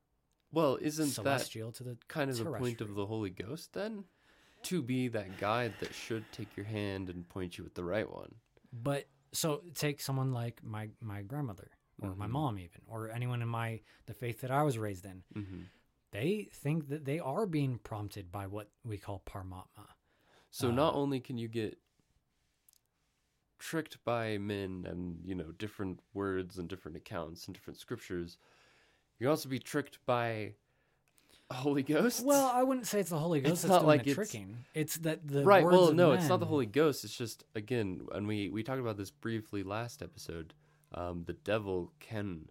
well, 0.53 0.77
isn't 0.81 1.09
that 1.09 1.15
celestial 1.15 1.73
to 1.73 1.83
the 1.85 1.99
kind 2.09 2.31
of 2.31 2.39
the 2.39 2.45
point 2.47 2.81
of 2.81 2.95
the 2.95 3.07
Holy 3.07 3.31
Ghost 3.31 3.73
then? 3.73 4.05
To 4.63 4.81
be 4.81 5.09
that 5.09 5.39
guide 5.39 5.75
that 5.81 5.93
should 5.95 6.25
take 6.33 6.57
your 6.57 6.67
hand 6.67 7.11
and 7.11 7.29
point 7.29 7.59
you 7.59 7.65
at 7.67 7.75
the 7.75 7.85
right 7.85 8.11
one. 8.11 8.37
But 8.73 9.07
so 9.33 9.63
take 9.75 10.01
someone 10.01 10.33
like 10.33 10.63
my 10.65 10.91
my 11.01 11.23
grandmother 11.23 11.71
or 12.01 12.15
my 12.15 12.27
Mhm. 12.27 12.31
mom 12.31 12.59
even 12.59 12.81
or 12.87 13.11
anyone 13.11 13.43
in 13.43 13.49
my 13.49 13.83
the 14.07 14.15
faith 14.15 14.41
that 14.41 14.51
I 14.51 14.63
was 14.63 14.79
raised 14.79 15.05
in. 15.05 15.25
hmm 15.33 15.63
They 16.13 16.49
think 16.53 16.89
that 16.89 17.05
they 17.05 17.19
are 17.19 17.45
being 17.47 17.79
prompted 17.79 18.33
by 18.33 18.47
what 18.47 18.71
we 18.85 18.97
call 18.99 19.21
parmatma. 19.27 19.89
So 20.57 20.71
not 20.71 20.95
Uh, 20.95 20.99
only 20.99 21.21
can 21.21 21.37
you 21.37 21.49
get 21.49 21.79
tricked 23.59 24.03
by 24.05 24.39
men 24.39 24.87
and 24.89 25.21
you 25.23 25.35
know 25.35 25.53
different 25.53 26.01
words 26.15 26.57
and 26.57 26.67
different 26.67 26.97
accounts 26.97 27.45
and 27.47 27.55
different 27.55 27.79
scriptures, 27.79 28.39
you 29.19 29.25
can 29.25 29.31
also 29.31 29.51
be 29.51 29.59
tricked 29.59 29.99
by 30.07 30.55
Holy 31.53 31.83
Ghost. 31.83 32.25
Well, 32.25 32.47
I 32.47 32.63
wouldn't 32.63 32.87
say 32.87 33.01
it's 33.01 33.11
the 33.11 33.19
Holy 33.19 33.41
Ghost 33.43 33.53
It's 33.53 33.63
that's 33.63 33.71
not 33.71 33.79
doing 33.81 33.87
like 33.89 34.05
the 34.05 34.13
it's- 34.13 34.31
tricking. 34.31 34.65
It's 34.73 34.97
that 34.99 35.29
the 35.29 35.45
right. 35.45 35.63
Well, 35.63 35.93
no, 35.93 36.13
it's 36.13 36.29
not 36.29 36.41
the 36.41 36.47
Holy 36.47 36.65
Ghost. 36.67 37.05
It's 37.05 37.17
just 37.17 37.45
again, 37.55 38.07
and 38.13 38.27
we 38.27 38.49
we 38.49 38.63
talked 38.63 38.81
about 38.81 38.97
this 38.97 39.11
briefly 39.11 39.63
last 39.63 40.01
episode. 40.03 40.55
Um, 40.95 41.25
the 41.25 41.35
devil 41.35 41.93
can 42.01 42.49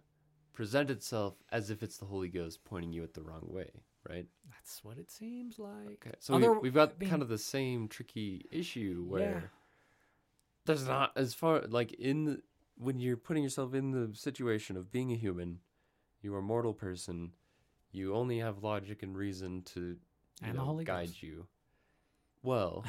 present 0.52 0.90
itself 0.90 1.42
as 1.50 1.70
if 1.70 1.82
it's 1.82 1.96
the 1.98 2.06
Holy 2.06 2.28
Ghost 2.28 2.62
pointing 2.64 2.92
you 2.92 3.02
at 3.02 3.14
the 3.14 3.22
wrong 3.22 3.48
way, 3.48 3.70
right? 4.08 4.26
That's 4.66 4.82
what 4.82 4.98
it 4.98 5.12
seems 5.12 5.60
like. 5.60 6.02
Okay, 6.04 6.16
so 6.18 6.34
Other- 6.34 6.52
we, 6.54 6.58
we've 6.58 6.74
got 6.74 6.90
I 6.90 6.98
mean- 6.98 7.08
kind 7.10 7.22
of 7.22 7.28
the 7.28 7.38
same 7.38 7.86
tricky 7.86 8.46
issue 8.50 9.04
where 9.06 9.20
Yeah. 9.20 9.40
there's 10.64 10.88
not 10.88 11.12
as 11.14 11.34
far 11.34 11.60
like 11.68 11.92
in 11.92 12.24
the, 12.24 12.42
when 12.76 12.98
you're 12.98 13.16
putting 13.16 13.44
yourself 13.44 13.74
in 13.74 13.92
the 13.92 14.12
situation 14.16 14.76
of 14.76 14.90
being 14.90 15.12
a 15.12 15.16
human, 15.16 15.60
you 16.20 16.34
are 16.34 16.38
a 16.40 16.42
mortal 16.42 16.74
person. 16.74 17.30
You 17.92 18.12
only 18.16 18.40
have 18.40 18.64
logic 18.64 19.04
and 19.04 19.16
reason 19.16 19.62
to 19.74 19.96
you 20.44 20.52
know, 20.52 20.80
guide 20.84 21.06
Ghost. 21.10 21.22
you. 21.22 21.46
Well, 22.42 22.84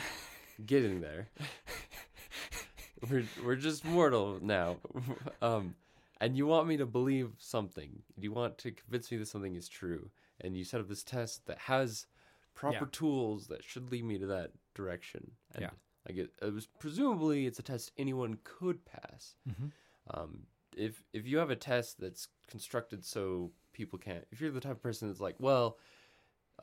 getting 0.66 1.00
there. 1.02 1.30
we're 3.10 3.24
we're 3.46 3.56
just 3.56 3.86
mortal 3.86 4.40
now. 4.42 4.78
um, 5.44 5.76
and 6.20 6.36
you 6.36 6.48
want 6.48 6.68
me 6.68 6.78
to 6.78 6.88
believe 6.88 7.34
something. 7.38 8.02
You 8.18 8.32
want 8.32 8.58
to 8.60 8.72
convince 8.72 9.12
me 9.12 9.18
that 9.18 9.28
something 9.28 9.56
is 9.56 9.70
true, 9.70 10.10
and 10.42 10.56
you 10.58 10.64
set 10.64 10.80
up 10.80 10.88
this 10.88 11.04
test 11.04 11.46
that 11.48 11.58
has 11.60 12.06
proper 12.54 12.86
Yeah. 12.86 12.90
tools 12.92 13.48
that 13.48 13.64
should 13.64 13.92
lead 13.92 14.04
me 14.06 14.18
to 14.18 14.26
that 14.28 14.52
direction. 14.74 15.32
And 15.54 15.62
Yeah. 15.64 15.72
like 16.08 16.18
it, 16.18 16.34
it 16.42 16.54
was 16.54 16.68
presumably 16.68 17.46
it's 17.46 17.60
a 17.60 17.64
test 17.64 17.92
anyone 17.98 18.40
could 18.44 18.86
pass. 18.86 19.36
Mhm. 19.48 19.72
Um, 20.10 20.48
if 20.76 21.04
if 21.14 21.26
you 21.28 21.38
have 21.40 21.50
a 21.50 21.56
test 21.56 22.00
that's 22.00 22.28
constructed 22.48 23.04
so 23.04 23.52
people 23.74 24.00
can't, 24.00 24.26
if 24.32 24.40
you're 24.42 24.52
the 24.52 24.60
type 24.62 24.74
of 24.74 24.82
person 24.82 25.08
that's 25.08 25.20
like, 25.20 25.40
well, 25.40 25.78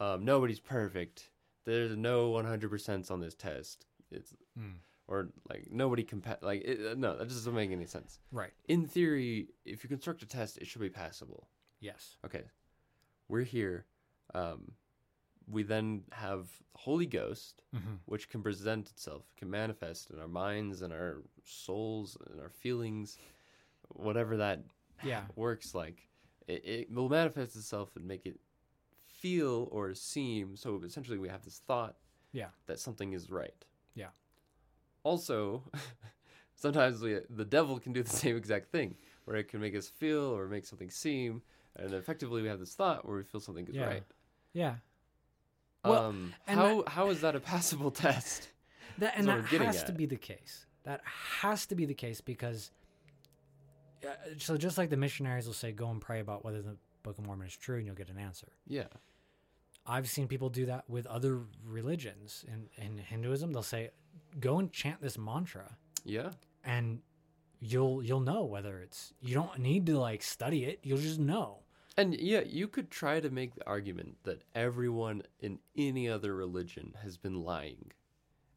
um, 0.01 0.25
nobody's 0.25 0.61
perfect. 0.61 1.31
There's 1.65 1.97
no 1.97 2.31
100% 2.31 3.11
on 3.11 3.21
this 3.21 3.35
test. 3.35 3.87
It's 4.11 4.35
Mm. 4.59 4.79
or 5.07 5.33
like 5.49 5.71
nobody 5.71 6.03
can 6.03 6.21
pa- 6.23 6.39
like 6.41 6.63
it, 6.65 6.81
uh, 6.87 6.95
no, 6.95 7.17
that 7.17 7.29
doesn't 7.29 7.55
make 7.55 7.71
any 7.71 7.87
sense. 7.87 8.21
Right. 8.33 8.53
In 8.67 8.87
theory, 8.87 9.49
if 9.65 9.83
you 9.85 9.89
construct 9.89 10.23
a 10.23 10.27
test, 10.27 10.59
it 10.59 10.67
should 10.67 10.81
be 10.81 10.91
passable. 10.91 11.49
Yes. 11.81 12.17
Okay, 12.25 12.45
we're 13.29 13.43
here. 13.45 13.87
Um, 14.35 14.73
we 15.47 15.63
then 15.63 16.05
have 16.13 16.49
the 16.73 16.79
Holy 16.81 17.07
Ghost, 17.07 17.63
Mhm. 17.75 17.99
which 18.07 18.29
can 18.29 18.43
present 18.43 18.91
itself, 18.91 19.25
can 19.37 19.51
manifest 19.51 20.11
in 20.11 20.19
our 20.19 20.29
minds 20.29 20.83
and 20.83 20.93
our 20.93 21.23
souls 21.45 22.17
and 22.31 22.41
our 22.41 22.49
feelings, 22.51 23.19
whatever 23.89 24.37
that 24.39 24.65
Yeah. 25.03 25.27
works 25.37 25.75
like. 25.75 26.09
It, 26.47 26.65
it 26.65 26.91
will 26.91 27.09
manifest 27.09 27.57
itself 27.57 27.95
and 27.97 28.07
make 28.07 28.27
it 28.27 28.40
feel 29.07 29.69
or 29.71 29.94
seem. 29.94 30.57
So 30.57 30.83
essentially, 30.83 31.19
we 31.19 31.29
have 31.29 31.44
this 31.44 31.59
thought 31.59 31.96
Yeah. 32.33 32.51
that 32.67 32.79
something 32.79 33.13
is 33.13 33.31
right. 33.31 33.65
Yeah. 33.94 34.11
Also, 35.03 35.71
sometimes 36.55 37.01
we, 37.03 37.21
the 37.31 37.44
devil 37.44 37.79
can 37.79 37.92
do 37.92 38.03
the 38.03 38.11
same 38.25 38.37
exact 38.37 38.71
thing, 38.73 38.96
where 39.25 39.37
it 39.37 39.48
can 39.48 39.61
make 39.61 39.75
us 39.75 39.88
feel 39.88 40.25
or 40.37 40.48
make 40.48 40.65
something 40.67 40.90
seem, 40.90 41.42
and 41.77 41.92
effectively 41.94 42.42
we 42.42 42.48
have 42.48 42.60
this 42.60 42.75
thought 42.75 43.06
where 43.06 43.16
we 43.16 43.22
feel 43.25 43.40
something 43.40 43.66
is 43.66 43.75
Yeah. 43.75 43.87
right. 43.87 44.02
Yeah. 44.52 44.75
Well, 45.85 46.04
um, 46.06 46.35
how 46.46 46.85
how 46.87 47.10
is 47.10 47.20
that 47.22 47.35
a 47.37 47.40
passable 47.40 47.90
test? 48.04 48.48
That 48.98 49.14
and 49.16 49.27
that 49.29 49.44
has 49.46 49.83
to 49.85 49.92
be 49.92 50.06
the 50.06 50.16
case. 50.16 50.66
That 50.85 51.00
has 51.40 51.66
to 51.66 51.75
be 51.75 51.85
the 51.87 51.94
case 51.94 52.20
because 52.20 52.70
uh, 54.04 54.08
so 54.38 54.56
just 54.56 54.79
like 54.79 54.90
the 54.90 54.96
missionaries 54.96 55.46
will 55.46 55.54
say 55.54 55.72
go 55.72 55.88
and 55.90 56.00
pray 56.00 56.20
about 56.20 56.44
whether 56.44 56.62
the 56.62 56.77
Book 57.02 57.18
of 57.18 57.27
Mormon 57.27 57.46
is 57.46 57.56
true 57.56 57.77
and 57.77 57.87
you'll 57.87 57.94
get 57.94 58.08
an 58.08 58.18
answer. 58.18 58.48
Yeah. 58.66 58.85
I've 59.87 60.08
seen 60.08 60.29
people 60.29 60.48
do 60.48 60.66
that 60.66 60.88
with 60.88 61.06
other 61.06 61.40
religions. 61.66 62.44
In 62.48 62.68
in 62.83 62.98
Hinduism, 62.98 63.52
they'll 63.52 63.62
say 63.62 63.90
go 64.40 64.58
and 64.58 64.72
chant 64.72 65.00
this 65.02 65.18
mantra 65.18 65.77
Yeah. 66.04 66.31
and 66.64 67.00
you'll 67.60 68.02
you'll 68.02 68.20
know 68.20 68.44
whether 68.44 68.79
it's 68.79 69.12
you 69.20 69.35
don't 69.35 69.58
need 69.58 69.87
to 69.87 69.98
like 69.98 70.22
study 70.22 70.64
it, 70.64 70.81
you'll 70.83 70.98
just 70.98 71.18
know. 71.18 71.58
And 71.97 72.15
yeah, 72.19 72.40
you 72.45 72.67
could 72.67 72.90
try 72.90 73.21
to 73.21 73.31
make 73.31 73.55
the 73.55 73.67
argument 73.67 74.17
that 74.25 74.42
everyone 74.55 75.23
in 75.40 75.59
any 75.77 76.09
other 76.09 76.35
religion 76.35 76.95
has 77.03 77.17
been 77.17 77.42
lying 77.45 77.92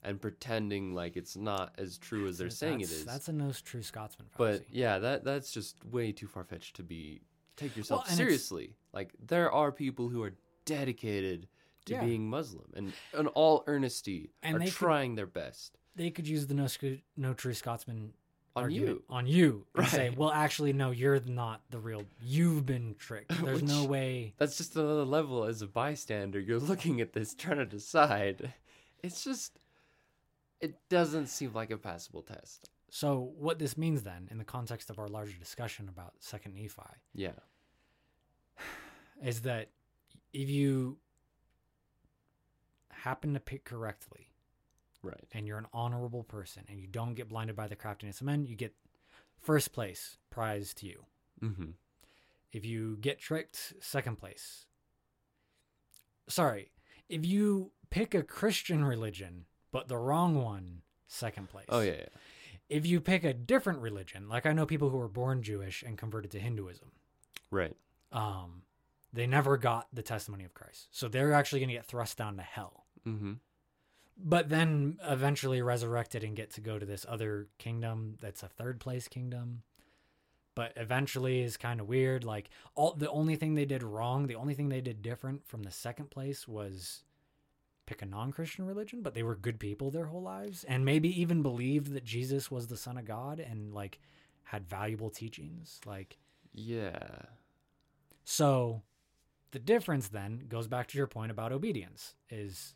and 0.04 0.20
pretending 0.22 0.94
like 0.94 1.16
it's 1.18 1.36
not 1.36 1.74
as 1.78 1.98
true 1.98 2.28
as 2.28 2.38
they're 2.38 2.50
saying 2.50 2.82
it 2.82 2.86
That's- 2.86 3.00
is. 3.00 3.06
That's 3.06 3.28
a 3.28 3.34
no 3.34 3.52
true 3.52 3.82
Scotsman 3.84 4.28
but 4.38 4.64
yeah, 4.72 5.00
that 5.00 5.24
that's 5.24 5.52
just 5.52 5.84
way 5.86 6.12
too 6.12 6.28
far 6.28 6.44
fetched 6.44 6.76
to 6.78 6.84
be 6.84 7.22
take 7.56 7.76
yourself 7.76 8.02
it's- 8.04 8.18
seriously. 8.18 8.76
Like 8.94 9.14
there 9.24 9.52
are 9.52 9.72
people 9.72 10.10
who 10.10 10.24
are 10.24 10.34
dedicated 10.66 11.48
to 11.86 11.94
Yeah. 11.94 12.04
being 12.06 12.30
Muslim 12.30 12.72
and 12.76 12.94
in 13.18 13.28
all 13.28 13.64
earnesty 13.68 14.32
And 14.44 14.56
are 14.56 14.60
they 14.60 14.66
could- 14.66 14.74
trying 14.74 15.16
their 15.16 15.28
best 15.28 15.78
they 15.96 16.12
could 16.12 16.28
use 16.28 16.46
the 16.48 16.54
no, 16.54 16.68
no 17.16 17.34
true 17.34 17.54
Scotsman 17.56 18.14
on 18.58 18.64
argument 18.64 18.89
you. 18.89 19.03
on 19.10 19.28
you 19.28 19.66
and 19.76 19.88
say, 19.88 20.10
well, 20.10 20.32
actually, 20.32 20.74
no, 20.74 20.91
you're 20.91 21.20
not 21.22 21.62
the 21.70 21.80
real. 21.80 22.03
You've 22.22 22.66
been 22.66 22.95
tricked. 22.97 23.32
There's 23.43 23.64
no 23.64 23.86
way. 23.86 24.34
That's 24.38 24.58
just 24.58 24.76
another 24.76 25.05
level 25.05 25.45
as 25.45 25.62
a 25.62 25.68
bystander. 25.68 26.39
You're 26.39 26.60
looking 26.60 27.01
at 27.01 27.14
this 27.14 27.34
trying 27.34 27.58
to 27.58 27.66
decide. 27.66 28.53
It's 29.03 29.24
just 29.24 29.60
it 30.60 30.76
doesn't 30.89 31.28
seem 31.28 31.53
like 31.53 31.72
a 31.72 31.78
passable 31.78 32.22
test. 32.24 32.70
So 32.89 33.32
what 33.38 33.60
this 33.60 33.78
means 33.78 34.03
then, 34.03 34.28
in 34.32 34.38
the 34.38 34.43
context 34.45 34.89
of 34.89 34.97
our 34.97 35.08
larger 35.08 35.38
discussion 35.38 35.88
about 35.89 36.14
Second 36.20 36.55
Nephi, 36.55 36.82
Yeah. 37.14 37.32
is 39.24 39.41
that 39.41 39.70
if 40.34 40.49
you 40.49 40.97
happen 42.89 43.34
to 43.34 43.39
pick 43.39 43.66
correctly 43.66 44.27
Right. 45.08 45.24
and 45.34 45.47
you're 45.47 45.58
an 45.58 45.68
honorable 45.74 46.24
person 46.24 46.64
and 46.70 46.80
you 46.80 46.88
don't 46.88 47.14
get 47.16 47.30
blinded 47.30 47.55
by 47.55 47.68
the 47.68 47.76
craftiness 47.76 48.20
of 48.22 48.26
men, 48.28 48.45
you 48.45 48.55
get 48.55 48.74
first 49.41 49.72
place 49.74 50.18
prize 50.30 50.74
to 50.76 50.86
you. 50.88 51.05
Mm-hmm. 51.43 51.72
If 52.51 52.66
you 52.66 52.97
get 53.01 53.20
tricked, 53.20 53.74
second 53.80 54.18
place. 54.18 54.66
Sorry, 56.30 56.72
if 57.10 57.26
you 57.26 57.72
pick 57.89 58.14
a 58.14 58.24
Christian 58.24 58.84
religion 58.84 59.45
but 59.72 59.88
the 59.88 59.97
wrong 59.97 60.41
one, 60.41 60.82
second 61.08 61.49
place. 61.49 61.66
Oh 61.70 61.82
yeah, 61.82 61.91
yeah. 61.99 62.05
If 62.70 62.86
you 62.86 62.99
pick 62.99 63.24
a 63.24 63.34
different 63.34 63.80
religion, 63.80 64.28
like 64.28 64.45
I 64.45 64.53
know 64.53 64.66
people 64.66 64.89
who 64.89 64.97
were 64.97 65.08
born 65.08 65.41
Jewish 65.43 65.84
and 65.84 65.97
converted 65.97 66.32
to 66.32 66.39
Hinduism, 66.39 66.91
Right. 67.51 67.76
um, 68.12 68.64
they 69.14 69.26
never 69.28 69.55
got 69.58 69.88
the 69.93 70.01
testimony 70.01 70.43
of 70.43 70.53
Christ. 70.53 70.88
So 70.91 71.08
they're 71.08 71.32
actually 71.34 71.60
going 71.60 71.70
to 71.70 71.76
get 71.76 71.86
thrust 71.86 72.18
down 72.18 72.36
to 72.38 72.41
hell. 72.43 72.86
Mm-hmm. 73.08 73.34
But 74.20 74.49
then 74.49 74.97
eventually 75.07 75.61
resurrected 75.61 76.24
and 76.24 76.36
get 76.36 76.51
to 76.53 76.61
go 76.61 76.80
to 76.80 76.86
this 76.86 77.05
other 77.07 77.47
kingdom 77.59 78.15
that's 78.20 78.41
a 78.43 78.47
third 78.47 78.80
place 78.80 79.07
kingdom. 79.07 79.61
But 80.55 80.74
eventually 80.76 81.41
is 81.41 81.55
kind 81.55 81.80
of 81.80 81.88
weird. 81.88 82.24
Like 82.24 82.49
all 82.74 82.93
the 82.93 83.11
only 83.11 83.36
thing 83.36 83.53
they 83.53 83.65
did 83.65 83.84
wrong, 83.84 84.26
the 84.26 84.36
only 84.36 84.55
thing 84.55 84.70
they 84.70 84.82
did 84.82 85.03
different 85.03 85.47
from 85.47 85.61
the 85.63 85.72
second 85.72 86.09
place 86.09 86.47
was 86.47 87.03
pick 87.86 88.01
a 88.01 88.05
non-Christian 88.05 88.65
religion, 88.65 89.01
but 89.03 89.13
they 89.13 89.24
were 89.24 89.36
good 89.36 89.59
people 89.59 89.91
their 89.91 90.07
whole 90.07 90.22
lives 90.24 90.63
and 90.63 90.84
maybe 90.84 91.22
even 91.22 91.41
believed 91.43 91.93
that 91.93 92.03
Jesus 92.03 92.49
was 92.49 92.68
the 92.68 92.76
son 92.76 92.97
of 92.97 93.05
God 93.05 93.39
and 93.39 93.72
like 93.74 93.99
had 94.43 94.68
valuable 94.68 95.09
teachings. 95.11 95.80
Like 95.86 96.18
Yeah. 96.53 96.97
so 98.24 98.82
the 99.51 99.59
difference 99.59 100.09
then 100.09 100.43
goes 100.49 100.68
back 100.68 100.88
to 100.88 100.97
your 100.97 101.07
point 101.07 101.32
about 101.32 101.51
obedience 101.53 102.15
is 102.30 102.74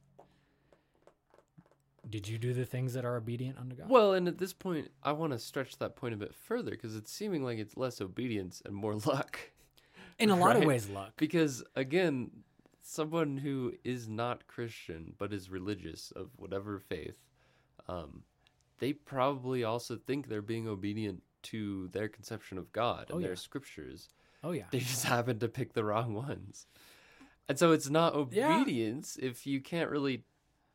did 2.10 2.28
you 2.28 2.38
do 2.38 2.54
the 2.54 2.66
things 2.66 2.94
that 2.94 3.06
are 3.06 3.16
obedient 3.16 3.58
unto 3.58 3.76
God? 3.76 3.90
Well, 3.90 4.14
and 4.14 4.28
at 4.28 4.38
this 4.38 4.54
point, 4.54 4.90
I 5.04 5.12
want 5.12 5.34
to 5.34 5.40
stretch 5.40 5.78
that 5.78 5.96
point 5.96 6.14
a 6.14 6.18
bit 6.18 6.34
further 6.34 6.72
because 6.72 6.96
it's 6.96 7.12
seeming 7.12 7.44
like 7.44 7.60
it's 7.60 7.78
less 7.78 8.02
obedience 8.02 8.62
and 8.66 8.76
more 8.76 8.96
luck. 9.06 9.40
In 10.20 10.30
a 10.30 10.36
lot 10.36 10.56
of 10.56 10.64
ways, 10.66 10.88
luck. 10.90 11.14
Because 11.18 11.64
again, 11.76 12.32
someone 12.82 13.38
who 13.38 13.74
is 13.84 14.08
not 14.08 14.48
Christian 14.48 15.14
but 15.18 15.32
is 15.34 15.50
religious 15.50 16.12
of 16.16 16.30
whatever 16.36 16.80
faith, 16.80 17.16
um, 17.88 18.24
they 18.80 18.94
probably 18.94 19.64
also 19.64 19.96
think 19.96 20.28
they're 20.28 20.42
being 20.42 20.68
obedient 20.68 21.22
to 21.44 21.88
their 21.90 22.08
conception 22.08 22.58
of 22.58 22.72
God 22.72 23.10
and 23.10 23.20
Oh, 23.20 23.22
their 23.22 23.36
scriptures. 23.36 24.10
Oh 24.44 24.52
yeah. 24.52 24.66
They 24.72 24.80
just 24.80 25.06
happen 25.16 25.40
to 25.40 25.48
pick 25.48 25.74
the 25.74 25.84
wrong 25.84 26.14
ones. 26.14 26.66
And 27.48 27.58
so 27.60 27.72
it's 27.72 27.90
not 27.90 28.14
Yeah. 28.32 28.60
obedience 28.62 29.18
if 29.22 29.46
you 29.46 29.60
can't 29.62 29.90
really 29.90 30.24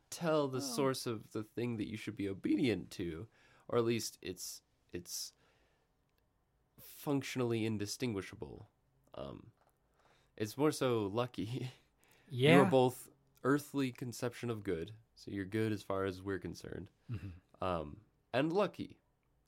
tell 0.09 0.47
the 0.47 0.59
Well- 0.59 0.67
source 0.67 1.05
of 1.05 1.31
the 1.31 1.43
thing 1.43 1.77
that 1.77 1.87
you 1.87 1.97
should 1.97 2.15
be 2.15 2.29
obedient 2.29 2.91
to, 2.91 3.27
or 3.67 3.77
at 3.77 3.85
least 3.85 4.17
it's 4.21 4.61
it's 4.93 5.33
functionally 6.79 7.65
indistinguishable. 7.65 8.69
Um, 9.15 9.47
it's 10.35 10.57
more 10.57 10.71
so 10.71 11.09
lucky. 11.13 11.71
Yeah. 12.29 12.55
You're 12.57 12.65
both 12.65 13.07
earthly 13.45 13.89
conception 13.93 14.49
of 14.49 14.61
good, 14.61 14.91
so 15.15 15.31
you're 15.31 15.45
good 15.45 15.71
as 15.71 15.81
far 15.81 16.03
as 16.03 16.21
we're 16.21 16.39
concerned, 16.39 16.89
Mhm. 17.09 17.31
um, 17.61 18.01
and 18.33 18.51
lucky. 18.51 18.97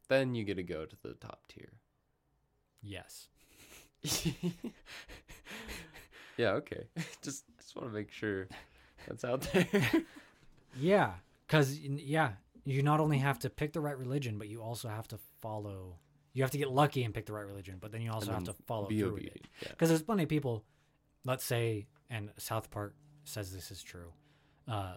Then 0.08 0.34
you 0.34 0.46
get 0.46 0.56
to 0.56 0.64
go 0.64 0.86
to 0.86 0.96
the 1.04 1.14
top 1.16 1.46
tier. 1.50 1.74
Yes. 2.82 3.28
yeah, 6.38 6.52
okay. 6.52 6.88
just 7.22 7.44
just 7.60 7.76
want 7.76 7.90
to 7.90 7.94
make 7.94 8.12
sure 8.12 8.48
that's 9.08 9.26
out 9.26 9.42
there. 9.52 9.68
Yeah. 10.78 11.14
Cuz 11.48 11.80
yeah, 11.80 12.34
you 12.66 12.84
not 12.84 13.00
only 13.00 13.18
have 13.18 13.40
to 13.40 13.50
pick 13.50 13.74
the 13.74 13.82
right 13.82 13.98
religion, 13.98 14.38
but 14.38 14.48
you 14.48 14.62
also 14.62 14.88
have 14.90 15.08
to 15.10 15.18
follow 15.42 15.98
you 16.34 16.44
have 16.44 16.52
to 16.52 16.58
get 16.58 16.70
lucky 16.70 17.04
and 17.04 17.14
pick 17.14 17.26
the 17.26 17.34
right 17.34 17.46
religion, 17.46 17.78
but 17.80 17.92
then 17.92 18.02
you 18.02 18.12
also 18.12 18.32
have 18.32 18.44
to 18.46 18.54
follow 18.68 18.88
through 18.88 18.98
with 18.98 19.24
it. 19.24 19.30
obedient. 19.32 19.48
Yeah. 19.62 19.70
Because 19.72 19.90
there's 19.90 20.04
plenty 20.04 20.24
of 20.24 20.30
people, 20.30 20.64
let's 21.26 21.44
say, 21.44 21.88
and 22.10 22.32
South 22.38 22.70
Park 22.70 22.94
says 23.24 23.52
this 23.52 23.72
is 23.72 23.82
true. 23.82 24.14
Uh, 24.68 24.96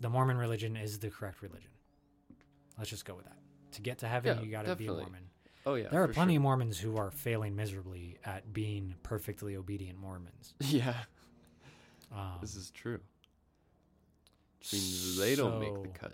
the 0.00 0.08
Mormon 0.08 0.36
religion 0.36 0.76
is 0.76 0.98
the 0.98 1.10
correct 1.10 1.42
religion. 1.42 1.70
Let's 2.78 2.88
just 2.90 3.04
go 3.04 3.14
with 3.14 3.24
that. 3.26 3.36
To 3.72 3.82
get 3.82 3.98
to 3.98 4.08
heaven, 4.08 4.38
Yeah, 4.38 4.44
you 4.44 4.50
got 4.50 4.66
to 4.66 4.76
be 4.76 4.86
a. 4.86 4.92
Mormon. 4.92 5.28
Oh 5.66 5.74
yeah. 5.74 5.88
there 5.90 6.02
are 6.02 6.08
plenty 6.08 6.34
sure. 6.34 6.38
of 6.38 6.42
Mormons 6.42 6.78
who 6.78 6.96
are 6.96 7.10
failing 7.10 7.54
miserably 7.54 8.16
at 8.24 8.52
being 8.52 8.94
perfectly 9.02 9.56
obedient 9.56 9.98
Mormons. 9.98 10.54
Yeah, 10.60 10.94
Um, 12.12 12.38
this 12.40 12.56
is 12.56 12.70
true. 12.70 13.00
Which 14.60 14.72
means 14.74 15.18
they 15.18 15.34
don't 15.34 15.58
make 15.58 15.82
the 15.82 15.88
cut 15.88 16.12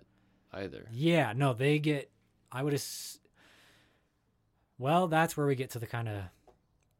either. 0.52 0.86
Yeah, 0.92 1.32
no, 1.34 1.52
they 1.52 1.78
get. 1.78 2.10
I 2.50 2.62
would. 2.62 2.74
Ass- 2.74 3.18
well, 4.78 5.08
that's 5.08 5.36
where 5.36 5.46
we 5.46 5.54
get 5.54 5.70
to 5.70 5.78
the 5.78 5.86
kind 5.86 6.08
of 6.08 6.22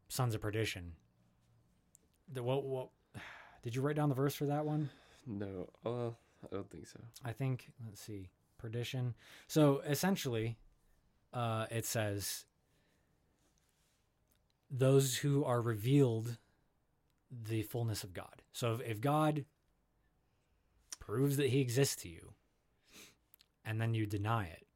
sons 0.08 0.34
of 0.34 0.40
perdition. 0.40 0.92
The 2.32 2.42
what? 2.42 2.64
What? 2.64 2.88
Did 3.62 3.74
you 3.74 3.82
write 3.82 3.96
down 3.96 4.08
the 4.08 4.14
verse 4.14 4.34
for 4.34 4.46
that 4.46 4.64
one? 4.64 4.90
No, 5.26 5.68
well, 5.84 6.18
I 6.44 6.54
don't 6.54 6.70
think 6.70 6.86
so. 6.86 7.00
I 7.24 7.32
think 7.32 7.70
let's 7.84 8.00
see 8.00 8.28
perdition. 8.58 9.14
So 9.46 9.80
essentially, 9.86 10.56
uh, 11.32 11.66
it 11.70 11.84
says 11.84 12.44
those 14.70 15.16
who 15.16 15.44
are 15.44 15.60
revealed 15.60 16.38
the 17.30 17.62
fullness 17.62 18.04
of 18.04 18.12
God. 18.12 18.42
So 18.52 18.74
if, 18.74 18.80
if 18.82 19.00
God 19.00 19.44
proves 21.06 21.36
that 21.36 21.50
He 21.50 21.60
exists 21.60 21.96
to 22.02 22.08
you, 22.08 22.32
and 23.64 23.80
then 23.80 23.94
you 23.94 24.06
deny 24.06 24.44
it, 24.44 24.66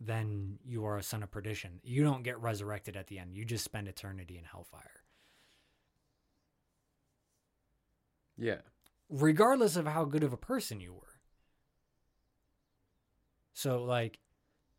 then 0.00 0.58
you 0.64 0.84
are 0.86 0.96
a 0.96 1.02
son 1.02 1.22
of 1.22 1.30
perdition. 1.30 1.80
You 1.82 2.02
don't 2.02 2.22
get 2.22 2.40
resurrected 2.40 2.96
at 2.96 3.08
the 3.08 3.18
end. 3.18 3.34
You 3.34 3.44
just 3.44 3.64
spend 3.64 3.86
eternity 3.86 4.38
in 4.38 4.44
hellfire. 4.44 5.02
Yeah, 8.38 8.62
regardless 9.10 9.76
of 9.76 9.86
how 9.86 10.04
good 10.04 10.24
of 10.24 10.32
a 10.32 10.38
person 10.38 10.80
you 10.80 10.94
were. 10.94 11.20
So, 13.52 13.84
like, 13.84 14.20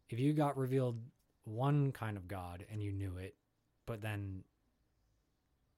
if 0.09 0.19
you 0.19 0.33
got 0.33 0.57
revealed 0.57 0.99
one 1.43 1.91
kind 1.91 2.17
of 2.17 2.27
God 2.27 2.65
and 2.71 2.81
you 2.81 2.91
knew 2.91 3.17
it, 3.17 3.35
but 3.85 4.01
then 4.01 4.43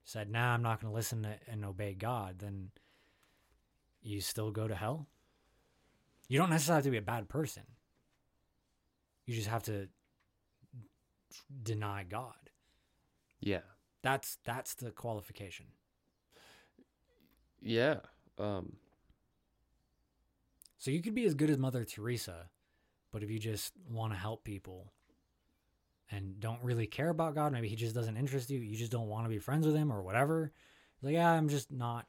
said, 0.04 0.30
nah, 0.30 0.54
I'm 0.54 0.62
not 0.62 0.80
going 0.80 0.90
to 0.90 0.96
listen 0.96 1.26
and 1.46 1.64
obey 1.64 1.94
God, 1.94 2.38
then 2.38 2.70
you 4.04 4.20
still 4.20 4.50
go 4.52 4.68
to 4.68 4.74
hell? 4.74 5.08
You 6.28 6.38
don't 6.38 6.50
necessarily 6.50 6.78
have 6.78 6.84
to 6.84 6.90
be 6.90 6.98
a 6.98 7.02
bad 7.02 7.28
person. 7.28 7.64
You 9.26 9.34
just 9.34 9.48
have 9.48 9.62
to 9.64 9.88
deny 11.62 12.04
God. 12.04 12.50
yeah, 13.40 13.60
That's 14.02 14.38
that's 14.44 14.74
the 14.74 14.90
qualification. 14.90 15.66
yeah. 17.62 18.00
Um, 18.38 18.76
So 20.78 20.90
you 20.90 21.00
could 21.00 21.14
be 21.14 21.24
as 21.24 21.34
good 21.34 21.48
as 21.48 21.56
Mother 21.56 21.84
Teresa, 21.84 22.50
but 23.10 23.22
if 23.22 23.30
you 23.30 23.38
just 23.38 23.72
want 23.90 24.12
to 24.12 24.18
help 24.18 24.44
people 24.44 24.92
and 26.10 26.38
don't 26.40 26.62
really 26.62 26.86
care 26.86 27.08
about 27.08 27.34
God, 27.34 27.52
maybe 27.52 27.68
he 27.68 27.76
just 27.76 27.94
doesn't 27.94 28.18
interest 28.18 28.50
you, 28.50 28.58
you 28.60 28.76
just 28.76 28.92
don't 28.92 29.08
want 29.08 29.24
to 29.24 29.30
be 29.30 29.38
friends 29.38 29.66
with 29.66 29.74
him 29.74 29.90
or 29.90 30.02
whatever. 30.02 30.52
Like, 31.00 31.14
yeah, 31.14 31.30
I'm 31.30 31.48
just 31.48 31.72
not 31.72 32.06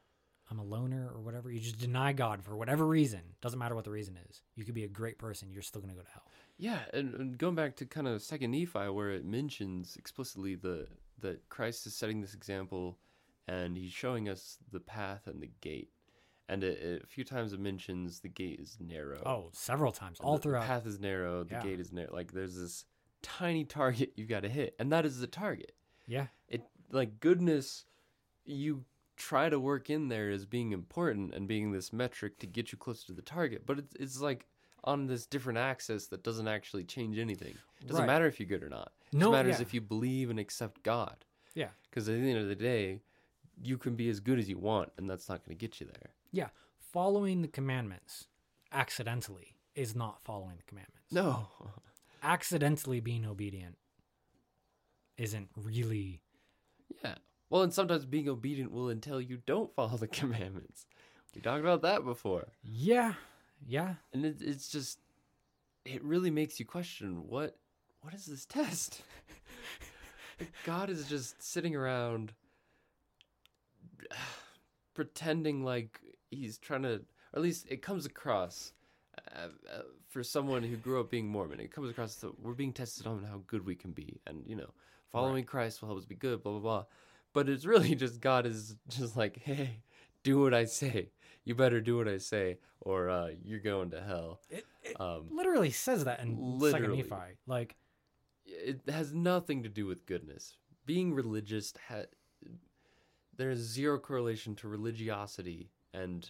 I'm 0.50 0.58
a 0.60 0.64
loner 0.64 1.10
or 1.12 1.20
whatever. 1.20 1.50
You 1.50 1.58
just 1.60 1.78
deny 1.78 2.12
God 2.12 2.42
for 2.42 2.56
whatever 2.56 2.86
reason. 2.86 3.20
Doesn't 3.40 3.58
matter 3.58 3.74
what 3.74 3.84
the 3.84 3.90
reason 3.90 4.16
is. 4.30 4.42
You 4.54 4.64
could 4.64 4.74
be 4.74 4.84
a 4.84 4.88
great 4.88 5.18
person, 5.18 5.50
you're 5.50 5.62
still 5.62 5.80
gonna 5.80 5.94
go 5.94 6.02
to 6.02 6.10
hell. 6.12 6.30
yeah, 6.56 6.80
and, 6.94 7.14
and 7.14 7.38
going 7.38 7.54
back 7.56 7.76
to 7.76 7.86
kind 7.86 8.06
of 8.06 8.22
Second 8.22 8.52
Nephi, 8.52 8.88
where 8.90 9.10
it 9.10 9.24
mentions 9.24 9.96
explicitly 9.96 10.54
the 10.54 10.86
that 11.20 11.48
Christ 11.48 11.86
is 11.86 11.94
setting 11.96 12.20
this 12.20 12.34
example, 12.34 12.98
and 13.48 13.76
he's 13.76 13.90
showing 13.92 14.28
us 14.28 14.58
the 14.70 14.80
path 14.80 15.26
and 15.26 15.42
the 15.42 15.50
gate, 15.60 15.90
and 16.48 16.62
it, 16.62 16.78
it, 16.78 17.02
a 17.02 17.06
few 17.06 17.24
times 17.24 17.52
it 17.52 17.58
mentions 17.60 18.20
the 18.20 18.28
gate 18.28 18.60
is 18.60 18.76
narrow. 18.78 19.22
Oh, 19.26 19.50
several 19.52 19.90
times, 19.92 20.18
all 20.20 20.36
the 20.36 20.42
throughout. 20.42 20.66
path 20.66 20.86
is 20.86 21.00
narrow. 21.00 21.42
The 21.42 21.54
Yeah. 21.56 21.62
gate 21.62 21.80
is 21.80 21.90
narrow. 21.92 22.12
Like 22.12 22.32
there's 22.32 22.54
this 22.56 22.84
tiny 23.22 23.64
target 23.64 24.12
you've 24.16 24.28
got 24.28 24.40
to 24.44 24.48
hit, 24.48 24.76
and 24.78 24.92
that 24.92 25.04
is 25.06 25.18
the 25.18 25.26
target. 25.26 25.72
Yeah, 26.06 26.26
It 26.48 26.62
like 26.92 27.18
goodness, 27.18 27.84
you 28.44 28.84
try 29.16 29.48
to 29.48 29.58
work 29.58 29.88
in 29.90 30.08
there 30.08 30.30
as 30.30 30.44
being 30.44 30.72
important 30.72 31.34
and 31.34 31.48
being 31.48 31.72
this 31.72 31.92
metric 31.92 32.38
to 32.40 32.46
get 32.46 32.72
you 32.72 32.78
closer 32.78 33.06
to 33.06 33.12
the 33.12 33.22
target, 33.22 33.64
but 33.66 33.78
it's 33.78 33.94
it's 33.98 34.20
like 34.20 34.46
on 34.84 35.06
this 35.06 35.26
different 35.26 35.58
axis 35.58 36.06
that 36.08 36.22
doesn't 36.22 36.46
actually 36.48 36.84
change 36.84 37.18
anything. 37.18 37.54
It 37.80 37.86
doesn't 37.88 38.02
Right. 38.02 38.06
matter 38.06 38.26
if 38.26 38.38
you're 38.38 38.46
good 38.48 38.62
or 38.62 38.68
not. 38.68 38.92
It 39.12 39.18
No, 39.18 39.32
matters 39.32 39.56
yeah. 39.56 39.62
if 39.62 39.74
you 39.74 39.80
believe 39.80 40.30
and 40.30 40.38
accept 40.38 40.82
God. 40.84 41.24
yeah, 41.54 41.70
Because 41.90 42.08
at 42.08 42.12
the 42.20 42.30
end 42.30 42.38
of 42.38 42.46
the 42.48 42.54
day, 42.54 43.02
you 43.60 43.78
can 43.78 43.96
be 43.96 44.08
as 44.08 44.20
good 44.20 44.38
as 44.38 44.48
you 44.48 44.58
want, 44.58 44.92
and 44.96 45.08
that's 45.10 45.28
not 45.28 45.44
going 45.44 45.56
to 45.56 45.60
get 45.66 45.80
you 45.80 45.86
there. 45.86 46.10
yeah. 46.30 46.50
Following 46.78 47.42
the 47.42 47.48
commandments 47.48 48.28
accidentally 48.72 49.56
is 49.74 49.94
not 49.96 50.22
following 50.22 50.56
the 50.56 50.62
commandments. 50.62 51.10
No. 51.10 51.48
Accidentally 52.22 53.00
being 53.00 53.26
obedient 53.26 53.76
isn't 55.16 55.48
really. 55.56 56.22
Yeah. 57.02 57.16
Well, 57.48 57.62
and 57.62 57.72
sometimes 57.72 58.04
being 58.04 58.28
obedient 58.28 58.72
will 58.72 58.90
entail 58.90 59.20
you 59.20 59.38
don't 59.46 59.74
follow 59.74 59.96
the 59.96 60.08
commandments. 60.08 60.86
We 61.34 61.42
talked 61.42 61.60
about 61.60 61.82
that 61.82 62.04
before. 62.04 62.48
Yeah, 62.62 63.14
yeah. 63.66 63.94
And 64.12 64.24
it, 64.24 64.40
it's 64.40 64.68
just, 64.68 64.98
it 65.84 66.02
really 66.02 66.30
makes 66.30 66.58
you 66.58 66.64
question 66.64 67.28
what, 67.28 67.56
what 68.00 68.14
is 68.14 68.26
this 68.26 68.46
test? 68.46 69.02
God 70.64 70.90
is 70.90 71.08
just 71.08 71.42
sitting 71.42 71.76
around 71.76 72.32
pretending 74.94 75.62
like 75.62 76.00
he's 76.30 76.58
trying 76.58 76.82
to, 76.82 76.94
or 76.94 77.00
at 77.34 77.42
least 77.42 77.66
it 77.68 77.82
comes 77.82 78.06
across 78.06 78.72
uh, 79.34 79.48
uh, 79.72 79.82
for 80.08 80.22
someone 80.22 80.62
who 80.62 80.76
grew 80.76 81.00
up 81.00 81.10
being 81.10 81.28
Mormon. 81.28 81.60
It 81.60 81.72
comes 81.72 81.90
across 81.90 82.16
that 82.16 82.40
we're 82.40 82.52
being 82.52 82.72
tested 82.72 83.06
on 83.06 83.24
how 83.24 83.42
good 83.46 83.66
we 83.66 83.74
can 83.74 83.92
be, 83.92 84.20
and 84.26 84.42
you 84.46 84.56
know, 84.56 84.70
following 85.12 85.44
Christ 85.44 85.80
will 85.80 85.88
help 85.88 85.98
us 85.98 86.04
be 86.04 86.14
good. 86.14 86.42
Blah 86.42 86.52
blah 86.52 86.60
blah. 86.60 86.84
But 87.36 87.50
it's 87.50 87.66
really 87.66 87.94
just 87.94 88.22
God 88.22 88.46
is 88.46 88.76
just 88.88 89.14
like, 89.14 89.42
hey, 89.44 89.82
do 90.22 90.40
what 90.40 90.54
I 90.54 90.64
say. 90.64 91.10
You 91.44 91.54
better 91.54 91.82
do 91.82 91.98
what 91.98 92.08
I 92.08 92.16
say, 92.16 92.58
or 92.80 93.10
uh, 93.10 93.28
you're 93.44 93.60
going 93.60 93.90
to 93.90 94.00
hell. 94.00 94.40
It, 94.48 94.64
it 94.82 94.98
Um, 95.00 95.26
literally 95.30 95.70
says 95.70 96.04
that 96.04 96.20
in 96.20 96.58
Second. 96.60 96.96
Nephi. 96.96 97.36
Like, 97.46 97.76
it 98.46 98.80
has 98.88 99.12
nothing 99.12 99.62
to 99.64 99.68
do 99.68 99.84
with 99.86 100.06
goodness. 100.06 100.56
Being 100.86 101.12
religious 101.12 101.74
ha- 101.88 102.06
there 103.36 103.50
is 103.50 103.58
zero 103.60 103.98
correlation 103.98 104.54
to 104.56 104.68
religiosity 104.68 105.68
and 105.92 106.28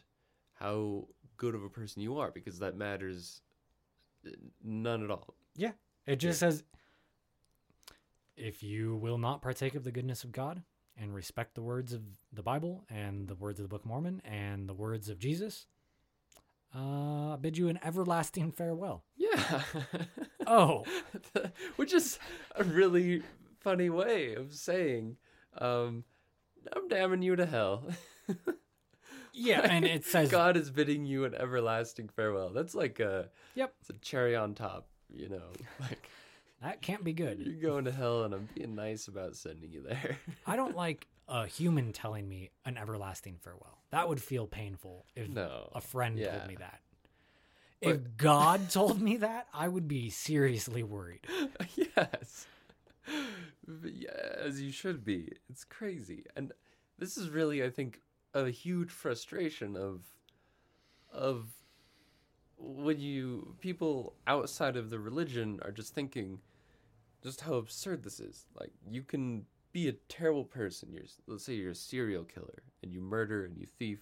how 0.55 1.07
good 1.37 1.55
of 1.55 1.63
a 1.63 1.69
person 1.71 2.03
you 2.03 2.19
are 2.19 2.33
because 2.33 2.59
that 2.59 2.77
matters 2.77 3.43
uh, 4.27 4.31
none 4.65 5.05
at 5.05 5.11
all. 5.13 5.35
yeah, 5.55 5.71
it 6.05 6.17
just 6.17 6.41
says 6.41 6.65
if 8.37 8.63
you 8.63 8.97
will 8.97 9.19
not 9.19 9.41
partake 9.41 9.75
of 9.77 9.85
the 9.85 9.93
goodness 9.93 10.25
of 10.25 10.33
God 10.33 10.63
and 11.01 11.15
respect 11.15 11.55
the 11.55 11.63
words 11.63 11.93
of 11.93 12.03
the 12.33 12.43
Bible 12.43 12.85
and 12.89 13.29
the 13.29 13.35
words 13.35 13.59
of 13.61 13.65
the 13.65 13.69
Book 13.69 13.83
of 13.83 13.87
Mormon 13.89 14.23
and 14.25 14.69
the 14.69 14.75
words 14.75 15.09
of 15.09 15.19
Jesus, 15.19 15.67
uh, 16.75 17.35
I 17.35 17.37
bid 17.41 17.57
you 17.57 17.69
an 17.69 17.79
everlasting 17.83 18.53
farewell. 18.53 19.05
Yeah. 19.17 19.63
Oh, 20.49 20.85
Which 21.77 21.93
is 21.93 22.21
a 22.55 22.63
really 22.63 23.21
funny 23.59 23.91
way 23.91 24.35
of 24.35 24.55
saying 24.55 25.17
um 25.59 26.05
I'm 26.73 26.87
damning 26.87 27.23
you 27.23 27.35
to 27.35 27.47
hell. 27.47 27.89
yeah, 29.33 29.61
and 29.63 29.85
it 29.85 30.05
says 30.05 30.31
God 30.31 30.57
is 30.57 30.71
bidding 30.71 31.05
you 31.05 31.25
an 31.25 31.35
everlasting 31.35 32.09
farewell. 32.11 32.51
That's 32.51 32.77
like 32.77 33.01
a 33.01 33.31
Yep. 33.57 33.75
It's 33.81 33.91
a 33.91 33.95
cherry 33.95 34.37
on 34.37 34.55
top, 34.55 34.87
you 35.13 35.29
know. 35.29 35.51
That 36.63 36.81
can't 36.83 37.05
be 37.05 37.13
good. 37.13 37.39
you're 37.41 37.71
going 37.71 37.85
to 37.85 37.93
hell 37.93 38.25
and 38.25 38.33
I'm 38.35 38.49
being 38.55 38.75
nice 38.75 39.09
about 39.09 39.37
sending 39.37 39.71
you 39.73 39.83
there. 39.83 40.17
I 40.47 40.57
don't 40.57 40.75
like 40.85 41.07
a 41.29 41.47
human 41.47 41.93
telling 41.93 42.29
me 42.29 42.51
an 42.65 42.77
everlasting 42.79 43.37
farewell. 43.43 43.83
That 43.91 44.09
would 44.09 44.23
feel 44.23 44.47
painful 44.47 45.07
if 45.15 45.29
no. 45.29 45.71
a 45.75 45.81
friend 45.81 46.19
Yeah. 46.19 46.37
told 46.37 46.49
me 46.49 46.57
that. 46.57 46.81
If 47.83 48.01
God 48.17 48.71
told 48.71 49.01
me 49.03 49.19
that, 49.19 49.49
I 49.53 49.69
would 49.69 49.87
be 49.87 50.09
seriously 50.11 50.83
worried. 50.83 51.27
yes. 51.77 52.47
But 53.69 53.93
yeah, 53.95 54.35
as 54.39 54.61
you 54.61 54.73
should 54.73 55.05
be. 55.05 55.33
It's 55.51 55.63
crazy. 55.65 56.25
And 56.37 56.53
this 56.99 57.17
is 57.19 57.29
really 57.29 57.63
I 57.63 57.71
think 57.71 58.01
a 58.35 58.49
huge 58.51 58.91
frustration 58.91 59.77
of 59.77 60.01
of 61.13 61.49
when 62.59 62.99
you 63.01 63.55
people 63.61 64.15
outside 64.27 64.77
of 64.77 64.91
the 64.91 64.99
religion 64.99 65.61
are 65.63 65.71
just 65.73 65.95
thinking 65.95 66.41
just 67.23 67.41
how 67.43 67.55
absurd 67.55 68.03
this 68.03 68.21
is. 68.21 68.47
Like 68.59 68.73
you 68.91 69.03
can 69.03 69.45
be 69.73 69.89
a 69.89 69.93
terrible 70.09 70.45
person. 70.45 70.93
You're 70.93 71.05
let's 71.27 71.45
say 71.45 71.55
you're 71.55 71.73
a 71.73 71.75
serial 71.75 72.25
killer 72.25 72.63
and 72.83 72.93
you 72.93 73.01
murder 73.01 73.45
and 73.45 73.57
you 73.57 73.67
thief, 73.67 73.99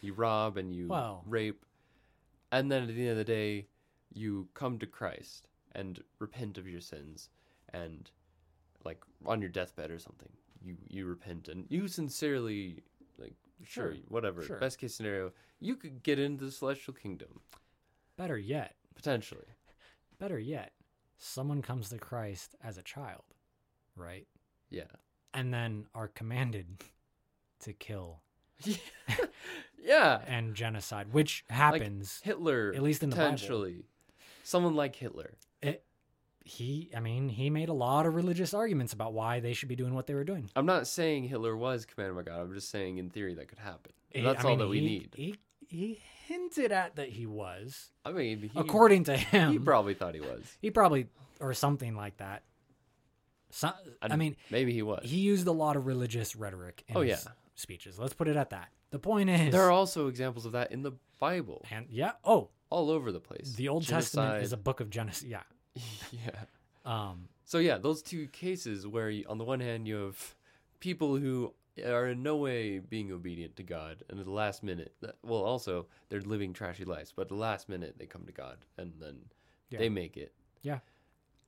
you 0.00 0.12
rob 0.12 0.56
and 0.56 0.74
you 0.74 0.88
Well- 0.88 1.22
rape, 1.26 1.64
and 2.52 2.70
then 2.70 2.82
at 2.82 2.88
the 2.88 3.00
end 3.02 3.10
of 3.10 3.16
the 3.16 3.24
day, 3.24 3.66
you 4.12 4.48
come 4.54 4.78
to 4.78 4.86
Christ 4.86 5.48
and 5.72 6.02
repent 6.18 6.56
of 6.58 6.66
your 6.66 6.80
sins, 6.80 7.28
and 7.72 8.10
like 8.84 9.02
on 9.26 9.40
your 9.40 9.50
deathbed 9.50 9.90
or 9.90 9.98
something, 9.98 10.30
you 10.62 10.76
you 10.88 11.06
repent 11.06 11.48
and 11.48 11.66
you 11.68 11.88
sincerely 11.88 12.82
like 13.18 13.34
sure, 13.64 13.94
Sure, 13.94 14.02
whatever 14.08 14.42
sure. 14.42 14.58
best 14.58 14.78
case 14.78 14.94
scenario 14.94 15.32
you 15.60 15.74
could 15.76 16.02
get 16.04 16.18
into 16.18 16.44
the 16.44 16.50
celestial 16.52 16.94
kingdom 16.94 17.40
Better 18.18 18.36
yet, 18.36 18.74
potentially. 18.94 19.46
better 20.18 20.38
yet, 20.38 20.72
someone 21.16 21.62
comes 21.62 21.88
to 21.88 21.98
Christ 21.98 22.54
as 22.62 22.76
a 22.76 22.82
child, 22.82 23.22
right? 23.96 24.26
Yeah. 24.70 24.82
And 25.32 25.54
then 25.54 25.86
are 25.94 26.08
commanded 26.08 26.66
to 27.60 27.72
kill 27.72 28.20
yeah. 29.82 30.20
and 30.26 30.54
genocide, 30.54 31.12
which 31.12 31.44
happens. 31.48 32.20
Hitler, 32.22 32.72
At 32.74 32.82
least 32.82 33.02
in 33.02 33.10
the 33.10 33.16
Bible. 33.16 33.32
potentially, 33.32 33.84
someone 34.42 34.74
like 34.74 34.96
Hitler. 34.96 35.34
it, 35.62 35.84
he, 36.44 36.90
I 36.96 37.00
mean, 37.00 37.28
he 37.28 37.50
made 37.50 37.68
a 37.68 37.72
lot 37.74 38.06
of 38.06 38.14
religious 38.14 38.54
arguments 38.54 38.92
about 38.94 39.12
why 39.12 39.40
they 39.40 39.52
should 39.52 39.68
be 39.68 39.76
doing 39.76 39.94
what 39.94 40.06
they 40.06 40.14
were 40.14 40.24
doing. 40.24 40.50
I'm 40.56 40.66
not 40.66 40.86
saying 40.86 41.24
Hitler 41.24 41.56
was 41.56 41.84
commanded 41.84 42.16
by 42.16 42.22
God. 42.30 42.40
I'm 42.40 42.54
just 42.54 42.70
saying 42.70 42.98
in 42.98 43.10
theory 43.10 43.34
that 43.34 43.48
could 43.48 43.58
happen. 43.58 43.92
That's 44.14 44.44
I 44.44 44.48
all 44.48 44.56
that 44.56 44.68
we 44.68 44.80
he- 44.80 44.86
need. 44.86 45.10
He, 45.14 45.34
he 45.68 46.00
hinted 46.28 46.70
at 46.72 46.96
that 46.96 47.08
he 47.08 47.26
was, 47.26 47.90
I 48.04 48.12
mean, 48.12 48.38
he, 48.42 48.50
according 48.54 49.04
to 49.04 49.16
him. 49.16 49.52
he 49.52 49.58
probably 49.58 49.94
thought 49.94 50.14
he 50.14 50.20
was. 50.20 50.44
He 50.60 50.70
probably 50.70 51.06
or 51.40 51.54
something 51.54 51.96
like 51.96 52.16
that. 52.18 52.42
So, 53.50 53.68
I 54.02 54.06
And 54.06 54.18
mean, 54.18 54.36
maybe 54.50 54.72
he 54.72 54.82
was. 54.82 55.08
he 55.08 55.16
used 55.18 55.46
a 55.46 55.52
lot 55.52 55.76
of 55.76 55.86
religious 55.86 56.36
rhetoric 56.36 56.84
in 56.88 56.96
Oh, 56.96 57.00
his 57.00 57.24
yeah. 57.24 57.32
speeches. 57.54 57.98
Let's 57.98 58.12
put 58.12 58.28
it 58.28 58.36
at 58.36 58.50
that. 58.50 58.68
The 58.90 58.98
point 58.98 59.30
is, 59.30 59.52
there 59.52 59.62
are 59.62 59.70
also 59.70 60.08
examples 60.08 60.44
of 60.46 60.52
that 60.52 60.70
in 60.72 60.82
the 60.82 60.92
Bible, 61.18 61.64
and 61.70 61.86
yeah, 61.90 62.12
oh, 62.24 62.50
all 62.70 62.90
over 62.90 63.10
the 63.12 63.20
place. 63.20 63.54
the 63.54 63.68
Old 63.68 63.86
Testament 63.86 64.42
is 64.42 64.52
a 64.52 64.56
book 64.56 64.80
of 64.80 64.90
Genesis. 64.90 65.24
Yeah. 65.24 65.42
yeah. 66.12 66.30
Um. 66.84 67.28
So 67.44 67.58
yeah, 67.58 67.78
those 67.78 68.02
two 68.02 68.26
cases 68.28 68.86
where 68.86 69.08
you, 69.10 69.24
on 69.28 69.38
the 69.38 69.44
one 69.44 69.60
hand 69.60 69.88
you 69.88 69.96
have 69.96 70.34
people 70.80 71.16
who 71.16 71.54
are 71.82 72.06
in 72.08 72.22
no 72.22 72.36
way 72.36 72.78
being 72.78 73.12
obedient 73.12 73.56
to 73.56 73.62
God, 73.62 74.02
and 74.08 74.18
at 74.18 74.24
the 74.26 74.32
last 74.32 74.62
minute, 74.62 74.94
well, 75.22 75.42
also 75.42 75.86
they're 76.08 76.20
living 76.20 76.52
trashy 76.52 76.84
lives, 76.84 77.12
but 77.14 77.22
at 77.22 77.28
the 77.28 77.34
last 77.34 77.68
minute 77.68 77.96
they 77.98 78.06
come 78.06 78.24
to 78.26 78.32
God, 78.32 78.58
and 78.76 78.92
then 79.00 79.16
Yeah. 79.70 79.78
they 79.80 79.88
make 79.88 80.16
it. 80.16 80.32
Yeah. 80.62 80.80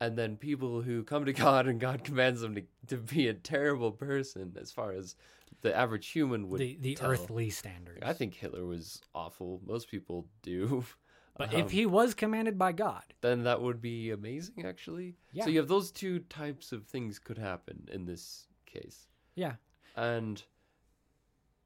And 0.00 0.16
then 0.16 0.36
people 0.36 0.80
who 0.82 1.02
come 1.04 1.24
to 1.26 1.32
God 1.46 1.66
and 1.66 1.78
God 1.80 2.04
commands 2.04 2.40
them 2.40 2.54
to, 2.54 2.62
to 2.88 2.96
be 2.96 3.28
a 3.28 3.34
terrible 3.34 3.92
person, 3.92 4.56
as 4.60 4.72
far 4.72 4.92
as 4.92 5.14
the 5.60 5.76
average 5.76 6.08
human 6.08 6.48
would. 6.48 6.58
The 6.60 6.78
the 6.80 6.94
tell. 6.94 7.10
earthly 7.10 7.50
standards. 7.50 8.00
I 8.02 8.12
think 8.14 8.34
Hitler 8.34 8.64
was 8.64 9.02
awful. 9.14 9.60
Most 9.66 9.90
people 9.90 10.26
do. 10.42 10.84
But 11.36 11.54
Um, 11.54 11.60
if 11.60 11.70
he 11.70 11.86
was 11.86 12.12
commanded 12.12 12.58
by 12.58 12.72
God, 12.72 13.02
then 13.22 13.44
that 13.44 13.62
would 13.62 13.80
be 13.80 14.10
amazing 14.10 14.66
actually 14.66 15.16
Yeah. 15.32 15.44
so 15.44 15.50
you 15.50 15.58
have 15.60 15.68
those 15.68 15.90
two 15.90 16.18
types 16.18 16.70
of 16.72 16.84
things 16.86 17.18
could 17.18 17.38
happen 17.38 17.88
in 17.90 18.04
this 18.04 18.46
case 18.66 19.06
yeah, 19.36 19.54
and 20.00 20.42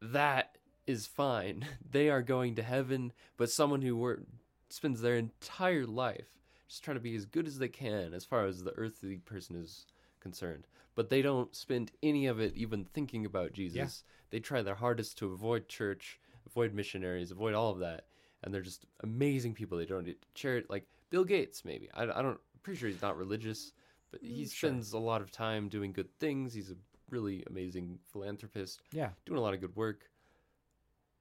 that 0.00 0.56
is 0.86 1.06
fine. 1.06 1.66
They 1.90 2.10
are 2.10 2.22
going 2.22 2.54
to 2.56 2.62
heaven 2.62 3.12
but 3.36 3.50
someone 3.50 3.82
who 3.82 3.96
wor- 3.96 4.22
spends 4.68 5.00
their 5.00 5.16
entire 5.16 5.86
life 5.86 6.38
just 6.68 6.82
trying 6.82 6.96
to 6.96 7.00
be 7.00 7.14
as 7.14 7.26
good 7.26 7.46
as 7.46 7.58
they 7.58 7.68
can 7.68 8.12
as 8.14 8.24
far 8.24 8.46
as 8.46 8.62
the 8.64 8.72
earthly 8.76 9.18
person 9.18 9.56
is 9.56 9.86
concerned. 10.20 10.66
But 10.94 11.10
they 11.10 11.22
don't 11.22 11.54
spend 11.54 11.92
any 12.02 12.26
of 12.26 12.40
it 12.40 12.54
even 12.56 12.84
thinking 12.84 13.26
about 13.26 13.52
jesus. 13.52 14.02
They 14.30 14.40
try 14.40 14.62
their 14.62 14.74
hardest 14.74 15.18
to 15.18 15.32
avoid 15.32 15.68
church 15.68 16.18
avoid 16.46 16.74
missionaries 16.74 17.30
avoid 17.30 17.54
all 17.54 17.70
of 17.70 17.78
that 17.78 18.06
and 18.42 18.52
they're 18.52 18.60
just 18.62 18.84
amazing 19.02 19.54
people. 19.54 19.78
They 19.78 19.86
don't 19.86 20.06
need 20.06 20.16
charity 20.34 20.66
like 20.68 20.86
bill 21.10 21.24
gates 21.24 21.64
maybe. 21.64 21.88
I, 21.94 22.04
I 22.04 22.22
don't 22.22 22.40
pretty 22.62 22.78
sure 22.80 22.88
he's 22.88 23.02
not 23.02 23.16
religious 23.16 23.72
but 24.10 24.20
he 24.22 24.44
Mm, 24.44 24.50
sure. 24.52 24.70
spends 24.70 24.92
a 24.92 24.98
lot 24.98 25.22
of 25.22 25.30
time 25.30 25.68
doing 25.68 25.92
good 25.92 26.10
things. 26.18 26.54
He's 26.54 26.70
a 26.70 26.76
really 27.14 27.44
amazing 27.48 27.98
philanthropist 28.12 28.82
yeah. 28.92 29.10
doing 29.24 29.38
a 29.38 29.40
lot 29.42 29.54
of 29.54 29.60
good 29.60 29.74
work 29.76 30.00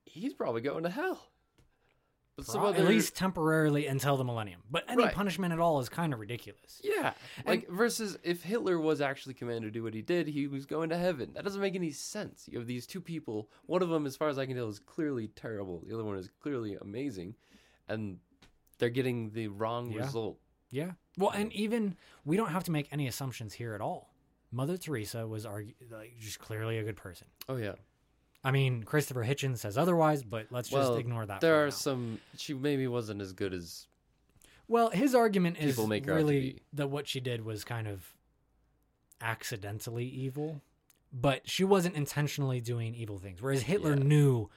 he's 0.06 0.34
probably 0.34 0.62
going 0.62 0.84
to 0.84 0.89
hell. 0.89 1.30
But 2.36 2.46
some 2.46 2.62
Pro- 2.62 2.70
other, 2.72 2.80
At 2.80 2.88
least 2.88 3.16
temporarily 3.16 3.86
until 3.88 4.18
the 4.18 4.24
millennium. 4.24 4.62
But 4.70 4.84
any 4.89 5.04
Right. 5.04 5.14
punishment 5.14 5.54
at 5.54 5.60
all 5.60 5.80
is 5.80 5.88
kind 5.88 6.14
of 6.14 6.20
ridiculous. 6.20 6.82
yeah, 6.84 7.14
like 7.46 7.70
versus 7.70 8.18
if 8.24 8.41
Hitler 8.44 8.80
was 8.80 9.02
actually 9.02 9.36
commanded 9.36 9.68
to 9.68 9.72
do 9.72 9.84
what 9.84 9.94
he 9.94 10.02
did, 10.02 10.28
he 10.28 10.48
was 10.48 10.66
going 10.66 10.89
to 10.89 10.98
heaven. 10.98 11.32
That 11.34 11.44
doesn't 11.44 11.62
make 11.62 11.76
any 11.76 11.91
sense. 11.91 12.48
You 12.52 12.58
have 12.58 12.68
these 12.68 12.88
two 12.88 13.00
people. 13.02 13.50
One 13.68 13.82
of 13.84 13.89
them, 13.89 14.06
as 14.08 14.16
far 14.18 14.30
as 14.30 14.39
I 14.39 14.46
can 14.48 14.56
tell, 14.56 14.68
is 14.68 14.80
clearly 14.80 15.28
terrible. 15.30 15.84
The 15.88 15.94
other 15.94 16.04
one 16.04 16.18
is 16.18 16.30
clearly 16.41 16.76
amazing, 16.76 17.36
and 17.88 18.20
they're 18.80 18.89
getting 18.89 19.30
the 19.32 19.48
wrong 19.50 19.91
Yeah. 19.91 20.02
result. 20.04 20.39
Yeah. 20.72 20.94
Well, 21.18 21.30
and 21.30 21.54
even 21.54 21.96
we 22.26 22.36
don't 22.36 22.50
have 22.50 22.64
to 22.64 22.72
make 22.72 22.88
any 22.91 23.08
assumptions 23.08 23.54
here 23.54 23.76
at 23.76 23.80
all. 23.82 24.12
Mother 24.54 24.78
Teresa 24.78 25.26
was 25.28 25.45
argu- 25.45 25.74
like 25.91 26.14
just 26.20 26.39
clearly 26.39 26.78
a 26.78 26.84
good 26.84 26.95
person. 26.95 27.28
Oh 27.49 27.56
yeah. 27.58 27.74
I 28.45 28.51
mean, 28.51 28.84
Christopher 28.84 29.24
Hitchens 29.24 29.58
says 29.60 29.78
otherwise, 29.78 30.22
but 30.24 30.47
let's 30.51 30.70
just 30.70 30.89
Well, 30.89 30.95
ignore 30.97 31.26
that. 31.26 31.41
There 31.41 31.62
are 31.64 31.68
now. 31.68 31.72
some. 31.72 32.20
She 32.38 32.54
maybe 32.54 32.88
wasn't 32.88 33.22
as 33.22 33.34
good 33.34 33.54
as. 33.54 33.88
Well, 34.68 34.89
his 34.91 35.16
argument 35.16 35.58
is 35.60 35.72
People 35.76 35.88
make 35.88 36.06
her 36.06 36.14
really 36.16 36.62
that 36.74 36.88
what 36.89 37.08
she 37.08 37.20
did 37.20 37.43
was 37.43 37.64
kind 37.64 37.88
of 37.88 38.14
accidentally 39.22 40.06
evil, 40.06 40.62
but 41.12 41.47
she 41.49 41.64
wasn't 41.64 41.95
intentionally 41.95 42.60
doing 42.62 42.93
evil 42.95 43.18
things. 43.20 43.41
Whereas 43.41 43.62
Hitler 43.64 43.95
Yeah. 43.95 44.04
knew, 44.04 44.49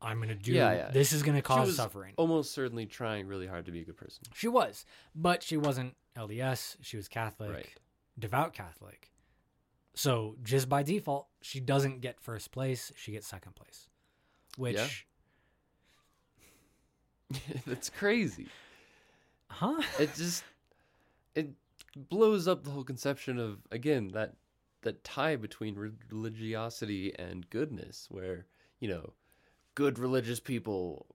I'm 0.00 0.18
going 0.18 0.28
to 0.28 0.34
do 0.34 0.52
Yeah, 0.52 0.72
yeah. 0.72 0.90
this 0.90 1.12
is 1.12 1.22
going 1.22 1.36
to 1.36 1.42
cause 1.42 1.74
suffering. 1.76 2.14
almost 2.16 2.52
certainly 2.52 2.86
trying 2.86 3.26
really 3.26 3.46
hard 3.46 3.66
to 3.66 3.72
be 3.72 3.80
a 3.80 3.84
good 3.84 3.96
person. 3.96 4.24
She 4.34 4.46
was, 4.48 4.84
but 5.14 5.42
she 5.42 5.56
wasn't 5.56 5.96
LDS. 6.16 6.76
She 6.82 6.96
was 6.96 7.08
Catholic, 7.08 7.50
Right. 7.50 7.68
devout 8.18 8.52
Catholic. 8.52 9.10
So 9.96 10.36
just 10.42 10.68
by 10.68 10.82
default, 10.82 11.26
she 11.40 11.58
doesn't 11.58 12.02
get 12.02 12.20
first 12.20 12.52
place. 12.52 12.92
She 12.96 13.12
gets 13.12 13.26
second 13.26 13.56
place, 13.56 13.88
which, 14.56 14.76
Yeah. 17.30 17.38
That's 17.66 17.90
crazy. 17.90 18.46
huh? 19.48 19.82
It 19.98 20.14
just 20.14 20.44
it 21.34 21.50
blows 21.96 22.46
up 22.46 22.62
the 22.62 22.70
whole 22.70 22.84
conception 22.84 23.38
of 23.38 23.58
again 23.72 24.08
that 24.08 24.34
that 24.82 25.02
tie 25.02 25.36
between 25.36 25.74
religiosity 26.10 27.12
and 27.18 27.48
goodness 27.50 28.06
where, 28.10 28.46
you 28.78 28.88
know, 28.88 29.14
good 29.74 29.98
religious 29.98 30.40
people 30.40 31.06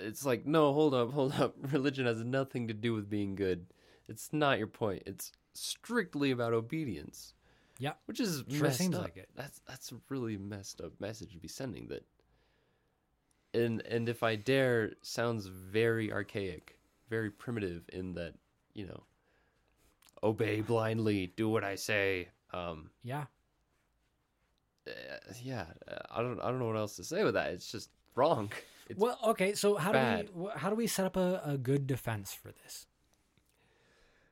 it's 0.00 0.24
like 0.24 0.46
no, 0.46 0.72
hold 0.72 0.94
up, 0.94 1.12
hold 1.12 1.34
up. 1.34 1.54
Religion 1.70 2.06
has 2.06 2.24
nothing 2.24 2.66
to 2.68 2.74
do 2.74 2.94
with 2.94 3.10
being 3.10 3.34
good. 3.34 3.66
It's 4.08 4.32
not 4.32 4.58
your 4.58 4.66
point. 4.68 5.02
It's 5.06 5.32
strictly 5.52 6.30
about 6.30 6.54
obedience. 6.54 7.34
Yeah. 7.82 7.94
Which 8.06 8.20
is 8.20 8.44
Sure 8.48 8.62
messed 8.62 8.78
seems 8.78 8.94
up. 8.94 9.02
like 9.02 9.16
it. 9.16 9.28
That's 9.34 9.60
that's 9.66 9.90
a 9.90 9.96
really 10.08 10.36
messed 10.36 10.80
up 10.80 10.92
message 11.00 11.32
to 11.32 11.38
be 11.38 11.48
sending 11.48 11.88
that 11.88 12.04
and 13.54 13.82
and 13.86 14.08
if 14.08 14.22
I 14.22 14.36
dare 14.36 14.92
sounds 15.02 15.46
very 15.46 16.12
archaic, 16.12 16.78
very 17.10 17.30
primitive 17.30 17.82
in 17.92 18.14
that, 18.14 18.34
you 18.72 18.86
know, 18.86 19.02
obey 20.22 20.60
blindly, 20.60 21.32
do 21.36 21.48
what 21.48 21.64
I 21.64 21.74
say. 21.74 22.28
Um 22.52 22.90
Yeah. 23.02 23.24
uh, 24.86 24.92
yeah, 25.42 25.66
I 26.10 26.22
don't 26.22 26.40
I 26.40 26.50
don't 26.50 26.60
know 26.60 26.66
what 26.66 26.76
else 26.76 26.94
to 26.96 27.04
say 27.04 27.24
with 27.24 27.34
that. 27.34 27.50
It's 27.52 27.70
just 27.70 27.90
wrong. 28.14 28.50
It's 28.88 29.00
well, 29.00 29.18
okay. 29.24 29.54
So 29.54 29.74
how 29.76 29.92
bad. 29.92 30.26
do 30.26 30.32
we 30.34 30.50
how 30.54 30.70
do 30.70 30.76
we 30.76 30.86
set 30.86 31.04
up 31.06 31.16
a, 31.16 31.42
a 31.44 31.58
good 31.58 31.86
defense 31.88 32.32
for 32.32 32.52
this? 32.62 32.86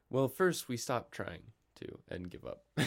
well, 0.08 0.28
first 0.28 0.68
we 0.68 0.76
stop 0.76 1.10
trying 1.10 1.42
to 1.80 1.98
and 2.08 2.30
give 2.30 2.44
up. 2.44 2.64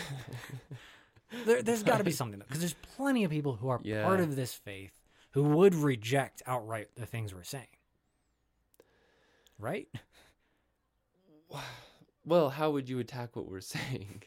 There, 1.45 1.63
there's 1.63 1.81
got 1.91 1.97
to 1.97 2.03
be 2.03 2.11
something 2.11 2.39
because 2.39 2.59
there's 2.59 2.75
plenty 2.95 3.23
of 3.23 3.31
people 3.31 3.55
who 3.55 3.69
are 3.69 3.79
Yeah. 3.83 4.03
part 4.03 4.19
of 4.19 4.35
this 4.35 4.53
faith 4.53 5.01
who 5.31 5.43
would 5.43 5.73
reject 5.73 6.43
outright 6.45 6.89
the 6.95 7.07
things 7.07 7.33
we're 7.33 7.41
saying. 7.43 7.65
Right? 9.57 9.87
well, 12.25 12.49
how 12.51 12.69
would 12.71 12.87
you 12.87 12.99
attack 12.99 13.35
what 13.35 13.47
we're 13.49 13.61
saying? 13.75 14.21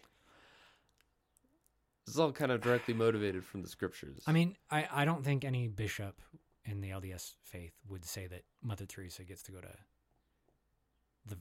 This 2.06 2.14
is 2.14 2.20
all 2.20 2.32
kind 2.32 2.52
of 2.52 2.60
directly 2.60 2.94
motivated 2.94 3.44
from 3.44 3.62
the 3.62 3.68
scriptures. 3.68 4.22
I 4.26 4.32
mean, 4.32 4.56
I, 4.70 4.86
I 4.92 5.04
don't 5.04 5.24
think 5.24 5.44
any 5.44 5.68
bishop 5.68 6.20
in 6.64 6.80
the 6.80 6.90
LDS 6.90 7.32
faith 7.44 7.72
would 7.88 8.04
say 8.04 8.26
that 8.26 8.42
Mother 8.62 8.86
Teresa 8.86 9.22
gets 9.24 9.42
to 9.44 9.52
go 9.52 9.60
to 9.60 9.68
the 11.26 11.36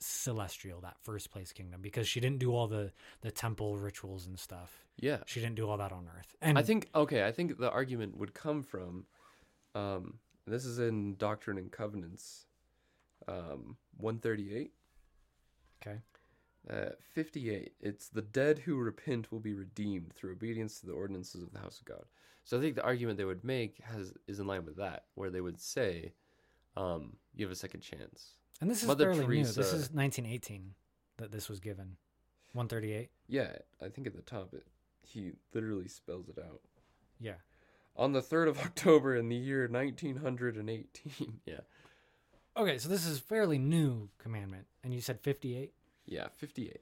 celestial, 0.00 0.80
that 0.80 0.96
first 1.02 1.30
place 1.30 1.52
kingdom, 1.52 1.80
because 1.80 2.06
she 2.08 2.20
didn't 2.20 2.38
do 2.38 2.54
all 2.54 2.66
the, 2.66 2.92
the 3.20 3.30
temple 3.30 3.76
rituals 3.76 4.26
and 4.26 4.38
stuff. 4.38 4.86
yeah. 4.96 5.18
She 5.26 5.40
didn't 5.40 5.56
do 5.56 5.68
all 5.68 5.76
that 5.78 5.92
on 5.92 6.08
earth. 6.16 6.36
And 6.40 6.58
I 6.58 6.62
think 6.62 6.88
okay. 6.94 7.26
I 7.26 7.32
think 7.32 7.58
the 7.58 7.70
argument 7.70 8.16
would 8.16 8.34
come 8.34 8.62
from, 8.62 9.06
um, 9.74 10.18
this 10.46 10.64
is 10.64 10.78
in 10.78 11.16
Doctrine 11.16 11.58
and 11.58 11.70
Covenants, 11.70 12.46
um, 13.26 13.76
one 13.96 14.18
thirty 14.18 14.54
eight. 14.54 14.72
Okay. 15.80 15.98
Uh, 16.70 16.90
fifty 17.14 17.50
eight. 17.50 17.72
It's 17.80 18.08
the 18.08 18.22
dead 18.22 18.60
who 18.60 18.76
repent 18.76 19.30
will 19.30 19.40
be 19.40 19.54
redeemed 19.54 20.12
through 20.14 20.32
obedience 20.32 20.80
to 20.80 20.86
the 20.86 20.92
ordinances 20.92 21.42
of 21.42 21.52
the 21.52 21.60
house 21.60 21.78
of 21.78 21.84
God. 21.84 22.04
So 22.44 22.56
I 22.56 22.60
think 22.60 22.76
the 22.76 22.84
argument 22.84 23.18
they 23.18 23.24
would 23.24 23.44
make 23.44 23.78
has 23.82 24.12
is 24.26 24.40
in 24.40 24.46
line 24.46 24.64
with 24.64 24.76
that, 24.76 25.04
where 25.14 25.30
they 25.30 25.40
would 25.40 25.60
say, 25.60 26.12
um, 26.76 27.16
you 27.34 27.44
have 27.44 27.52
a 27.52 27.56
second 27.56 27.80
chance. 27.80 28.34
And 28.60 28.70
this 28.70 28.82
is 28.82 28.88
Mother 28.88 29.12
fairly 29.14 29.36
new. 29.38 29.44
This 29.44 29.56
is 29.72 29.90
1918 29.92 30.74
that 31.18 31.30
this 31.30 31.48
was 31.48 31.60
given. 31.60 31.96
138. 32.52 33.10
Yeah, 33.28 33.50
I 33.80 33.88
think 33.88 34.06
at 34.06 34.14
the 34.16 34.22
top 34.22 34.52
it 34.54 34.66
he 35.02 35.32
literally 35.54 35.88
spells 35.88 36.28
it 36.28 36.38
out. 36.38 36.60
Yeah. 37.20 37.34
On 37.96 38.12
the 38.12 38.22
third 38.22 38.48
of 38.48 38.58
October 38.58 39.16
in 39.16 39.28
the 39.28 39.36
year 39.36 39.68
nineteen 39.68 40.16
hundred 40.16 40.56
and 40.56 40.68
eighteen. 40.70 41.40
yeah. 41.46 41.60
Okay, 42.56 42.78
so 42.78 42.88
this 42.88 43.06
is 43.06 43.18
fairly 43.20 43.58
new 43.58 44.08
commandment, 44.18 44.66
and 44.82 44.92
you 44.92 45.00
said 45.00 45.20
58. 45.20 45.72
Yeah, 46.06 46.26
58. 46.36 46.80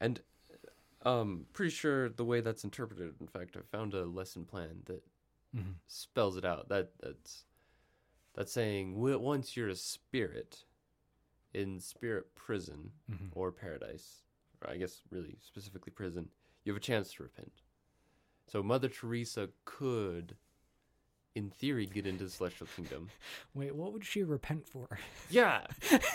And 0.00 0.20
um 1.04 1.46
pretty 1.52 1.70
sure 1.70 2.08
the 2.08 2.24
way 2.24 2.40
that's 2.40 2.64
interpreted, 2.64 3.14
in 3.20 3.26
fact, 3.26 3.56
I 3.56 3.60
found 3.74 3.94
a 3.94 4.04
lesson 4.04 4.44
plan 4.44 4.82
that 4.86 5.02
Mm-hmm. 5.56 5.70
spells 5.86 6.36
it 6.36 6.44
out. 6.44 6.68
That 6.68 6.90
that's 7.00 7.44
that's 8.34 8.52
saying 8.52 8.98
once 9.00 9.56
you're 9.56 9.68
a 9.68 9.76
spirit 9.76 10.64
in 11.56 11.80
spirit 11.80 12.34
prison 12.34 12.92
Mhm. 13.10 13.30
or 13.34 13.50
paradise, 13.50 14.22
or 14.62 14.70
I 14.70 14.76
guess 14.76 15.02
really 15.10 15.36
specifically 15.40 15.90
prison, 15.90 16.30
you 16.64 16.72
have 16.72 16.76
a 16.76 16.84
chance 16.84 17.12
to 17.14 17.22
repent. 17.22 17.62
So 18.46 18.62
Mother 18.62 18.88
Teresa 18.88 19.48
could 19.64 20.36
in 21.34 21.50
theory 21.50 21.86
get 21.86 22.06
into 22.06 22.24
the 22.24 22.30
celestial 22.30 22.66
kingdom. 22.76 23.08
Wait, 23.54 23.74
what 23.74 23.92
would 23.92 24.04
she 24.04 24.22
repent 24.22 24.68
for? 24.68 24.98
Yeah, 25.30 25.66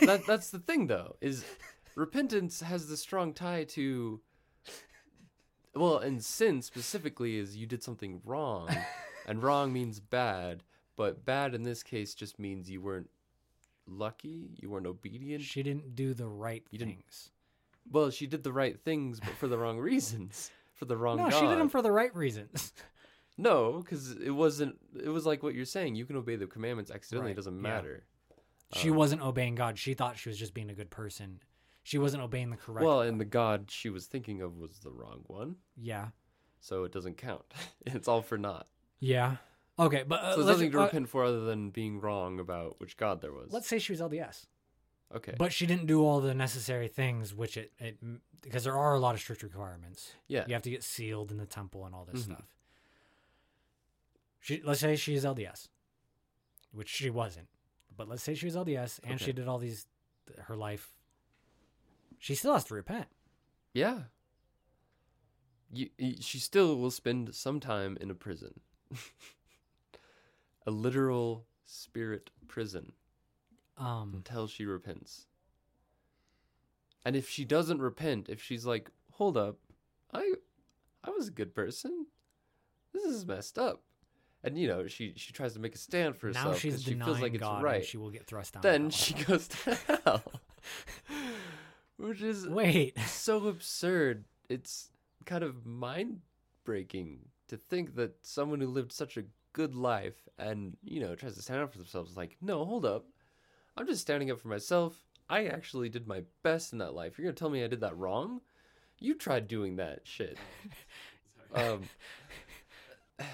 that 0.02 0.26
that's 0.28 0.50
the 0.52 0.60
thing 0.60 0.88
though. 0.88 1.18
Is 1.22 1.44
repentance 1.96 2.62
has 2.62 2.88
the 2.88 2.96
strong 2.98 3.34
tie 3.34 3.64
to 3.66 4.22
well, 5.74 5.98
and 6.00 6.24
sin 6.24 6.62
specifically 6.62 7.38
is 7.38 7.56
you 7.58 7.66
did 7.66 7.82
something 7.84 8.22
wrong, 8.26 8.70
and 9.28 9.42
wrong 9.42 9.72
means 9.74 10.00
bad, 10.00 10.64
but 10.96 11.24
bad 11.26 11.56
in 11.56 11.64
this 11.64 11.82
case 11.84 12.14
just 12.14 12.38
means 12.40 12.70
you 12.70 12.82
weren't 12.82 13.10
lucky, 13.92 14.52
you 14.58 14.70
weren't 14.70 14.88
obedient. 14.88 15.44
she 15.44 15.64
didn't 15.64 15.96
do 15.96 16.14
the 16.14 16.28
right 16.28 16.64
You 16.72 16.80
didn't- 16.80 16.96
things. 16.96 17.32
Well, 17.90 18.10
she 18.12 18.28
did 18.28 18.44
the 18.44 18.54
right 18.54 18.80
things, 18.80 19.20
but 19.20 19.34
for 19.36 19.48
the 19.48 19.58
wrong 19.58 19.80
reasons, 19.92 20.52
for 20.74 20.86
the 20.86 20.96
wrong 20.98 21.18
No, 21.18 21.30
God. 21.30 21.40
she 21.40 21.48
did 21.48 21.58
them 21.60 21.70
for 21.70 21.82
the 21.82 21.92
right 21.92 22.16
reasons. 22.16 22.74
no, 23.38 23.80
because 23.82 24.12
it 24.12 24.30
wasn't. 24.32 24.78
It 25.04 25.10
was 25.10 25.26
like 25.26 25.42
what 25.44 25.56
you're 25.56 25.66
saying. 25.66 25.96
You 25.96 26.06
can 26.06 26.16
obey 26.16 26.36
the 26.36 26.46
commandments 26.48 26.92
accidentally; 26.92 27.30
Right, 27.30 27.34
it 27.34 27.38
doesn't 27.38 27.56
yeah. 27.56 27.62
matter. 27.62 28.04
she 28.74 28.90
Um, 28.92 28.96
wasn't 28.96 29.22
obeying 29.24 29.56
God. 29.56 29.78
She 29.80 29.94
thought 29.96 30.18
she 30.18 30.30
was 30.30 30.38
just 30.38 30.54
being 30.54 30.70
a 30.70 30.76
good 30.76 30.90
person. 30.92 31.42
She 31.84 31.98
wasn't 31.98 32.22
obeying 32.22 32.52
the 32.52 32.58
correct. 32.58 32.86
Well, 32.86 33.02
and 33.02 33.20
the 33.20 33.26
God 33.26 33.72
she 33.72 33.90
was 33.90 34.06
thinking 34.06 34.42
of 34.44 34.58
was 34.58 34.78
the 34.80 34.92
wrong 34.92 35.24
one. 35.26 35.56
yeah, 35.76 36.10
so 36.60 36.84
it 36.84 36.92
doesn't 36.92 37.18
count. 37.18 37.46
it's 37.88 38.08
all 38.08 38.22
for 38.22 38.38
naught. 38.38 38.68
yeah. 39.00 39.38
Okay, 39.86 40.04
but 40.08 40.22
uh, 40.22 40.36
So 40.36 40.44
there's 40.44 40.58
nothing 40.58 40.72
to 40.72 40.80
uh, 40.80 40.84
repent 40.86 41.10
for 41.10 41.24
other 41.24 41.42
than 41.42 41.70
being 41.72 42.00
wrong 42.00 42.40
about 42.40 42.80
which 42.80 42.98
god 42.98 43.22
there 43.22 43.32
was. 43.34 43.52
let's 43.52 43.68
say 43.68 43.80
she 43.80 43.92
was 43.92 44.00
LDS, 44.02 44.46
okay. 45.16 45.34
but 45.38 45.52
she 45.52 45.66
didn't 45.66 45.88
do 45.88 46.06
all 46.06 46.20
the 46.22 46.34
necessary 46.34 46.88
things, 46.88 47.34
which 47.34 47.58
it 47.58 47.72
it 47.80 47.98
because 48.42 48.64
there 48.64 48.78
are 48.78 48.94
a 48.96 49.00
lot 49.00 49.14
of 49.16 49.22
strict 49.22 49.44
requirements. 49.44 50.14
yeah. 50.28 50.46
You 50.48 50.54
have 50.54 50.64
to 50.64 50.70
get 50.70 50.84
sealed 50.84 51.32
in 51.32 51.38
the 51.38 51.46
temple 51.46 51.86
and 51.86 51.94
all 51.96 52.06
this 52.06 52.22
Mhm. 52.22 52.26
stuff. 52.26 52.46
She 54.40 54.62
let's 54.64 54.80
say 54.80 54.96
she 54.96 55.16
is 55.16 55.24
LDS, 55.26 55.68
which 56.72 56.90
she 56.90 57.10
wasn't, 57.10 57.48
but 57.96 58.08
let's 58.08 58.24
say 58.24 58.34
she 58.36 58.46
was 58.48 58.56
LDS 58.56 59.00
and 59.04 59.20
she 59.20 59.32
did 59.34 59.48
all 59.48 59.60
these 59.60 59.86
her 60.48 60.56
life. 60.56 60.94
She 62.20 62.36
still 62.36 62.54
has 62.54 62.64
to 62.66 62.74
repent. 62.76 63.08
Yeah. 63.74 64.04
You, 65.74 65.90
y 66.00 66.16
she 66.20 66.38
still 66.40 66.76
will 66.78 66.92
spend 66.92 67.34
some 67.34 67.60
time 67.60 67.98
in 68.02 68.10
a 68.12 68.16
prison. 68.16 68.60
a 70.66 70.72
literal 70.72 71.46
spirit 71.66 72.30
prison 72.48 72.94
Um, 73.78 74.14
until 74.16 74.48
she 74.48 74.66
repents. 74.66 75.26
And 77.06 77.16
if 77.16 77.28
she 77.30 77.46
doesn't 77.46 77.82
repent, 77.82 78.30
if 78.30 78.42
she's 78.42 78.66
like, 78.66 78.92
"Hold 79.14 79.38
up. 79.38 79.58
I 80.14 80.34
I 81.04 81.10
was 81.10 81.28
a 81.30 81.32
good 81.32 81.56
person. 81.56 82.06
This 82.94 83.04
is 83.06 83.26
messed 83.26 83.58
up." 83.58 83.84
and 84.44 84.58
you 84.58 84.68
know 84.68 84.88
she 84.88 85.14
she 85.16 85.32
tries 85.32 85.54
to 85.54 85.60
make 85.60 85.76
a 85.76 85.78
stand 85.78 86.16
for 86.18 86.26
herself 86.26 86.46
now 86.48 86.54
she's 86.56 86.74
'cause 86.74 86.84
she 86.84 86.92
denying 86.94 87.06
feels 87.14 87.22
like 87.22 87.34
it's 87.36 87.42
God, 87.44 87.62
right. 87.62 87.76
and 87.76 87.86
she 87.86 87.98
will 87.98 88.10
get 88.10 88.26
thrust 88.26 88.54
down. 88.56 88.64
then 88.64 88.90
she 88.90 89.14
goes 89.14 89.48
to 89.48 89.76
hell, 90.04 90.24
which 91.98 92.22
is 92.24 92.48
wait. 92.48 92.98
so 93.00 93.48
absurd. 93.48 94.26
It's 94.50 94.90
kind 95.26 95.44
of 95.44 95.64
mind 95.66 96.22
breaking 96.64 97.20
to 97.50 97.58
think 97.58 97.96
that 97.96 98.16
someone 98.26 98.60
who 98.62 98.68
lived 98.68 98.92
such 98.92 99.16
a 99.18 99.24
good 99.54 99.76
life 99.76 100.28
and, 100.38 100.78
you 100.84 101.00
know, 101.00 101.16
tries 101.16 101.36
to 101.36 101.42
stand 101.42 101.62
up 101.62 101.72
for 101.72 101.78
themselves 101.78 102.12
is 102.12 102.18
like, 102.18 102.38
no, 102.42 102.66
hold 102.66 102.86
up. 102.86 103.06
I'm 103.78 103.88
just 103.88 104.02
standing 104.02 104.32
up 104.32 104.40
for 104.40 104.48
myself. 104.48 104.96
I 105.30 105.46
actually 105.46 105.90
did 105.90 106.08
my 106.08 106.24
best 106.44 106.74
in 106.74 106.80
that 106.80 106.94
life. 106.94 107.18
You're 107.18 107.26
going 107.26 107.36
to 107.36 107.40
tell 107.40 107.50
me 107.50 107.64
I 107.64 107.68
did 107.68 107.82
that 107.82 107.98
wrong? 107.98 108.42
You 109.00 109.16
tried 109.16 109.48
doing 109.48 109.78
that 109.78 110.02
shit. 110.04 110.38
um, 111.56 111.84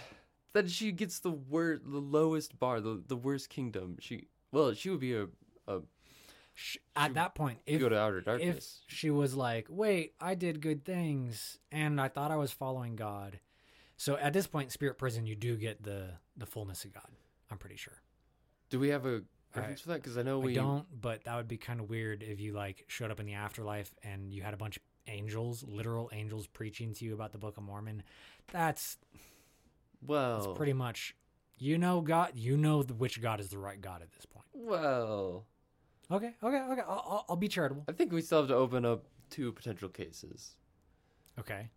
then 0.54 0.68
she 0.68 0.92
gets 0.92 1.20
the 1.20 1.32
wor- 1.32 1.80
the 1.84 2.00
lowest 2.00 2.60
bar, 2.60 2.80
the, 2.82 3.02
the 3.06 3.16
worst 3.16 3.50
kingdom. 3.50 3.98
She, 4.00 4.28
well, 4.52 4.74
she 4.74 4.90
would 4.90 5.00
be 5.00 5.16
a, 5.16 5.28
a 5.68 5.82
Sh- 6.60 6.78
At 6.96 7.14
that 7.14 7.36
point, 7.36 7.60
if 7.68 7.80
go 7.80 7.88
to 7.88 8.00
outer 8.00 8.18
if 8.18 8.26
darkness. 8.26 8.80
she 8.88 9.12
was 9.12 9.36
like, 9.36 9.68
"Wait, 9.70 10.16
I 10.20 10.34
did 10.34 10.60
good 10.60 10.84
things, 10.84 11.60
and 11.72 12.02
I 12.02 12.08
thought 12.08 12.32
I 12.32 12.36
was 12.38 12.52
following 12.52 12.96
God," 12.96 13.40
so 13.98 14.16
at 14.18 14.32
this 14.34 14.48
point, 14.48 14.72
spirit 14.72 14.98
prison, 14.98 15.26
you 15.26 15.36
do 15.36 15.56
get 15.58 15.84
the 15.84 16.12
the 16.36 16.46
fullness 16.46 16.86
of 16.86 16.94
God. 16.94 17.08
I'm 17.52 17.58
pretty 17.58 17.78
sure. 17.78 18.02
Do 18.70 18.80
we 18.80 18.90
have 18.90 19.06
a 19.06 19.22
reference 19.56 19.82
for 19.82 19.90
that? 19.90 19.96
Because 20.02 20.18
I 20.18 20.24
know 20.24 20.40
we 20.40 20.54
I 20.54 20.56
don't, 20.56 20.86
but 21.02 21.24
that 21.24 21.36
would 21.36 21.48
be 21.48 21.58
kind 21.58 21.80
of 21.80 21.90
weird 21.90 22.22
if 22.24 22.40
you 22.40 22.54
like 22.54 22.86
showed 22.88 23.12
up 23.12 23.20
in 23.20 23.26
the 23.26 23.34
afterlife 23.34 23.92
and 24.04 24.34
you 24.34 24.44
had 24.44 24.54
a 24.54 24.58
bunch 24.58 24.78
of 24.78 24.84
angels, 25.08 25.64
literal 25.68 26.10
angels, 26.14 26.48
preaching 26.48 26.94
to 26.96 27.06
you 27.06 27.14
about 27.14 27.32
the 27.32 27.38
Book 27.38 27.58
of 27.58 27.64
Mormon. 27.64 28.04
That's 28.52 28.98
Well, 30.06 30.42
that's 30.42 30.58
pretty 30.58 30.74
much. 30.74 31.16
You 31.58 31.78
know 31.78 32.02
God. 32.02 32.34
You 32.36 32.56
know 32.56 32.84
which 32.84 33.20
God 33.22 33.40
is 33.40 33.50
the 33.50 33.58
right 33.58 33.82
God 33.82 34.02
at 34.02 34.12
this 34.12 34.26
point. 34.26 34.46
well. 34.54 35.46
Okay, 36.10 36.36
okay, 36.42 36.62
okay. 36.72 36.82
I'll, 36.88 37.26
I'll 37.28 37.36
be 37.36 37.50
charitable. 37.50 37.84
I 37.90 37.92
think 37.92 38.14
we 38.14 38.22
still 38.22 38.40
have 38.40 38.48
to 38.48 38.56
open 38.56 38.86
up 38.86 39.04
two 39.30 39.52
potential 39.52 39.90
cases. 39.90 40.56
Okay. 41.38 41.70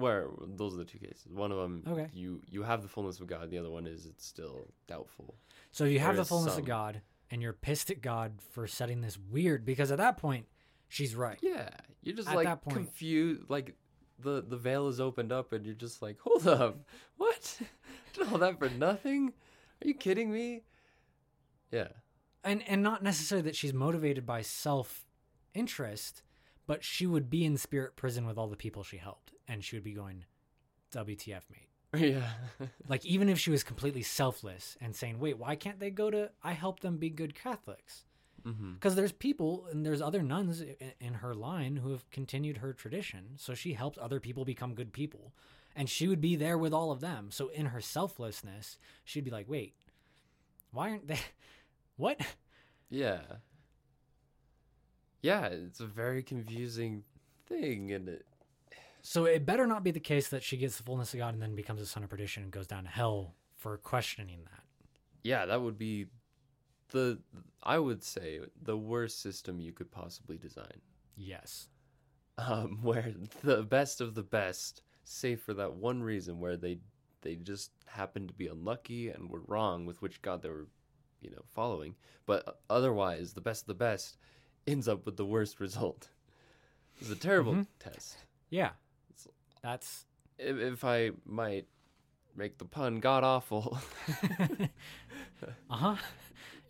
Where 0.00 0.26
those 0.40 0.74
are 0.74 0.78
the 0.78 0.84
two 0.84 0.98
cases. 0.98 1.32
One 1.32 1.52
of 1.52 1.58
them, 1.58 1.84
Okay. 1.86 2.08
you 2.12 2.42
you 2.48 2.62
have 2.62 2.82
the 2.82 2.88
fullness 2.88 3.20
of 3.20 3.26
God. 3.26 3.50
The 3.50 3.58
other 3.58 3.70
one 3.70 3.86
is 3.86 4.06
it's 4.06 4.24
still 4.26 4.68
doubtful. 4.88 5.36
So 5.72 5.84
you 5.84 5.98
have 6.00 6.16
There 6.16 6.24
the 6.24 6.28
fullness 6.28 6.54
some. 6.54 6.62
of 6.62 6.66
God, 6.66 7.02
and 7.30 7.40
you're 7.42 7.52
pissed 7.52 7.90
at 7.90 8.00
God 8.02 8.40
for 8.52 8.66
setting 8.66 9.00
this 9.00 9.18
weird. 9.18 9.64
Because 9.64 9.90
at 9.92 9.98
that 9.98 10.16
point, 10.16 10.46
she's 10.88 11.14
right. 11.14 11.38
Yeah, 11.42 11.68
you're 12.02 12.16
just 12.16 12.28
At 12.28 12.36
like 12.36 12.46
that 12.46 12.62
point- 12.62 12.76
confused. 12.76 13.42
Like 13.48 13.76
the 14.18 14.42
the 14.46 14.56
veil 14.56 14.88
is 14.88 15.00
opened 15.00 15.32
up, 15.32 15.52
and 15.52 15.64
you're 15.64 15.74
just 15.74 16.02
like, 16.02 16.18
hold 16.20 16.46
up, 16.48 16.78
what? 17.16 17.58
Did 18.12 18.28
all 18.32 18.38
that 18.38 18.58
for 18.58 18.68
nothing? 18.70 19.32
Are 19.82 19.88
you 19.88 19.94
kidding 19.94 20.30
me? 20.32 20.64
Yeah, 21.70 21.88
and 22.44 22.62
and 22.68 22.82
not 22.82 23.02
necessarily 23.02 23.44
that 23.44 23.56
she's 23.56 23.72
motivated 23.72 24.26
by 24.26 24.42
self 24.42 25.06
interest, 25.54 26.22
but 26.66 26.82
she 26.84 27.06
would 27.06 27.30
be 27.30 27.44
in 27.44 27.56
spirit 27.56 27.96
prison 27.96 28.26
with 28.26 28.36
all 28.36 28.48
the 28.48 28.56
people 28.56 28.82
she 28.82 28.96
helped, 28.98 29.32
and 29.50 29.62
she 29.64 29.76
would 29.76 29.84
be 29.84 29.92
going, 29.92 30.24
"WTF, 30.92 31.42
mate." 31.50 31.68
yeah, 32.14 32.30
Like 32.88 33.04
even 33.04 33.28
if 33.28 33.38
she 33.38 33.50
was 33.50 33.64
completely 33.64 34.02
selfless 34.02 34.76
and 34.80 34.94
saying, 34.94 35.18
"Wait, 35.18 35.38
why 35.38 35.56
can't 35.56 35.80
they 35.80 35.90
go 35.90 36.10
to? 36.10 36.30
I 36.42 36.52
help 36.52 36.80
them 36.80 36.96
be 36.98 37.10
good 37.10 37.34
Catholics." 37.34 38.04
Mm-hmm. 38.46 38.74
Because 38.74 38.94
there's 38.94 39.12
people 39.12 39.66
and 39.70 39.84
there's 39.84 40.00
other 40.00 40.22
nuns 40.22 40.62
i- 40.62 40.94
in 41.00 41.14
her 41.14 41.34
line 41.34 41.76
who 41.76 41.90
have 41.90 42.08
continued 42.10 42.58
her 42.58 42.72
tradition, 42.72 43.32
so 43.36 43.52
she 43.54 43.74
helps 43.74 43.98
other 44.00 44.18
people 44.20 44.44
become 44.46 44.74
good 44.74 44.92
people, 44.94 45.34
and 45.76 45.90
she 45.90 46.08
would 46.08 46.20
be 46.22 46.36
there 46.36 46.56
with 46.56 46.72
all 46.72 46.90
of 46.90 47.00
them. 47.00 47.30
So 47.30 47.48
in 47.48 47.66
her 47.66 47.80
selflessness, 47.82 48.78
she'd 49.04 49.24
be 49.24 49.30
like, 49.30 49.48
"Wait, 49.48 49.74
why 50.70 50.90
aren't 50.90 51.08
they? 51.08 51.18
What? 51.96 52.18
yeah, 52.88 53.20
yeah. 55.22 55.46
It's 55.46 55.80
a 55.80 55.86
very 55.86 56.22
confusing 56.22 57.04
thing, 57.46 57.92
and 57.92 58.08
it, 58.08 58.26
So 59.02 59.24
it 59.24 59.46
better 59.46 59.66
not 59.66 59.82
be 59.84 59.90
the 59.90 60.00
case 60.00 60.28
that 60.28 60.42
she 60.42 60.56
gets 60.56 60.76
the 60.76 60.82
fullness 60.82 61.12
of 61.14 61.18
God 61.18 61.34
and 61.34 61.42
then 61.42 61.54
becomes 61.54 61.80
a 61.80 61.86
son 61.86 62.02
of 62.04 62.10
perdition 62.10 62.42
and 62.42 62.52
goes 62.52 62.66
down 62.66 62.84
to 62.84 62.90
hell 62.90 63.34
for 63.56 63.76
questioning 63.78 64.40
that. 64.44 64.62
yeah, 65.22 65.46
that 65.46 65.60
would 65.60 65.78
be 65.78 66.06
the 66.92 67.18
I 67.62 67.78
would 67.78 68.02
say 68.02 68.40
the 68.62 68.76
worst 68.76 69.20
system 69.22 69.60
you 69.60 69.72
could 69.72 69.90
possibly 69.90 70.36
design. 70.38 70.80
Yes. 71.16 71.68
Um, 72.38 72.78
where 72.82 73.12
the 73.42 73.62
best 73.62 74.00
of 74.00 74.14
the 74.14 74.22
best, 74.22 74.82
save 75.04 75.40
for 75.40 75.54
that 75.54 75.74
one 75.74 76.02
reason 76.02 76.40
where 76.40 76.56
they 76.56 76.78
they 77.22 77.36
just 77.36 77.70
happened 77.86 78.28
to 78.28 78.34
be 78.34 78.46
unlucky 78.46 79.10
and 79.10 79.28
were 79.30 79.42
wrong 79.46 79.84
with 79.84 80.00
which 80.00 80.22
god 80.22 80.40
they 80.42 80.48
were, 80.48 80.68
you 81.20 81.30
know, 81.30 81.42
following. 81.54 81.94
But 82.26 82.60
otherwise, 82.70 83.34
the 83.34 83.40
best 83.42 83.64
of 83.64 83.66
the 83.68 83.74
best 83.74 84.16
ends 84.66 84.88
up 84.88 85.04
with 85.04 85.16
the 85.16 85.26
worst 85.26 85.60
result. 85.66 86.08
It's 87.00 87.10
a 87.10 87.16
terrible 87.16 87.54
Mhm. 87.54 87.66
test. 87.78 88.16
Yeah. 88.48 88.70
That's 89.62 90.06
If, 90.38 90.56
if 90.58 90.84
I 90.84 91.10
might 91.26 91.66
make 92.36 92.58
the 92.58 92.64
pun, 92.64 93.00
god 93.00 93.24
awful. 93.24 93.78
uh 95.70 95.76
huh. 95.76 95.96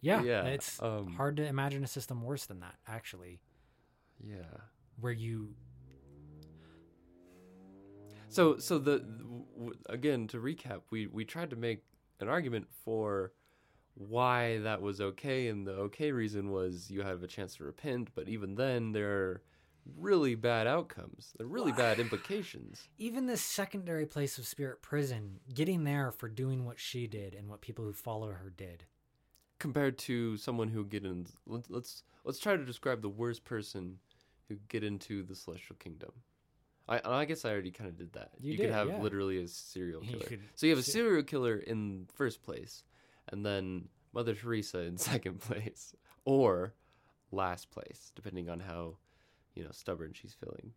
Yeah. 0.01 0.23
Yeah, 0.23 0.45
It's 0.47 0.81
um, 0.83 1.15
hard 1.17 1.37
to 1.37 1.47
imagine 1.47 1.85
a 1.85 1.87
system 1.87 2.23
worse 2.23 2.47
than 2.47 2.61
that, 2.61 2.75
actually, 2.89 3.41
yeah. 4.27 4.43
where 5.01 5.13
you. 5.13 5.55
So 8.29 8.59
so 8.59 8.79
the 8.79 9.01
w- 9.01 9.75
again 9.89 10.27
to 10.29 10.39
recap, 10.39 10.83
we 10.91 11.07
we 11.07 11.25
tried 11.25 11.51
to 11.51 11.57
make 11.57 11.83
an 12.21 12.29
argument 12.29 12.69
for 12.85 13.33
why 13.95 14.59
that 14.59 14.81
was 14.81 15.01
okay, 15.01 15.49
and 15.49 15.67
the 15.67 15.73
okay 15.73 16.13
reason 16.13 16.51
was 16.51 16.91
you 16.91 17.03
have 17.03 17.23
a 17.23 17.27
chance 17.27 17.57
to 17.57 17.65
repent, 17.65 18.11
but 18.15 18.29
even 18.29 18.55
then 18.55 18.93
there 18.93 19.11
are 19.11 19.43
really 19.97 20.35
bad 20.35 20.67
outcomes, 20.67 21.33
are 21.41 21.47
really 21.47 21.73
bad 21.73 21.99
implications. 22.01 22.89
Even 22.99 23.27
this 23.27 23.41
secondary 23.43 24.07
place 24.07 24.39
of 24.39 24.47
spirit 24.47 24.83
prison, 24.83 25.41
getting 25.53 25.85
there 25.85 26.11
for 26.11 26.29
doing 26.29 26.65
what 26.65 26.79
she 26.79 27.07
did 27.07 27.35
and 27.35 27.49
what 27.49 27.61
people 27.61 27.85
who 27.85 27.93
follow 27.93 28.29
her 28.33 28.51
did. 28.57 28.85
compared 29.59 29.99
to 29.99 30.37
someone 30.37 30.69
who 30.69 30.85
get 30.85 31.05
in 31.05 31.27
let's 31.47 31.69
let's 31.69 32.03
let's 32.25 32.39
try 32.39 32.57
to 32.57 32.65
describe 32.65 33.03
the 33.03 33.09
worst 33.11 33.45
person 33.45 33.99
who 34.49 34.57
get 34.69 34.83
into 34.83 35.23
the 35.23 35.35
celestial 35.35 35.77
kingdom 35.77 36.11
i 36.89 36.99
i 37.05 37.25
guess 37.27 37.45
i 37.45 37.51
already 37.51 37.71
kind 37.71 37.89
of 37.91 37.97
did 37.99 38.11
that 38.15 38.31
You 38.41 38.57
could 38.57 38.63
did, 38.69 38.73
have 38.73 38.89
yeah. 38.89 38.99
literally 38.99 39.43
a 39.45 39.47
serial 39.49 40.03
You 40.03 40.13
killer 40.13 40.25
could 40.27 40.41
so 40.55 40.65
you 40.67 40.73
have 40.73 40.79
a 40.79 40.83
serial 40.97 41.23
killer 41.23 41.57
in 41.59 42.07
first 42.15 42.43
place 42.43 42.85
and 43.29 43.45
then 43.45 43.89
mother 44.15 44.35
teresa 44.35 44.79
in 44.81 44.97
second 45.13 45.41
place 45.41 45.95
or 46.25 46.73
last 47.31 47.71
place 47.71 48.13
depending 48.15 48.49
on 48.49 48.61
how 48.61 48.97
you 49.61 49.65
know 49.67 49.73
stubborn 49.73 50.13
she's 50.15 50.35
feeling 50.35 50.73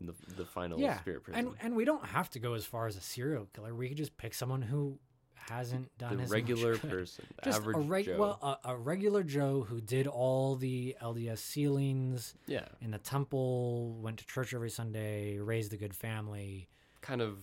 in 0.00 0.06
the 0.06 0.14
the 0.36 0.44
final 0.44 0.78
yeah. 0.78 0.98
spirit 1.00 1.22
prison 1.24 1.38
And 1.46 1.54
and 1.62 1.76
we 1.76 1.84
don't 1.84 2.04
have 2.06 2.28
to 2.30 2.38
go 2.38 2.54
as 2.54 2.64
far 2.64 2.86
as 2.86 2.96
a 2.96 3.00
serial 3.00 3.46
killer. 3.54 3.74
We 3.74 3.88
could 3.88 3.96
just 3.96 4.16
pick 4.16 4.34
someone 4.34 4.62
who 4.62 4.98
hasn't 5.34 5.88
done 5.98 6.16
the 6.18 6.26
regular 6.26 6.76
person 6.76 7.24
the 7.36 7.42
just 7.50 7.60
average 7.60 7.76
a 7.76 7.80
reg- 7.80 8.04
Joe. 8.06 8.18
well 8.18 8.58
a, 8.64 8.70
a 8.72 8.76
regular 8.76 9.22
Joe 9.22 9.64
who 9.68 9.80
did 9.80 10.06
all 10.06 10.56
the 10.56 10.94
LDS 11.02 11.38
sealings, 11.38 12.34
yeah 12.46 12.66
in 12.82 12.90
the 12.90 12.98
temple, 12.98 13.94
went 14.02 14.18
to 14.18 14.26
church 14.26 14.52
every 14.52 14.68
Sunday, 14.70 15.38
raised 15.38 15.72
a 15.72 15.76
good 15.78 15.94
family, 15.94 16.68
kind 17.00 17.22
of 17.22 17.38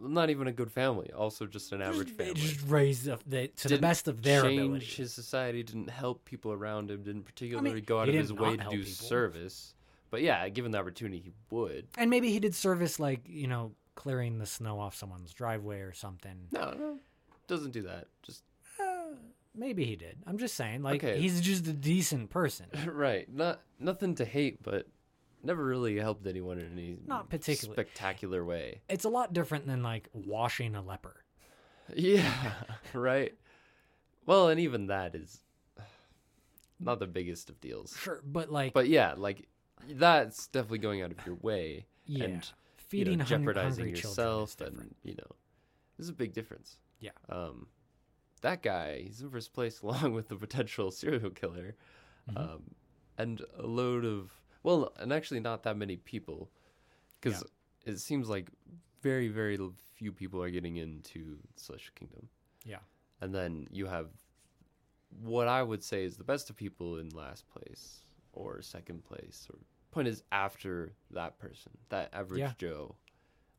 not 0.00 0.30
even 0.30 0.46
a 0.46 0.52
good 0.52 0.70
family 0.70 1.10
also 1.12 1.44
just 1.44 1.72
an 1.72 1.82
average 1.82 2.06
just, 2.08 2.18
family 2.18 2.34
just 2.34 2.62
raised 2.68 3.04
the, 3.06 3.18
the, 3.26 3.48
to 3.48 3.62
the 3.64 3.68
Didn't 3.70 3.80
best 3.82 4.06
of 4.08 4.22
their 4.22 4.42
change 4.42 4.60
ability. 4.62 4.86
his 4.86 5.12
society 5.12 5.62
didn't 5.64 5.90
help 5.90 6.24
people 6.24 6.52
around 6.52 6.88
him 6.90 7.02
didn't 7.02 7.24
particularly 7.24 7.80
go 7.80 7.98
out 8.00 8.08
of 8.08 8.14
his 8.14 8.32
way 8.32 8.56
to 8.56 8.64
do 8.70 8.78
people. 8.84 8.84
service 8.92 9.74
but 10.10 10.22
yeah 10.22 10.48
given 10.48 10.70
the 10.72 10.78
opportunity 10.78 11.18
he 11.20 11.32
would 11.50 11.86
And 11.96 12.10
maybe 12.10 12.30
he 12.30 12.40
did 12.40 12.54
service 12.54 12.98
like 13.00 13.20
you 13.26 13.46
know 13.46 13.72
clearing 13.94 14.38
the 14.38 14.46
snow 14.46 14.78
off 14.80 14.94
someone's 14.94 15.32
driveway 15.32 15.80
or 15.80 15.92
something. 15.92 16.46
no 16.52 16.72
no 16.78 16.98
doesn't 17.46 17.72
do 17.72 17.82
that 17.82 18.06
just 18.22 18.42
Uh, 18.80 19.14
maybe 19.54 19.84
he 19.84 19.96
did. 19.96 20.18
I'm 20.26 20.38
just 20.38 20.54
saying, 20.54 20.82
like 20.82 21.02
Okay. 21.02 21.18
he's 21.20 21.40
just 21.40 21.66
a 21.66 21.72
decent 21.72 22.30
person. 22.30 22.66
right 22.92 23.26
not 23.32 23.60
nothing 23.80 24.14
to 24.16 24.24
hate 24.24 24.62
but 24.62 24.86
never 25.42 25.64
really 25.64 25.96
helped 25.98 26.26
anyone 26.26 26.58
in 26.58 26.72
any 26.72 26.96
Not 27.06 27.30
particularly. 27.30 27.74
spectacular 27.74 28.44
way 28.44 28.82
It's 28.88 29.04
a 29.04 29.08
lot 29.08 29.32
different 29.32 29.66
than 29.66 29.82
like 29.82 30.08
washing 30.12 30.74
a 30.76 30.82
leper. 30.82 31.24
yeah 31.94 32.52
right 32.92 33.34
well 34.26 34.48
and 34.48 34.60
even 34.60 34.88
that 34.88 35.14
is 35.14 35.40
not 36.78 36.98
the 37.00 37.06
biggest 37.06 37.50
of 37.50 37.60
deals 37.60 37.96
Sure, 37.98 38.20
but 38.24 38.50
like 38.52 38.72
but 38.74 38.88
yeah 38.88 39.14
like 39.16 39.48
that's 39.94 40.46
definitely 40.48 40.78
going 40.78 41.02
out 41.02 41.10
of 41.12 41.24
your 41.26 41.36
way 41.36 41.86
yeah, 42.06 42.24
and 42.24 42.50
feeding 42.76 43.12
you 43.14 43.18
know, 43.18 43.24
jeopardizing 43.24 43.84
hungry 43.86 43.90
yourself 44.00 44.60
and 44.60 44.94
you 45.02 45.14
know 45.14 45.36
there's 45.96 46.08
a 46.08 46.12
big 46.14 46.32
difference 46.32 46.78
Yeah. 47.00 47.10
um 47.28 47.66
that 48.42 48.62
guy 48.62 49.02
he's 49.04 49.20
in 49.20 49.30
first 49.30 49.52
place 49.52 49.80
along 49.82 50.12
with 50.14 50.28
the 50.28 50.36
potential 50.36 50.90
serial 50.90 51.30
killer 51.30 51.76
Mhm. 52.30 52.36
um 52.54 52.62
and 53.16 53.42
a 53.58 53.66
load 53.66 54.04
of 54.04 54.30
well 54.62 54.92
and 54.98 55.12
actually 55.12 55.40
not 55.40 55.62
that 55.64 55.76
many 55.76 55.96
people 55.96 56.50
because 57.20 57.42
it 57.84 57.98
seems 57.98 58.28
like 58.28 58.48
very 59.02 59.28
very 59.28 59.58
few 59.94 60.12
people 60.12 60.42
are 60.42 60.50
getting 60.50 60.76
into 60.76 61.36
the 61.54 61.60
celestial 61.60 61.92
kingdom. 61.96 62.28
Yeah. 62.64 62.78
And 63.20 63.34
then 63.34 63.66
you 63.70 63.86
have 63.86 64.08
what 65.22 65.48
I 65.48 65.62
would 65.62 65.82
say 65.82 66.04
is 66.04 66.16
the 66.16 66.24
best 66.24 66.50
of 66.50 66.56
people 66.56 66.98
in 66.98 67.08
last 67.10 67.48
place 67.48 68.00
or 68.38 68.62
second 68.62 69.04
place 69.04 69.46
or 69.52 69.58
point 69.90 70.08
is 70.08 70.22
after 70.30 70.92
that 71.10 71.38
person, 71.38 71.72
that 71.88 72.10
average 72.12 72.40
Yeah. 72.40 72.52
Joe 72.58 72.94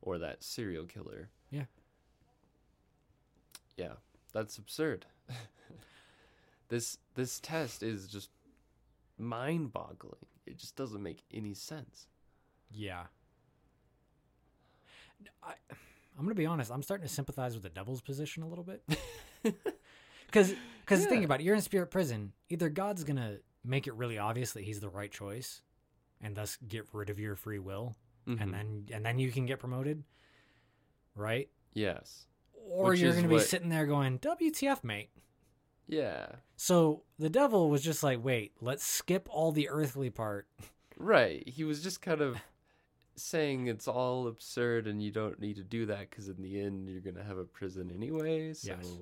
or 0.00 0.18
that 0.18 0.42
serial 0.42 0.86
killer. 0.86 1.28
Yeah. 1.50 1.64
Yeah. 3.76 3.94
That's 4.32 4.56
absurd. 4.58 5.06
this 6.68 6.98
this 7.14 7.40
test 7.40 7.82
is 7.82 8.06
just 8.08 8.30
mind-boggling. 9.18 10.26
It 10.46 10.56
just 10.56 10.76
doesn't 10.76 11.02
make 11.02 11.22
any 11.32 11.54
sense. 11.54 12.06
Yeah. 12.70 13.04
I, 15.42 15.54
I'm 16.18 16.24
gonna 16.24 16.34
be 16.34 16.46
honest. 16.46 16.70
I'm 16.70 16.82
starting 16.82 17.06
to 17.06 17.12
sympathize 17.12 17.54
with 17.54 17.64
the 17.64 17.68
devil's 17.68 18.00
position 18.00 18.42
a 18.42 18.48
little 18.48 18.64
bit. 18.64 18.82
Because, 20.30 20.54
because 20.82 21.06
think 21.06 21.24
about 21.24 21.40
it. 21.40 21.42
You're 21.44 21.56
in 21.56 21.60
spirit 21.60 21.90
prison. 21.90 22.32
Either 22.50 22.68
God's 22.68 23.02
gonna 23.02 23.38
make 23.64 23.86
it 23.86 23.94
really 23.94 24.18
obvious 24.18 24.52
that 24.52 24.64
He's 24.64 24.80
the 24.80 24.88
right 24.88 25.10
choice, 25.10 25.62
and 26.20 26.36
thus 26.36 26.56
get 26.68 26.86
rid 26.92 27.10
of 27.10 27.18
your 27.18 27.36
free 27.36 27.58
will, 27.58 27.96
Mhm. 28.26 28.40
and 28.40 28.54
then 28.54 28.86
and 28.92 29.04
then 29.04 29.18
you 29.18 29.30
can 29.32 29.46
get 29.46 29.58
promoted, 29.60 30.04
right? 31.14 31.48
yes. 31.72 32.26
Or 32.68 32.90
Which 32.90 33.00
you're 33.00 33.14
gonna 33.14 33.26
be 33.28 33.40
sitting 33.40 33.68
there 33.70 33.86
going, 33.86 34.18
"WTF, 34.18 34.84
mate." 34.84 35.10
Yeah. 35.88 36.36
So 36.56 37.02
the 37.18 37.30
devil 37.30 37.68
was 37.70 37.82
just 37.82 38.02
like, 38.02 38.22
"Wait, 38.22 38.52
let's 38.60 38.84
skip 38.84 39.28
all 39.30 39.50
the 39.50 39.68
earthly 39.68 40.08
part." 40.10 40.46
Right. 40.96 41.48
He 41.48 41.64
was 41.64 41.82
just 41.82 42.00
kind 42.02 42.20
of 42.20 42.36
saying 43.16 43.66
it's 43.66 43.88
all 43.88 44.26
absurd 44.28 44.86
and 44.86 45.02
you 45.02 45.10
don't 45.10 45.40
need 45.40 45.56
to 45.56 45.64
do 45.64 45.86
that 45.86 46.10
because 46.10 46.28
in 46.28 46.42
the 46.42 46.60
end 46.60 46.88
you're 46.88 47.00
going 47.00 47.16
to 47.16 47.24
have 47.24 47.38
a 47.38 47.44
prison 47.44 47.90
anyway. 47.90 48.52
So, 48.54 48.68
Yes. 48.68 48.98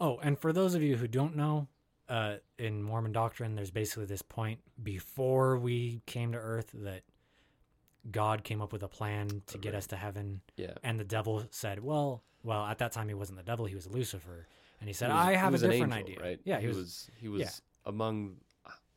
Oh, 0.00 0.18
and 0.18 0.38
for 0.38 0.52
those 0.52 0.74
of 0.74 0.82
you 0.82 0.96
who 0.96 1.06
don't 1.08 1.36
know, 1.36 1.68
uh, 2.08 2.36
in 2.58 2.82
Mormon 2.82 3.12
doctrine, 3.12 3.54
there's 3.54 3.70
basically 3.70 4.04
this 4.06 4.22
point 4.22 4.60
before 4.82 5.56
we 5.58 6.02
came 6.06 6.32
to 6.32 6.38
Earth 6.38 6.70
that 6.74 7.02
God 8.10 8.44
came 8.44 8.60
up 8.60 8.72
with 8.72 8.82
a 8.82 8.88
plan 8.88 9.42
to 9.46 9.58
get 9.58 9.74
us 9.74 9.86
to 9.88 9.96
heaven, 9.96 10.40
yeah. 10.56 10.72
and 10.82 11.00
the 11.00 11.04
devil 11.04 11.44
said, 11.50 11.82
"Well, 11.82 12.22
well, 12.42 12.64
at 12.66 12.78
that 12.78 12.92
time 12.92 13.08
he 13.08 13.14
wasn't 13.14 13.38
the 13.38 13.44
devil; 13.44 13.64
he 13.64 13.74
was 13.74 13.86
Lucifer." 13.86 14.46
And 14.80 14.88
he 14.88 14.92
said, 14.92 15.10
He 15.10 15.16
was- 15.16 15.26
"I 15.26 15.32
have 15.36 15.48
a 15.48 15.52
was 15.52 15.62
different 15.62 15.94
angel, 15.94 15.98
idea." 15.98 16.16
Right? 16.20 16.40
Yeah, 16.44 16.60
he, 16.60 16.66
was, 16.66 17.08
he 17.18 17.28
was 17.28 17.62
among, 17.86 18.36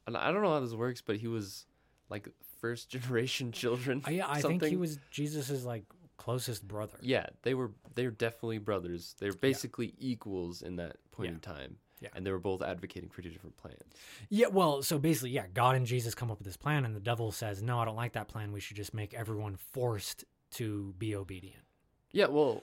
and 0.06 0.18
I 0.18 0.32
don't 0.32 0.42
know 0.42 0.50
how 0.54 0.60
this 0.60 0.74
works, 0.74 1.02
but 1.02 1.16
he 1.16 1.28
was 1.28 1.66
like 2.10 2.28
first 2.60 2.90
generation 2.96 3.54
children. 3.54 4.02
I, 4.06 4.12
yeah, 4.12 4.26
I 4.28 4.42
think 4.42 4.64
he 4.64 4.76
was 4.76 5.00
Jesus's 5.12 5.66
like 5.66 5.84
closest 6.18 6.68
brother. 6.68 6.98
Yeah, 7.02 7.28
they 7.44 7.54
were 7.54 7.72
they're 7.96 8.12
definitely 8.12 8.58
brothers. 8.58 9.16
They're 9.20 9.32
basically 9.32 9.94
equals 9.98 10.62
in 10.62 10.76
that 10.78 10.98
point 11.12 11.30
Yeah. 11.30 11.34
in 11.36 11.40
time. 11.40 11.78
Yeah. 12.00 12.10
And 12.16 12.26
they 12.26 12.32
were 12.32 12.40
both 12.40 12.62
advocating 12.62 13.10
for 13.10 13.22
two 13.22 13.30
different 13.30 13.58
plans. 13.58 13.82
Yeah, 14.30 14.48
well, 14.48 14.84
so 14.84 15.00
basically, 15.00 15.32
yeah, 15.32 15.46
God 15.54 15.76
and 15.76 15.86
Jesus 15.86 16.14
come 16.14 16.30
up 16.30 16.38
with 16.38 16.46
this 16.46 16.58
plan, 16.58 16.86
and 16.86 16.96
the 16.96 17.00
devil 17.00 17.32
says, 17.32 17.62
"No, 17.64 17.80
I 17.80 17.86
don't 17.86 17.96
like 17.96 18.14
that 18.14 18.28
plan. 18.28 18.52
We 18.52 18.60
should 18.60 18.78
just 18.78 18.94
make 18.94 19.14
everyone 19.14 19.56
forced 19.56 20.24
to 20.52 20.94
be 21.00 21.16
obedient." 21.16 21.64
Yeah, 22.12 22.28
well, 22.28 22.62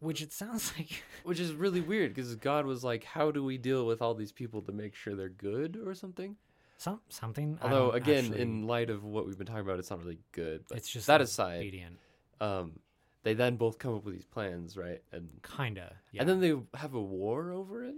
Which 0.00 0.20
it 0.22 0.32
sounds 0.32 0.72
like 0.78 1.02
which 1.24 1.40
is 1.40 1.52
really 1.54 1.80
weird 1.80 2.14
because 2.14 2.34
God 2.36 2.66
was 2.66 2.82
like, 2.84 3.04
"How 3.04 3.30
do 3.30 3.42
we 3.44 3.58
deal 3.58 3.86
with 3.86 4.00
all 4.02 4.14
these 4.14 4.32
people 4.32 4.62
to 4.62 4.72
make 4.72 4.94
sure 4.94 5.14
they're 5.14 5.28
good 5.28 5.76
or 5.84 5.94
something?" 5.94 6.36
some 6.78 7.00
something. 7.08 7.58
Although 7.62 7.90
again, 7.92 8.26
actually- 8.26 8.42
in 8.42 8.66
light 8.66 8.90
of 8.90 9.02
what 9.04 9.26
we've 9.26 9.38
been 9.38 9.46
talking 9.46 9.62
about, 9.62 9.78
it's 9.78 9.90
not 9.90 10.00
really 10.02 10.18
good. 10.32 10.64
But 10.68 10.78
it's 10.78 10.90
just 10.90 11.06
that 11.06 11.20
aside, 11.22 11.58
obedient, 11.60 11.98
um, 12.40 12.80
they 13.22 13.32
then 13.34 13.56
both 13.56 13.78
come 13.78 13.94
up 13.94 14.04
with 14.04 14.14
these 14.14 14.26
plans, 14.26 14.76
right? 14.76 15.02
And 15.12 15.28
kinda. 15.56 15.96
Yeah. 16.12 16.20
and 16.20 16.28
then 16.28 16.40
they 16.40 16.54
have 16.78 16.92
a 16.94 17.00
war 17.00 17.50
over 17.50 17.82
it, 17.84 17.94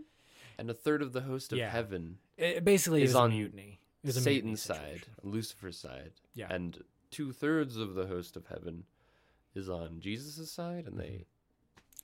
and 0.58 0.68
a 0.70 0.74
third 0.74 1.02
of 1.02 1.12
the 1.12 1.22
host 1.22 1.52
of 1.52 1.58
Yeah. 1.58 1.70
heaven, 1.70 2.18
it 2.36 2.64
basically 2.64 3.02
is 3.02 3.10
is 3.10 3.16
on 3.16 3.30
mutiny. 3.30 3.80
Was 4.04 4.16
a 4.16 4.20
mutiny 4.20 4.56
Satan's 4.56 4.62
side, 4.62 4.78
situation. 5.00 5.14
Lucifer's 5.22 5.78
side, 5.78 6.12
Yeah. 6.34 6.52
and 6.52 6.82
two 7.10 7.32
thirds 7.32 7.76
of 7.76 7.94
the 7.94 8.06
host 8.06 8.36
of 8.36 8.46
heaven 8.46 8.84
is 9.54 9.68
on 9.68 10.00
Jesus' 10.00 10.50
side, 10.52 10.86
and 10.86 10.98
they, 10.98 11.06
they 11.08 11.26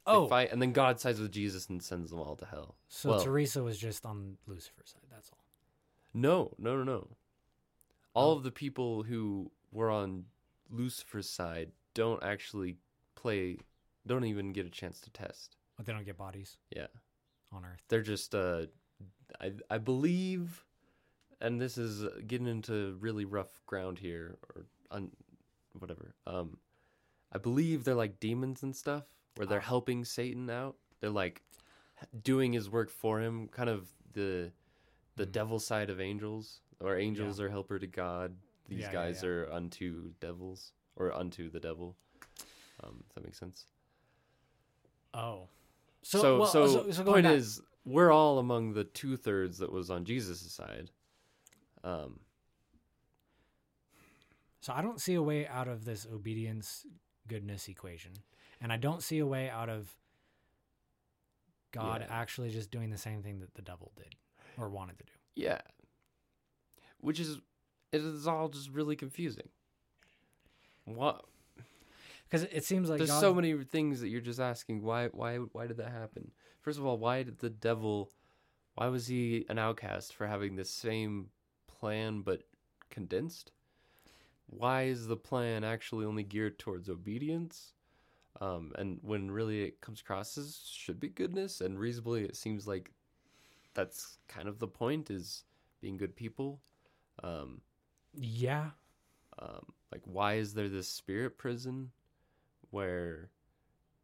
oh, 0.07 0.27
fight, 0.27 0.51
and 0.53 0.61
then 0.61 0.73
God 0.73 0.99
sides 1.01 1.21
with 1.21 1.31
Jesus 1.33 1.69
and 1.69 1.83
sends 1.83 2.11
them 2.11 2.19
all 2.21 2.37
to 2.37 2.47
hell. 2.47 2.77
so 2.89 3.11
well- 3.11 3.25
Teresa 3.25 3.63
was 3.63 3.79
just 3.79 4.05
on 4.05 4.39
Lucifer's 4.47 4.91
side. 4.91 5.03
That's 5.11 5.31
all. 5.31 5.45
No, 6.13 6.55
no, 6.59 6.77
no, 6.77 6.85
no. 6.85 7.17
All 8.13 8.33
Oh. 8.33 8.37
of 8.37 8.43
the 8.45 8.53
people 8.53 9.03
who 9.05 9.51
were 9.73 9.91
on 9.91 10.27
Lucifer's 10.71 11.29
side 11.29 11.73
don't 11.95 12.23
actually 12.23 12.77
play, 13.15 13.59
don't 14.07 14.25
even 14.25 14.53
get 14.53 14.67
a 14.67 14.71
chance 14.71 15.01
to 15.03 15.11
test. 15.11 15.57
But 15.77 15.87
they 15.87 15.93
don't 15.93 16.05
get 16.05 16.17
bodies 16.17 16.57
Yeah. 16.71 16.87
On 17.55 17.65
Earth. 17.65 17.83
They're 17.89 18.03
just, 18.03 18.35
uh, 18.35 18.67
I, 19.41 19.53
I 19.71 19.79
believe, 19.79 20.65
and 21.41 21.61
this 21.61 21.79
is 21.79 22.07
getting 22.27 22.47
into 22.47 22.97
really 23.01 23.25
rough 23.25 23.61
ground 23.67 23.99
here, 23.99 24.37
or 24.55 24.67
un, 24.91 25.11
whatever. 25.79 26.15
Um, 26.27 26.59
I 27.33 27.39
believe 27.39 27.85
they're 27.85 27.95
like 27.95 28.21
demons 28.21 28.63
and 28.63 28.75
stuff, 28.75 29.05
where 29.37 29.47
they're 29.47 29.59
Ah. 29.59 29.63
helping 29.63 30.05
Satan 30.05 30.49
out. 30.51 30.77
They're 31.01 31.11
like 31.11 31.43
doing 32.23 32.53
his 32.53 32.69
work 32.71 32.91
for 32.91 33.21
him, 33.21 33.49
kind 33.49 33.69
of 33.71 33.89
the 34.13 34.53
the 35.17 35.27
Mhm. 35.27 35.33
devil 35.33 35.59
side 35.61 35.91
of 35.91 36.01
angels, 36.01 36.61
or 36.81 36.97
angels 36.97 37.39
are 37.41 37.49
helper 37.49 37.79
to 37.79 37.87
God. 37.87 38.37
These 38.67 38.81
Yeah, 38.81 38.87
yeah, 38.87 38.93
guys 38.93 39.23
yeah. 39.23 39.29
are 39.29 39.53
unto 39.53 40.13
devils, 40.19 40.73
or 40.97 41.13
unto 41.13 41.49
the 41.51 41.61
devil. 41.61 41.97
Um, 42.83 43.05
if 43.09 43.15
that 43.15 43.23
makes 43.25 43.39
sense. 43.39 43.67
Oh, 45.13 45.49
So, 46.05 46.21
so 46.21 46.39
well, 46.39 46.47
so, 46.49 46.67
so, 46.69 46.91
so 46.91 47.03
point 47.05 47.25
back- 47.25 47.35
is, 47.37 47.61
we're 47.85 48.13
all 48.13 48.39
among 48.39 48.75
the 48.75 48.85
two 48.85 49.17
thirds 49.17 49.59
that 49.59 49.73
was 49.73 49.91
on 49.91 50.05
Jesus' 50.05 50.41
side. 50.53 50.91
Um, 51.83 52.21
So 54.61 54.73
I 54.73 54.81
don't 54.81 55.01
see 55.01 55.15
a 55.15 55.23
way 55.23 55.47
out 55.47 55.69
of 55.69 55.85
this 55.85 56.07
obedience 56.11 56.87
goodness 57.29 57.69
equation. 57.69 58.13
And 58.61 58.73
I 58.73 58.77
don't 58.79 59.03
see 59.03 59.19
a 59.19 59.27
way 59.27 59.51
out 59.51 59.69
of 59.69 59.95
God 61.73 62.01
Yeah. 62.01 62.07
actually 62.15 62.51
just 62.51 62.71
doing 62.71 62.89
the 62.91 62.97
same 62.99 63.23
thing 63.23 63.41
that 63.41 63.55
the 63.55 63.63
devil 63.63 63.93
did 63.97 64.15
or 64.57 64.71
wanted 64.71 64.99
to 64.99 65.05
do. 65.05 65.13
yeah, 65.37 65.61
which 66.99 67.19
is 67.21 67.39
it 67.93 68.01
is 68.01 68.27
all 68.27 68.49
just 68.49 68.71
really 68.71 68.97
confusing. 68.97 69.49
What? 70.85 71.25
Because 72.25 72.45
it 72.45 72.65
seems 72.65 72.91
like 72.91 72.99
There's 72.99 73.11
God, 73.11 73.21
so 73.21 73.35
many 73.35 73.55
things 73.65 74.01
that 74.01 74.09
you're 74.09 74.21
just 74.21 74.41
asking. 74.41 74.83
Why? 74.83 75.09
Why? 75.09 75.37
Why 75.37 75.67
did 75.67 75.77
that 75.77 75.93
happen? 75.93 76.31
First 76.61 76.79
of 76.79 76.87
all, 76.87 76.99
why 76.99 77.23
did 77.23 77.39
the 77.39 77.51
devil? 77.51 78.11
Why 78.75 78.89
was 78.89 79.07
he 79.07 79.45
an 79.49 79.59
outcast 79.59 80.15
for 80.15 80.27
having 80.27 80.57
the 80.57 80.65
same 80.65 81.29
plan 81.69 82.23
but 82.23 82.43
condensed? 82.91 83.53
Why 84.47 84.85
is 84.85 85.07
the 85.07 85.17
plan 85.17 85.65
actually 85.65 86.07
only 86.07 86.23
geared 86.23 86.59
towards 86.59 86.89
obedience? 86.89 87.73
Um, 88.41 88.73
and 88.77 88.99
when 89.03 89.31
really 89.31 89.63
it 89.63 89.81
comes 89.81 90.01
across 90.01 90.37
as 90.37 90.61
should 90.69 90.99
be 90.99 91.09
goodness 91.09 91.61
and 91.61 91.79
reasonably, 91.79 92.25
it 92.25 92.37
seems 92.37 92.67
like 92.67 92.91
that's 93.75 94.19
kind 94.29 94.49
of 94.49 94.59
the 94.59 94.67
point 94.67 95.11
is 95.11 95.45
being 95.81 95.97
good 95.97 96.17
people. 96.17 96.61
Um, 97.23 97.61
yeah, 98.17 98.71
um, 99.39 99.67
like 99.93 100.03
why 100.05 100.35
is 100.35 100.55
there 100.55 100.69
this 100.69 100.89
spirit 100.89 101.39
prison 101.39 101.91
where 102.75 103.31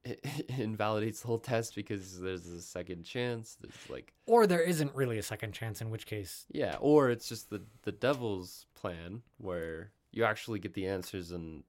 it, 0.04 0.20
it 0.24 0.58
invalidates 0.58 1.20
the 1.20 1.26
whole 1.26 1.38
test 1.38 1.74
because 1.74 2.20
there's 2.20 2.46
a 2.46 2.62
second 2.62 3.02
chance 3.04 3.56
there's 3.60 3.74
like 3.90 4.12
or 4.26 4.46
there 4.46 4.62
isn't 4.62 4.94
really 4.94 5.18
a 5.18 5.22
second 5.22 5.52
chance. 5.52 5.80
In 5.80 5.90
which 5.90 6.06
case, 6.06 6.46
yeah 6.50 6.76
or 6.80 7.10
it's 7.10 7.28
just 7.28 7.50
the 7.50 7.62
the 7.82 7.92
devil's 7.92 8.66
plan 8.74 9.22
where 9.38 9.90
you 10.12 10.24
actually 10.24 10.58
get 10.58 10.74
the 10.74 10.86
answers 10.86 11.30
and 11.30 11.64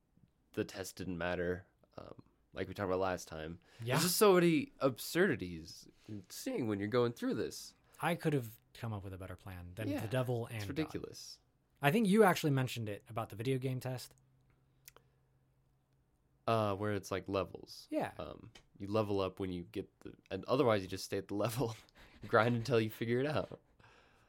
the 0.53 0.63
test 0.63 0.95
didn't 0.97 1.17
matter 1.17 1.65
um, 1.97 2.13
like 2.53 2.67
we 2.67 2.73
talked 2.73 2.87
about 2.87 2.99
last 2.99 3.27
time 3.27 3.57
yeah, 3.83 3.95
there's 3.95 4.03
just 4.03 4.17
so 4.17 4.33
many 4.33 4.71
absurdities 4.79 5.87
seeing 6.29 6.67
when 6.67 6.79
you're 6.79 6.87
going 6.87 7.11
through 7.13 7.33
this 7.33 7.73
I 8.01 8.15
could 8.15 8.33
have 8.33 8.47
come 8.79 8.93
up 8.93 9.03
with 9.03 9.13
a 9.13 9.17
better 9.17 9.35
plan 9.35 9.73
than 9.75 9.89
Yeah, 9.89 9.99
the 10.01 10.07
devil 10.07 10.47
and 10.47 10.55
it's 10.57 10.65
God. 10.65 10.77
ridiculous 10.77 11.37
I 11.81 11.91
think 11.91 12.07
you 12.07 12.23
actually 12.23 12.51
mentioned 12.51 12.89
it 12.89 13.03
about 13.09 13.29
the 13.29 13.35
video 13.35 13.57
game 13.57 13.79
test. 13.79 14.13
Uh 16.51 16.73
where 16.75 16.93
it's 16.99 17.11
like 17.15 17.25
levels. 17.27 17.87
Yeah, 17.89 18.11
um, 18.19 18.39
you 18.79 18.87
level 18.99 19.17
up 19.25 19.39
when 19.39 19.51
you 19.51 19.63
get 19.71 19.87
the 20.03 20.11
and 20.31 20.43
otherwise 20.47 20.81
you 20.83 20.87
just 20.97 21.05
stay 21.05 21.17
at 21.17 21.27
the 21.27 21.35
level 21.45 21.75
grind 22.27 22.55
until 22.55 22.79
you 22.85 22.89
figure 22.89 23.19
it 23.19 23.27
out. 23.27 23.59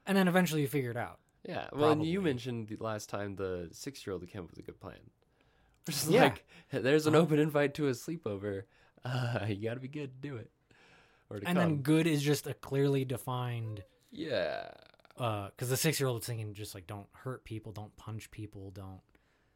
And 0.06 0.16
then 0.16 0.26
eventually 0.28 0.62
you 0.62 0.68
figure 0.68 0.90
it 0.90 0.96
out. 1.08 1.18
yeah. 1.48 1.66
Well 1.72 1.92
and 1.92 2.04
you 2.04 2.20
mentioned 2.20 2.68
the 2.68 2.76
last 2.90 3.08
time 3.08 3.36
the 3.36 3.68
six 3.72 4.04
year 4.06 4.12
old 4.14 4.26
came 4.28 4.42
up 4.44 4.50
with 4.50 4.58
a 4.58 4.66
good 4.68 4.80
plan. 4.80 5.02
Just 5.86 6.08
Yeah. 6.10 6.22
like 6.24 6.38
there's 6.70 7.06
an 7.06 7.14
Uh-huh. 7.14 7.22
open 7.24 7.38
invite 7.38 7.74
to 7.74 7.88
a 7.88 7.92
sleepover. 7.92 8.62
Uh, 9.04 9.46
you 9.48 9.56
gotta 9.68 9.80
be 9.80 9.88
good 9.88 10.10
to 10.22 10.28
do 10.28 10.36
it. 10.36 10.48
Or 11.28 11.40
to 11.40 11.48
And 11.48 11.58
come. 11.58 11.68
then 11.68 11.82
good 11.82 12.06
is 12.06 12.22
just 12.22 12.46
a 12.46 12.54
clearly 12.54 13.04
defined 13.04 13.82
yeah. 14.12 14.70
because 15.16 15.70
the 15.70 15.76
six 15.76 15.98
year 15.98 16.06
old 16.08 16.18
was 16.20 16.26
thinking 16.26 16.54
just 16.54 16.72
like 16.74 16.86
don't 16.86 17.08
hurt 17.24 17.42
people, 17.44 17.72
don't 17.72 17.94
punch 17.96 18.30
people, 18.30 18.70
don't. 18.70 19.00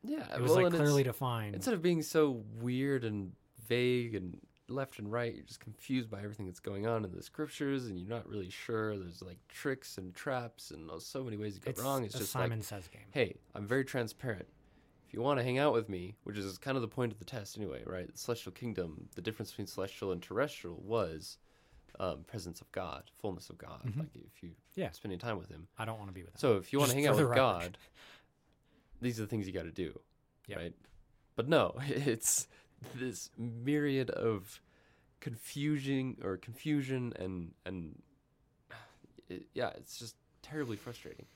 Yeah 0.03 0.35
It 0.35 0.41
was 0.41 0.53
well, 0.53 0.65
like 0.65 0.73
clearly 0.75 1.03
defined. 1.03 1.55
instead 1.55 1.75
of 1.75 1.83
being 1.83 2.03
so 2.03 2.43
weird 2.61 3.05
and 3.05 3.33
vague 3.69 4.15
and 4.15 4.39
left 4.69 4.99
and 4.99 5.11
right. 5.13 5.35
You're 5.35 5.45
just 5.45 5.61
confused 5.61 6.11
by 6.11 6.19
everything 6.19 6.47
that's 6.47 6.59
going 6.61 6.87
on 6.87 7.05
in 7.05 7.13
the 7.13 7.23
scriptures, 7.23 7.87
and 7.87 7.99
you're 7.99 8.09
not 8.09 8.29
really 8.29 8.51
sure. 8.51 8.99
There's 8.99 9.23
like 9.23 9.39
tricks 9.49 9.97
and 9.99 10.15
traps 10.15 10.71
and 10.73 10.91
so 11.01 11.23
many 11.23 11.37
ways 11.37 11.55
to 11.55 11.61
go 11.61 11.71
It's 11.71 11.81
wrong. 11.81 12.05
It's 12.05 12.19
just 12.19 12.33
Simon 12.33 12.59
like, 12.59 12.65
Says 12.67 12.89
game. 12.89 13.03
hey, 13.13 13.37
I'm 13.55 13.67
very 13.67 13.85
transparent. 13.85 14.47
If 15.07 15.15
you 15.15 15.21
want 15.23 15.39
to 15.39 15.45
hang 15.45 15.59
out 15.59 15.73
with 15.73 15.89
me, 15.89 16.17
which 16.25 16.37
is 16.37 16.59
kind 16.59 16.77
of 16.77 16.81
the 16.83 16.89
point 16.89 17.13
of 17.13 17.19
the 17.21 17.25
test 17.25 17.57
anyway, 17.57 17.83
right? 17.87 18.11
The 18.11 18.19
celestial 18.19 18.51
kingdom, 18.53 19.09
the 19.15 19.23
difference 19.23 19.51
between 19.53 19.69
celestial 19.69 20.11
and 20.11 20.21
terrestrial 20.21 20.83
was 20.85 21.39
um, 22.01 22.25
presence 22.27 22.61
of 22.61 22.71
God, 22.73 23.05
fullness 23.21 23.49
of 23.49 23.57
God. 23.57 23.81
Mhm. 23.87 24.01
Like 24.01 24.09
if 24.17 24.43
you 24.43 24.51
Yeah. 24.75 24.91
spending 24.91 25.19
time 25.19 25.39
with 25.39 25.49
Him. 25.49 25.69
I 25.79 25.85
don't 25.87 25.97
want 25.99 26.11
to 26.11 26.13
be 26.15 26.23
with 26.23 26.31
him. 26.35 26.39
So 26.39 26.57
if 26.57 26.73
you 26.73 26.79
want 26.81 26.91
to 26.91 26.97
hang 26.97 27.07
out 27.07 27.13
with 27.15 27.23
record. 27.25 27.37
God, 27.37 27.79
these 29.01 29.19
are 29.19 29.23
the 29.23 29.29
things 29.29 29.47
you 29.47 29.53
got 29.53 29.65
to 29.65 29.71
do, 29.73 29.99
Yep. 30.49 30.59
right? 30.59 30.75
But 31.35 31.49
no, 31.49 31.75
it's 31.87 32.49
this 32.95 33.31
myriad 33.39 34.11
of 34.11 34.61
confusion 35.21 36.17
or 36.23 36.37
confusion 36.37 37.13
and 37.19 37.53
and 37.65 38.03
it, 39.29 39.47
yeah, 39.55 39.71
it's 39.77 39.99
just 39.99 40.17
terribly 40.43 40.77
frustrating. 40.77 41.27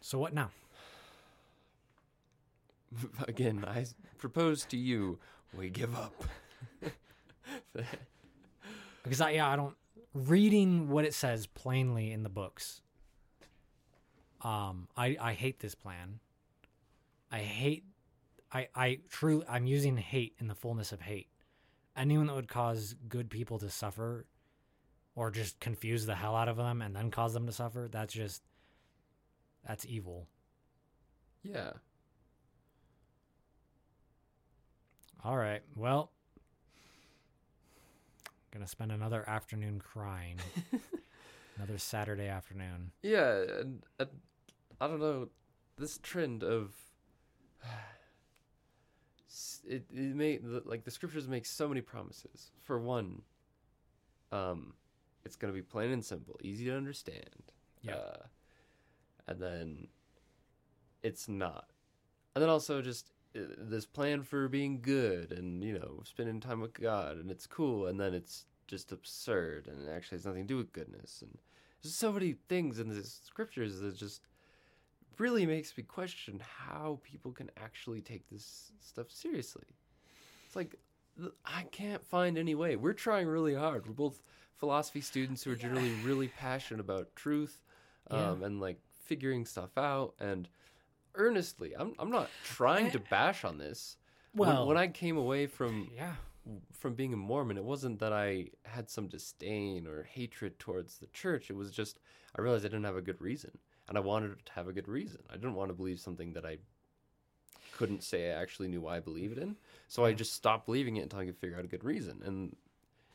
So 0.00 0.18
what 0.18 0.32
now? 0.34 0.50
Again, 3.28 3.64
I 3.66 3.86
propose 4.18 4.64
to 4.66 4.76
you, 4.76 5.18
we 5.56 5.70
give 5.70 5.94
up. 5.96 6.24
Because 9.02 9.20
I 9.22 9.30
yeah, 9.30 9.48
I 9.48 9.56
don't 9.56 9.74
reading 10.12 10.88
what 10.90 11.04
it 11.06 11.14
says 11.14 11.46
plainly 11.46 12.12
in 12.12 12.22
the 12.22 12.28
books. 12.28 12.82
Um, 14.42 14.88
I 14.96 15.16
I 15.20 15.32
hate 15.34 15.60
this 15.60 15.74
plan. 15.74 16.20
I 17.30 17.38
hate. 17.38 17.84
I 18.52 18.68
I 18.74 18.98
truly 19.08 19.44
I'm 19.48 19.66
using 19.66 19.96
hate 19.96 20.34
in 20.38 20.48
the 20.48 20.54
fullness 20.54 20.92
of 20.92 21.00
hate. 21.02 21.28
Anyone 21.96 22.26
that 22.28 22.34
would 22.34 22.48
cause 22.48 22.94
good 23.08 23.30
people 23.30 23.58
to 23.58 23.68
suffer, 23.70 24.26
or 25.14 25.30
just 25.30 25.60
confuse 25.60 26.06
the 26.06 26.14
hell 26.14 26.34
out 26.36 26.48
of 26.48 26.56
them 26.56 26.80
and 26.82 26.94
then 26.96 27.10
cause 27.10 27.34
them 27.34 27.46
to 27.46 27.52
suffer, 27.52 27.88
that's 27.90 28.14
just 28.14 28.42
that's 29.66 29.84
evil. 29.86 30.26
yeah. 31.42 31.72
All 35.22 35.36
right. 35.36 35.60
Well, 35.76 36.12
gonna 38.52 38.66
spend 38.66 38.90
another 38.90 39.22
afternoon 39.28 39.80
crying. 39.80 40.38
another 41.56 41.76
Saturday 41.76 42.26
afternoon. 42.28 42.92
Yeah, 43.02 43.42
and, 43.60 43.82
and 43.98 44.08
I 44.80 44.86
don't 44.86 45.00
know 45.00 45.28
this 45.76 45.98
trend 45.98 46.42
of 46.42 46.72
it. 49.68 49.84
It 49.92 50.16
made 50.16 50.42
like 50.64 50.84
the 50.84 50.90
scriptures 50.90 51.28
make 51.28 51.46
so 51.46 51.68
many 51.68 51.80
promises. 51.80 52.50
For 52.62 52.78
one, 52.78 53.22
um, 54.32 54.74
it's 55.24 55.36
gonna 55.36 55.52
be 55.52 55.62
plain 55.62 55.90
and 55.90 56.04
simple, 56.04 56.38
easy 56.42 56.64
to 56.66 56.76
understand. 56.76 57.52
Yeah. 57.82 57.94
Uh, 57.94 58.22
and 59.28 59.40
then 59.40 59.88
it's 61.02 61.28
not, 61.28 61.68
and 62.34 62.42
then 62.42 62.48
also 62.48 62.82
just 62.82 63.10
uh, 63.36 63.40
this 63.58 63.86
plan 63.86 64.22
for 64.22 64.48
being 64.48 64.80
good 64.80 65.30
and 65.30 65.62
you 65.62 65.78
know 65.78 66.02
spending 66.04 66.40
time 66.40 66.60
with 66.60 66.74
God 66.74 67.16
and 67.18 67.30
it's 67.30 67.46
cool, 67.46 67.86
and 67.86 68.00
then 68.00 68.14
it's 68.14 68.46
just 68.66 68.92
absurd 68.92 69.66
and 69.66 69.86
it 69.86 69.90
actually 69.90 70.16
has 70.16 70.24
nothing 70.24 70.44
to 70.44 70.54
do 70.54 70.56
with 70.56 70.72
goodness 70.72 71.22
and 71.22 71.38
there's 71.82 71.92
so 71.92 72.12
many 72.12 72.36
things 72.48 72.78
in 72.78 72.88
the 72.88 73.02
scriptures 73.02 73.80
that 73.80 73.96
just 73.96 74.20
really 75.20 75.46
makes 75.46 75.76
me 75.76 75.82
question 75.84 76.40
how 76.66 76.98
people 77.04 77.30
can 77.32 77.50
actually 77.56 78.00
take 78.00 78.28
this 78.28 78.72
stuff 78.80 79.10
seriously. 79.10 79.64
It's 80.46 80.56
like 80.56 80.74
I 81.44 81.64
can't 81.70 82.04
find 82.04 82.38
any 82.38 82.54
way. 82.54 82.76
We're 82.76 82.94
trying 82.94 83.28
really 83.28 83.54
hard. 83.54 83.86
We're 83.86 83.92
both 83.92 84.22
philosophy 84.56 85.00
students 85.00 85.42
who 85.42 85.52
are 85.52 85.56
generally 85.56 85.92
really 86.04 86.28
passionate 86.28 86.80
about 86.80 87.14
truth 87.14 87.60
um, 88.10 88.42
and 88.42 88.60
like 88.60 88.80
figuring 89.04 89.44
stuff 89.44 89.76
out 89.76 90.14
and 90.18 90.48
earnestly. 91.14 91.74
I'm 91.76 91.94
I'm 91.98 92.10
not 92.10 92.28
trying 92.44 92.90
to 92.92 92.98
bash 92.98 93.44
on 93.44 93.58
this. 93.58 93.96
When- 94.32 94.48
Well- 94.48 94.66
when 94.66 94.76
I 94.76 94.88
came 94.88 95.16
away 95.16 95.46
from 95.46 95.90
Yeah. 95.94 96.14
from 96.72 96.94
being 96.94 97.12
a 97.12 97.16
Mormon, 97.16 97.58
it 97.58 97.64
wasn't 97.64 97.98
that 98.00 98.12
I 98.12 98.50
had 98.64 98.88
some 98.88 99.08
disdain 99.08 99.86
or 99.86 100.04
hatred 100.04 100.58
towards 100.58 100.98
the 100.98 101.06
church. 101.08 101.50
It 101.50 101.56
was 101.56 101.70
just 101.70 101.98
I 102.36 102.40
realized 102.40 102.64
I 102.64 102.68
didn't 102.68 102.84
have 102.84 102.96
a 102.96 103.02
good 103.02 103.20
reason, 103.20 103.58
and 103.90 103.98
I 103.98 104.00
wanted 104.00 104.46
to 104.46 104.52
have 104.52 104.66
a 104.68 104.72
good 104.72 104.88
reason. 104.88 105.20
I 105.28 105.34
didn't 105.34 105.54
want 105.54 105.68
to 105.68 105.74
believe 105.74 106.00
something 106.00 106.32
that 106.32 106.46
I 106.46 106.56
couldn't 107.76 108.02
say 108.02 108.30
I 108.30 108.40
actually 108.40 108.68
knew 108.68 108.80
why 108.80 108.96
I 108.96 109.00
believed 109.00 109.36
in. 109.36 109.56
So 109.88 110.04
I 110.04 110.12
just 110.14 110.32
stopped 110.32 110.64
believing 110.64 110.96
it 110.96 111.02
until 111.02 111.18
I 111.18 111.26
could 111.26 111.36
figure 111.36 111.58
out 111.58 111.64
a 111.64 111.68
good 111.68 111.84
reason. 111.84 112.22
And 112.24 112.56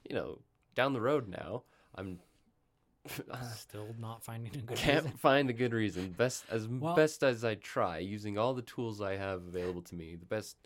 you 0.07 0.15
know, 0.15 0.39
down 0.75 0.93
the 0.93 1.01
road 1.01 1.27
now, 1.27 1.63
I'm 1.95 2.19
Still 3.55 3.87
not 3.99 4.23
finding 4.23 4.51
a 4.53 4.57
good 4.57 4.69
reason. 4.71 4.85
can't 4.85 5.03
reason. 5.05 5.17
find 5.17 5.49
a 5.49 5.53
good 5.53 5.73
reason. 5.73 6.11
Best 6.11 6.43
as 6.49 6.67
Well- 6.67 6.95
best 6.95 7.23
as 7.23 7.43
I 7.45 7.55
try, 7.55 7.99
using 7.99 8.37
all 8.37 8.53
the 8.53 8.61
tools 8.63 9.01
I 9.01 9.15
have 9.15 9.45
available 9.45 9.81
to 9.83 9.95
me, 9.95 10.15
the 10.15 10.25
best 10.25 10.57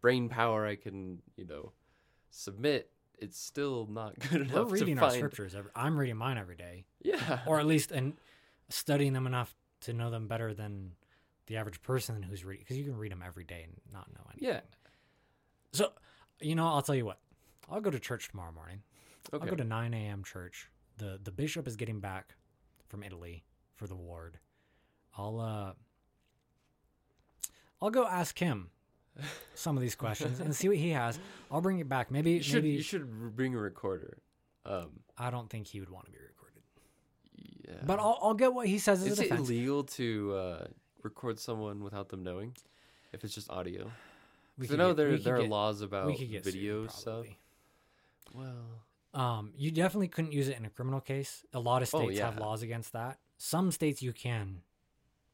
brain 0.00 0.28
power 0.28 0.66
I 0.66 0.76
can, 0.76 1.22
you 1.36 1.44
know, 1.46 1.72
submit. 2.30 2.90
It's 3.18 3.38
still 3.38 3.86
not 3.88 4.18
good 4.30 4.42
enough 4.42 4.54
We're 4.66 4.72
reading 4.74 4.96
to 4.96 5.02
our 5.04 5.10
find. 5.10 5.20
scriptures. 5.20 5.54
Every, 5.54 5.70
I'm 5.76 5.96
reading 5.96 6.16
mine 6.16 6.36
every 6.36 6.56
day, 6.56 6.84
Yeah, 7.00 7.38
or 7.46 7.60
at 7.60 7.66
least 7.66 7.92
and 7.92 8.14
studying 8.68 9.12
them 9.12 9.26
enough 9.26 9.54
to 9.82 9.92
know 9.92 10.10
them 10.10 10.28
better 10.28 10.54
than 10.54 10.92
the 11.46 11.56
average 11.56 11.82
person 11.82 12.22
who's 12.22 12.44
reading. 12.44 12.62
Because 12.64 12.78
you 12.78 12.84
can 12.84 12.96
read 12.96 13.12
them 13.12 13.22
every 13.24 13.44
day 13.44 13.62
and 13.64 13.74
not 13.92 14.08
know 14.14 14.22
anything. 14.32 14.48
yeah. 14.54 14.60
So, 15.72 15.92
you 16.40 16.54
know, 16.54 16.66
I'll 16.66 16.82
tell 16.82 16.94
you 16.94 17.04
what. 17.04 17.18
I'll 17.70 17.80
go 17.80 17.90
to 17.90 17.98
church 17.98 18.28
tomorrow 18.28 18.52
morning. 18.52 18.82
Okay. 19.32 19.42
I'll 19.42 19.50
go 19.50 19.56
to 19.56 19.64
9 19.64 19.94
a.m. 19.94 20.22
church. 20.24 20.70
the 20.98 21.18
The 21.22 21.32
bishop 21.32 21.66
is 21.66 21.76
getting 21.76 22.00
back 22.00 22.34
from 22.86 23.02
Italy 23.02 23.44
for 23.74 23.86
the 23.86 23.96
ward. 23.96 24.38
I'll 25.16 25.40
uh, 25.40 25.72
I'll 27.80 27.90
go 27.90 28.06
ask 28.06 28.38
him 28.38 28.70
some 29.54 29.76
of 29.76 29.82
these 29.82 29.94
questions 29.94 30.40
and 30.40 30.54
see 30.54 30.68
what 30.68 30.76
he 30.76 30.90
has. 30.90 31.18
I'll 31.50 31.60
bring 31.60 31.78
it 31.78 31.88
back. 31.88 32.10
Maybe 32.10 32.32
you 32.32 32.42
should 32.42 32.62
maybe 32.64 32.70
you 32.76 32.82
should 32.82 33.36
bring 33.36 33.54
a 33.54 33.58
recorder. 33.58 34.18
Um, 34.66 35.00
I 35.18 35.30
don't 35.30 35.50
think 35.50 35.66
he 35.66 35.80
would 35.80 35.90
want 35.90 36.06
to 36.06 36.12
be 36.12 36.18
recorded. 36.18 36.33
Yeah. 37.66 37.74
But 37.84 37.98
I'll 37.98 38.18
I'll 38.22 38.34
get 38.34 38.52
what 38.54 38.66
he 38.66 38.78
says 38.78 39.00
as 39.02 39.12
is 39.12 39.18
a 39.18 39.22
it 39.22 39.28
defense. 39.30 39.48
illegal 39.48 39.84
to 39.84 40.34
uh, 40.34 40.66
record 41.02 41.38
someone 41.38 41.82
without 41.82 42.08
them 42.08 42.22
knowing? 42.22 42.56
If 43.12 43.24
it's 43.24 43.34
just 43.34 43.50
audio, 43.50 43.90
We 44.58 44.66
'Cause 44.66 44.70
I 44.70 44.72
could 44.72 44.78
know 44.78 44.88
get- 44.90 44.96
there 44.96 45.08
we 45.10 45.16
could 45.16 45.24
there 45.24 45.36
are 45.36 45.40
get- 45.42 45.50
laws 45.50 45.80
about 45.82 46.06
we 46.06 46.16
could 46.18 46.30
get 46.30 46.44
sued, 46.44 46.52
video 46.54 46.86
stuff. 46.88 47.26
probably. 47.26 47.38
Well, 48.34 48.80
Um, 49.14 49.52
you 49.56 49.70
definitely 49.70 50.08
couldn't 50.08 50.32
use 50.32 50.48
it 50.48 50.56
in 50.56 50.64
a 50.64 50.70
criminal 50.70 51.00
case. 51.00 51.44
A 51.52 51.60
lot 51.60 51.82
of 51.82 51.94
Oh, 51.94 51.98
states 52.04 52.18
have 52.20 52.34
yeah. 52.34 52.40
laws 52.40 52.62
against 52.62 52.92
that. 52.94 53.20
Some 53.38 53.70
states 53.70 54.02
you 54.02 54.12
can 54.12 54.62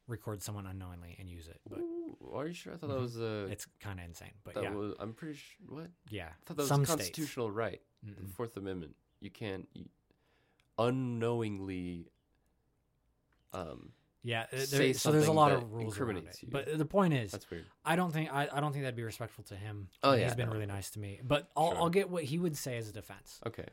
record 0.06 0.42
someone 0.42 0.66
unknowingly 0.66 1.16
and 1.18 1.28
use 1.30 1.48
it, 1.48 1.60
but 1.68 1.78
ooh, 1.78 2.16
are 2.34 2.46
you 2.48 2.52
sure? 2.52 2.74
I 2.74 2.76
thought 2.76 2.88
that 2.88 2.98
Mhm. 2.98 3.00
was 3.02 3.16
a. 3.18 3.46
it's 3.50 3.66
kind 3.78 3.98
of 4.00 4.04
insane. 4.06 4.32
But 4.44 4.54
that 4.54 4.64
yeah, 4.64 4.74
was. 4.74 4.94
I'm 4.98 5.14
pretty 5.14 5.34
sure. 5.38 5.66
What? 5.68 5.90
yeah, 6.10 6.28
I 6.28 6.32
thought 6.44 6.56
that 6.58 6.62
was 6.64 6.68
some 6.68 6.82
a 6.82 6.86
states. 6.86 7.00
constitutional 7.00 7.50
right. 7.50 7.80
The. 8.02 8.28
Fourth 8.34 8.56
Amendment. 8.58 8.96
You 9.20 9.30
can't 9.30 9.66
you, 9.74 9.88
unknowingly. 10.78 12.06
Um, 13.52 13.90
Yeah, 14.22 14.46
there, 14.52 14.92
so 14.94 15.10
there's 15.12 15.26
a 15.28 15.32
lot 15.32 15.52
of 15.52 15.72
rules 15.72 15.98
around 15.98 16.18
it. 16.28 16.38
you. 16.42 16.48
But 16.50 16.76
the 16.78 16.84
point 16.84 17.14
is, 17.14 17.32
that's 17.32 17.50
weird. 17.50 17.64
I 17.84 17.96
don't 17.96 18.12
think 18.12 18.32
I, 18.32 18.48
I 18.52 18.60
don't 18.60 18.72
think 18.72 18.84
that'd 18.84 18.96
be 18.96 19.02
respectful 19.02 19.44
to 19.44 19.54
him. 19.56 19.88
Oh, 20.02 20.12
yeah, 20.12 20.24
he's 20.24 20.34
been 20.34 20.48
no. 20.48 20.52
really 20.54 20.66
nice 20.66 20.90
to 20.90 20.98
me. 21.00 21.20
But 21.24 21.50
I'll 21.56 21.70
Sure. 21.72 21.78
I'll 21.82 21.90
get 21.90 22.10
what 22.10 22.24
he 22.24 22.38
would 22.38 22.56
say 22.56 22.76
as 22.76 22.88
a 22.88 22.92
defense. 22.92 23.40
Okay, 23.46 23.66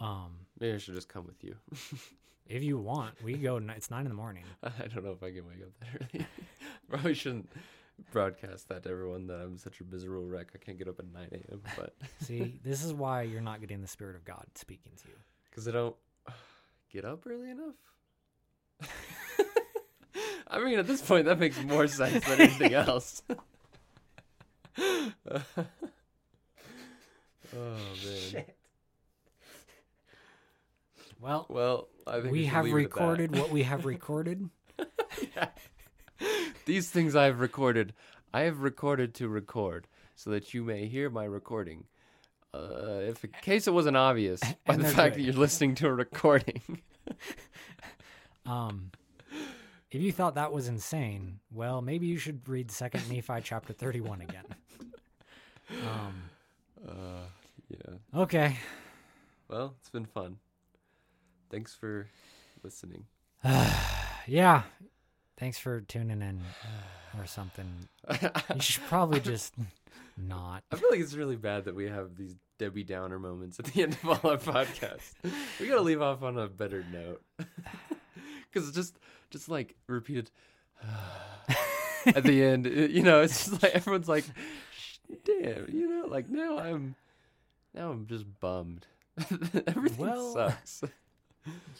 Um, 0.00 0.46
maybe 0.60 0.74
I 0.74 0.78
should 0.78 0.94
just 0.94 1.08
come 1.08 1.24
with 1.26 1.42
you. 1.42 1.56
if 2.46 2.62
you 2.62 2.78
want, 2.78 3.14
we 3.22 3.34
go. 3.34 3.56
It's 3.56 3.90
nine 3.90 4.02
in 4.02 4.08
the 4.10 4.14
morning. 4.14 4.44
I 4.62 4.70
don't 4.92 5.04
know 5.04 5.12
if 5.12 5.22
I 5.22 5.30
can 5.32 5.46
wake 5.46 5.62
up 5.62 5.72
that 5.80 6.08
early. 6.14 6.26
Probably 6.88 7.14
shouldn't 7.14 7.48
broadcast 8.12 8.68
that 8.68 8.82
to 8.82 8.90
everyone 8.90 9.26
that 9.28 9.40
I'm 9.40 9.56
such 9.56 9.80
a 9.80 9.84
miserable 9.84 10.26
wreck. 10.26 10.48
I 10.54 10.58
can't 10.58 10.76
get 10.76 10.88
up 10.88 10.98
at 10.98 11.06
9 11.12 11.28
a.m. 11.32 11.62
But 11.76 11.94
See, 12.20 12.60
this 12.62 12.84
is 12.84 12.92
why 12.92 13.22
you're 13.22 13.40
not 13.40 13.60
getting 13.60 13.80
the 13.80 13.88
spirit 13.88 14.16
of 14.16 14.24
God 14.24 14.44
speaking 14.54 14.92
to 15.02 15.08
you. 15.08 15.14
because 15.50 15.66
I 15.66 15.70
don't 15.70 15.96
get 16.92 17.04
up 17.06 17.24
early 17.26 17.50
enough. 17.50 17.76
I 20.48 20.62
mean, 20.62 20.78
at 20.78 20.86
this 20.86 21.02
point, 21.02 21.24
that 21.26 21.38
makes 21.40 21.60
more 21.64 21.86
sense 21.86 22.24
than 22.26 22.40
anything 22.40 22.74
else. 22.74 23.22
oh 24.78 25.42
man. 27.54 28.44
Well, 31.20 31.46
Well, 31.48 31.88
I 32.06 32.20
think 32.20 32.32
we 32.32 32.42
should 32.44 32.48
have 32.52 32.64
leave 32.66 32.74
it 32.74 32.76
recorded 32.76 33.36
what 33.36 33.50
we 33.50 33.62
have 33.62 33.84
recorded. 33.86 34.48
These 36.66 36.90
things 36.90 37.14
I 37.16 37.24
have 37.24 37.40
recorded, 37.40 37.94
I 38.32 38.42
have 38.42 38.60
recorded 38.60 39.14
to 39.14 39.28
record, 39.28 39.86
so 40.14 40.30
that 40.30 40.54
you 40.54 40.62
may 40.64 40.86
hear 40.86 41.10
my 41.10 41.24
recording. 41.24 41.84
Uh, 42.52 43.00
if 43.08 43.24
in 43.24 43.30
case 43.42 43.66
it 43.66 43.72
wasn't 43.74 43.96
obvious 43.96 44.40
by 44.64 44.74
And 44.74 44.84
the 44.84 44.88
fact 44.88 45.16
good. 45.16 45.20
that 45.24 45.26
you're 45.26 45.34
listening 45.40 45.74
to 45.76 45.88
a 45.88 45.92
recording. 45.92 46.60
Um, 48.46 48.90
if 49.90 50.00
you 50.02 50.12
thought 50.12 50.34
that 50.34 50.52
was 50.52 50.68
insane, 50.68 51.40
well, 51.52 51.80
maybe 51.80 52.06
you 52.06 52.18
should 52.18 52.48
read 52.48 52.70
Second 52.70 53.08
Nephi 53.10 53.40
chapter 53.42 53.72
thirty-one 53.72 54.20
again. 54.20 54.44
Um, 55.70 56.22
uh, 56.86 57.26
yeah. 57.68 58.20
Okay. 58.20 58.58
Well, 59.48 59.74
it's 59.80 59.90
been 59.90 60.06
fun. 60.06 60.36
Thanks 61.50 61.74
for 61.74 62.08
listening. 62.62 63.04
yeah. 64.26 64.62
Thanks 65.36 65.58
for 65.58 65.80
tuning 65.80 66.22
in 66.22 66.40
or 67.18 67.26
something. 67.26 67.66
You 68.54 68.60
should 68.60 68.84
probably 68.84 69.20
just 69.32 69.54
not. 70.16 70.62
I 70.72 70.76
feel 70.76 70.90
like 70.90 71.00
it's 71.00 71.14
really 71.14 71.36
bad 71.36 71.64
that 71.64 71.74
we 71.74 71.88
have 71.88 72.16
these 72.16 72.36
Debbie 72.58 72.84
Downer 72.84 73.18
moments 73.18 73.58
at 73.58 73.66
the 73.66 73.82
end 73.82 73.96
of 74.02 74.08
all 74.08 74.30
our 74.30 74.36
podcasts. 74.36 75.12
we 75.60 75.66
gotta 75.68 75.82
leave 75.82 76.02
off 76.02 76.22
on 76.22 76.38
a 76.38 76.46
better 76.46 76.84
note, 76.92 77.22
because 78.54 78.68
it's 78.68 78.76
just 78.76 78.96
just 79.30 79.48
like 79.48 79.74
repeated 79.88 80.30
at 82.06 82.22
the 82.24 82.42
end, 82.44 82.66
it- 82.66 82.90
you 82.90 83.02
know, 83.02 83.20
it's 83.22 83.46
just 83.48 83.62
like 83.62 83.74
everyone's 83.74 84.08
like, 84.08 84.24
"Damn," 85.24 85.68
you 85.72 85.88
know, 85.88 86.06
like 86.06 86.28
now 86.30 86.58
I'm 86.58 86.94
now 87.74 87.90
I'm 87.90 88.06
just 88.06 88.24
bummed. 88.40 88.86
Everything 89.66 89.98
Well- 90.06 90.32
sucks. 90.32 90.82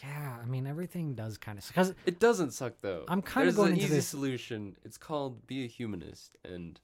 Yeah, 0.03 0.37
I 0.39 0.45
mean 0.45 0.67
everything 0.67 1.15
does 1.15 1.39
kind 1.39 1.57
of 1.57 1.67
because 1.67 1.95
It 2.05 2.19
doesn't 2.19 2.51
suck 2.51 2.73
though. 2.81 3.03
I'm 3.07 3.23
kinda 3.23 3.51
going 3.51 3.69
an 3.69 3.73
into 3.73 3.85
easy 3.85 3.95
this- 3.95 4.07
solution. 4.07 4.75
It's 4.85 4.97
called 4.97 5.47
be 5.47 5.63
a 5.63 5.67
humanist 5.67 6.37
and 6.43 6.79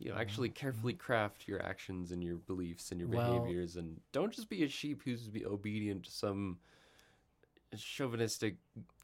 you 0.00 0.10
know 0.10 0.16
actually 0.16 0.48
carefully 0.48 0.94
craft 0.94 1.46
your 1.46 1.62
actions 1.64 2.10
and 2.10 2.22
your 2.24 2.34
beliefs 2.36 2.90
and 2.90 2.98
your 3.00 3.08
Well- 3.08 3.38
behaviors 3.38 3.76
and 3.76 4.00
don't 4.10 4.32
just 4.32 4.48
be 4.48 4.64
a 4.64 4.68
sheep 4.68 5.02
who's 5.04 5.28
be 5.28 5.46
obedient 5.46 6.06
to 6.06 6.10
some 6.10 6.58
chauvinistic 7.76 8.56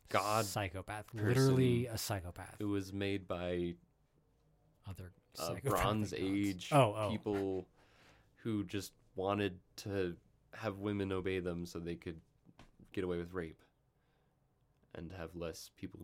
god 0.08 0.44
psychopath, 0.44 1.06
person 1.12 1.26
literally 1.28 1.86
a 1.86 1.98
psychopath. 1.98 2.54
who 2.58 2.68
was 2.68 2.92
made 2.92 3.26
by 3.26 3.74
Other 4.88 5.12
uh, 5.38 5.54
Bronze 5.64 6.10
gods. 6.10 6.22
Age 6.22 6.68
Oh, 6.72 6.94
oh. 6.96 7.08
people 7.10 7.66
who 8.42 8.64
just 8.64 8.92
wanted 9.16 9.58
to 9.76 10.14
have 10.54 10.78
women 10.78 11.10
obey 11.12 11.40
them 11.40 11.66
so 11.66 11.78
they 11.78 11.94
could 11.96 12.20
get 12.92 13.02
away 13.04 13.16
with 13.18 13.32
rape 13.32 13.60
and 14.94 15.10
have 15.18 15.34
less 15.34 15.70
people 15.76 16.00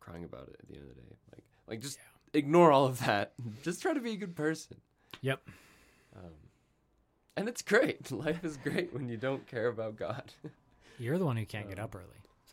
crying 0.00 0.24
about 0.24 0.48
it 0.48 0.56
at 0.60 0.68
the 0.68 0.74
end 0.74 0.82
of 0.88 0.94
the 0.94 1.00
day. 1.02 1.16
Like, 1.32 1.44
like 1.66 1.80
just 1.80 1.98
ignore 2.34 2.70
all 2.70 2.84
of 2.86 2.98
that. 3.00 3.32
Just 3.62 3.80
try 3.82 3.94
to 3.94 4.00
be 4.00 4.12
a 4.12 4.16
good 4.16 4.36
person. 4.36 4.76
Yep. 5.22 5.40
Um, 6.16 6.30
and 7.36 7.48
it's 7.48 7.62
great. 7.62 8.10
Life 8.12 8.44
is 8.44 8.56
great 8.58 8.92
when 8.92 9.08
you 9.08 9.16
don't 9.16 9.46
care 9.46 9.68
about 9.68 9.96
God. 9.96 10.32
You're 10.98 11.18
the 11.18 11.24
one 11.24 11.36
who 11.36 11.46
can't 11.46 11.68
get 11.68 11.78
Um, 11.78 11.84
up 11.86 11.94
early, 11.96 12.04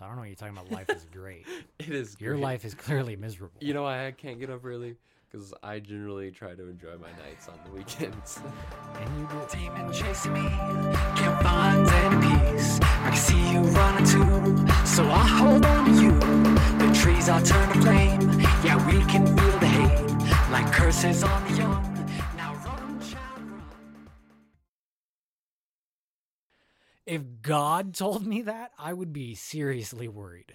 so 0.01 0.05
I 0.05 0.07
don't 0.07 0.15
know 0.15 0.21
what 0.21 0.29
you're 0.29 0.35
talking 0.35 0.57
about. 0.57 0.71
Life 0.71 0.89
is 0.89 1.05
great. 1.11 1.45
it 1.79 1.89
is. 1.89 2.17
Your 2.19 2.33
great. 2.33 2.43
life 2.43 2.65
is 2.65 2.73
clearly 2.73 3.15
miserable. 3.15 3.57
You 3.59 3.75
know 3.75 3.83
why 3.83 4.07
I 4.07 4.11
can't 4.11 4.39
get 4.39 4.49
up 4.49 4.65
early? 4.65 4.95
Because 5.31 5.53
I 5.61 5.79
generally 5.79 6.31
try 6.31 6.55
to 6.55 6.69
enjoy 6.69 6.97
my 6.97 7.11
nights 7.23 7.47
on 7.47 7.59
the 7.65 7.71
weekends. 7.71 8.39
and 8.99 9.19
you 9.19 9.27
do. 9.27 9.39
Demon 9.51 9.93
chasing 9.93 10.33
me, 10.33 10.41
can't 10.41 11.43
find 11.43 11.87
any 11.87 12.51
peace. 12.51 12.79
I 12.81 13.09
can 13.09 13.15
see 13.15 13.51
you 13.51 13.59
running 13.59 14.05
too, 14.05 14.67
so 14.87 15.05
I 15.05 15.23
hold 15.27 15.65
on 15.65 15.85
to 15.85 15.91
you. 15.91 16.11
The 16.79 16.99
trees 16.99 17.29
are 17.29 17.41
turned 17.41 17.73
to 17.73 17.81
flame, 17.81 18.41
yeah, 18.65 18.83
we 18.87 19.05
can 19.05 19.25
feel 19.25 19.59
the 19.59 19.67
hate, 19.67 20.51
like 20.51 20.71
curses 20.73 21.23
on 21.23 21.47
the 21.47 21.57
young. 21.57 21.90
If 27.05 27.23
God 27.41 27.95
told 27.95 28.25
me 28.25 28.43
that, 28.43 28.71
I 28.77 28.93
would 28.93 29.11
be 29.11 29.33
seriously 29.35 30.07
worried. 30.07 30.53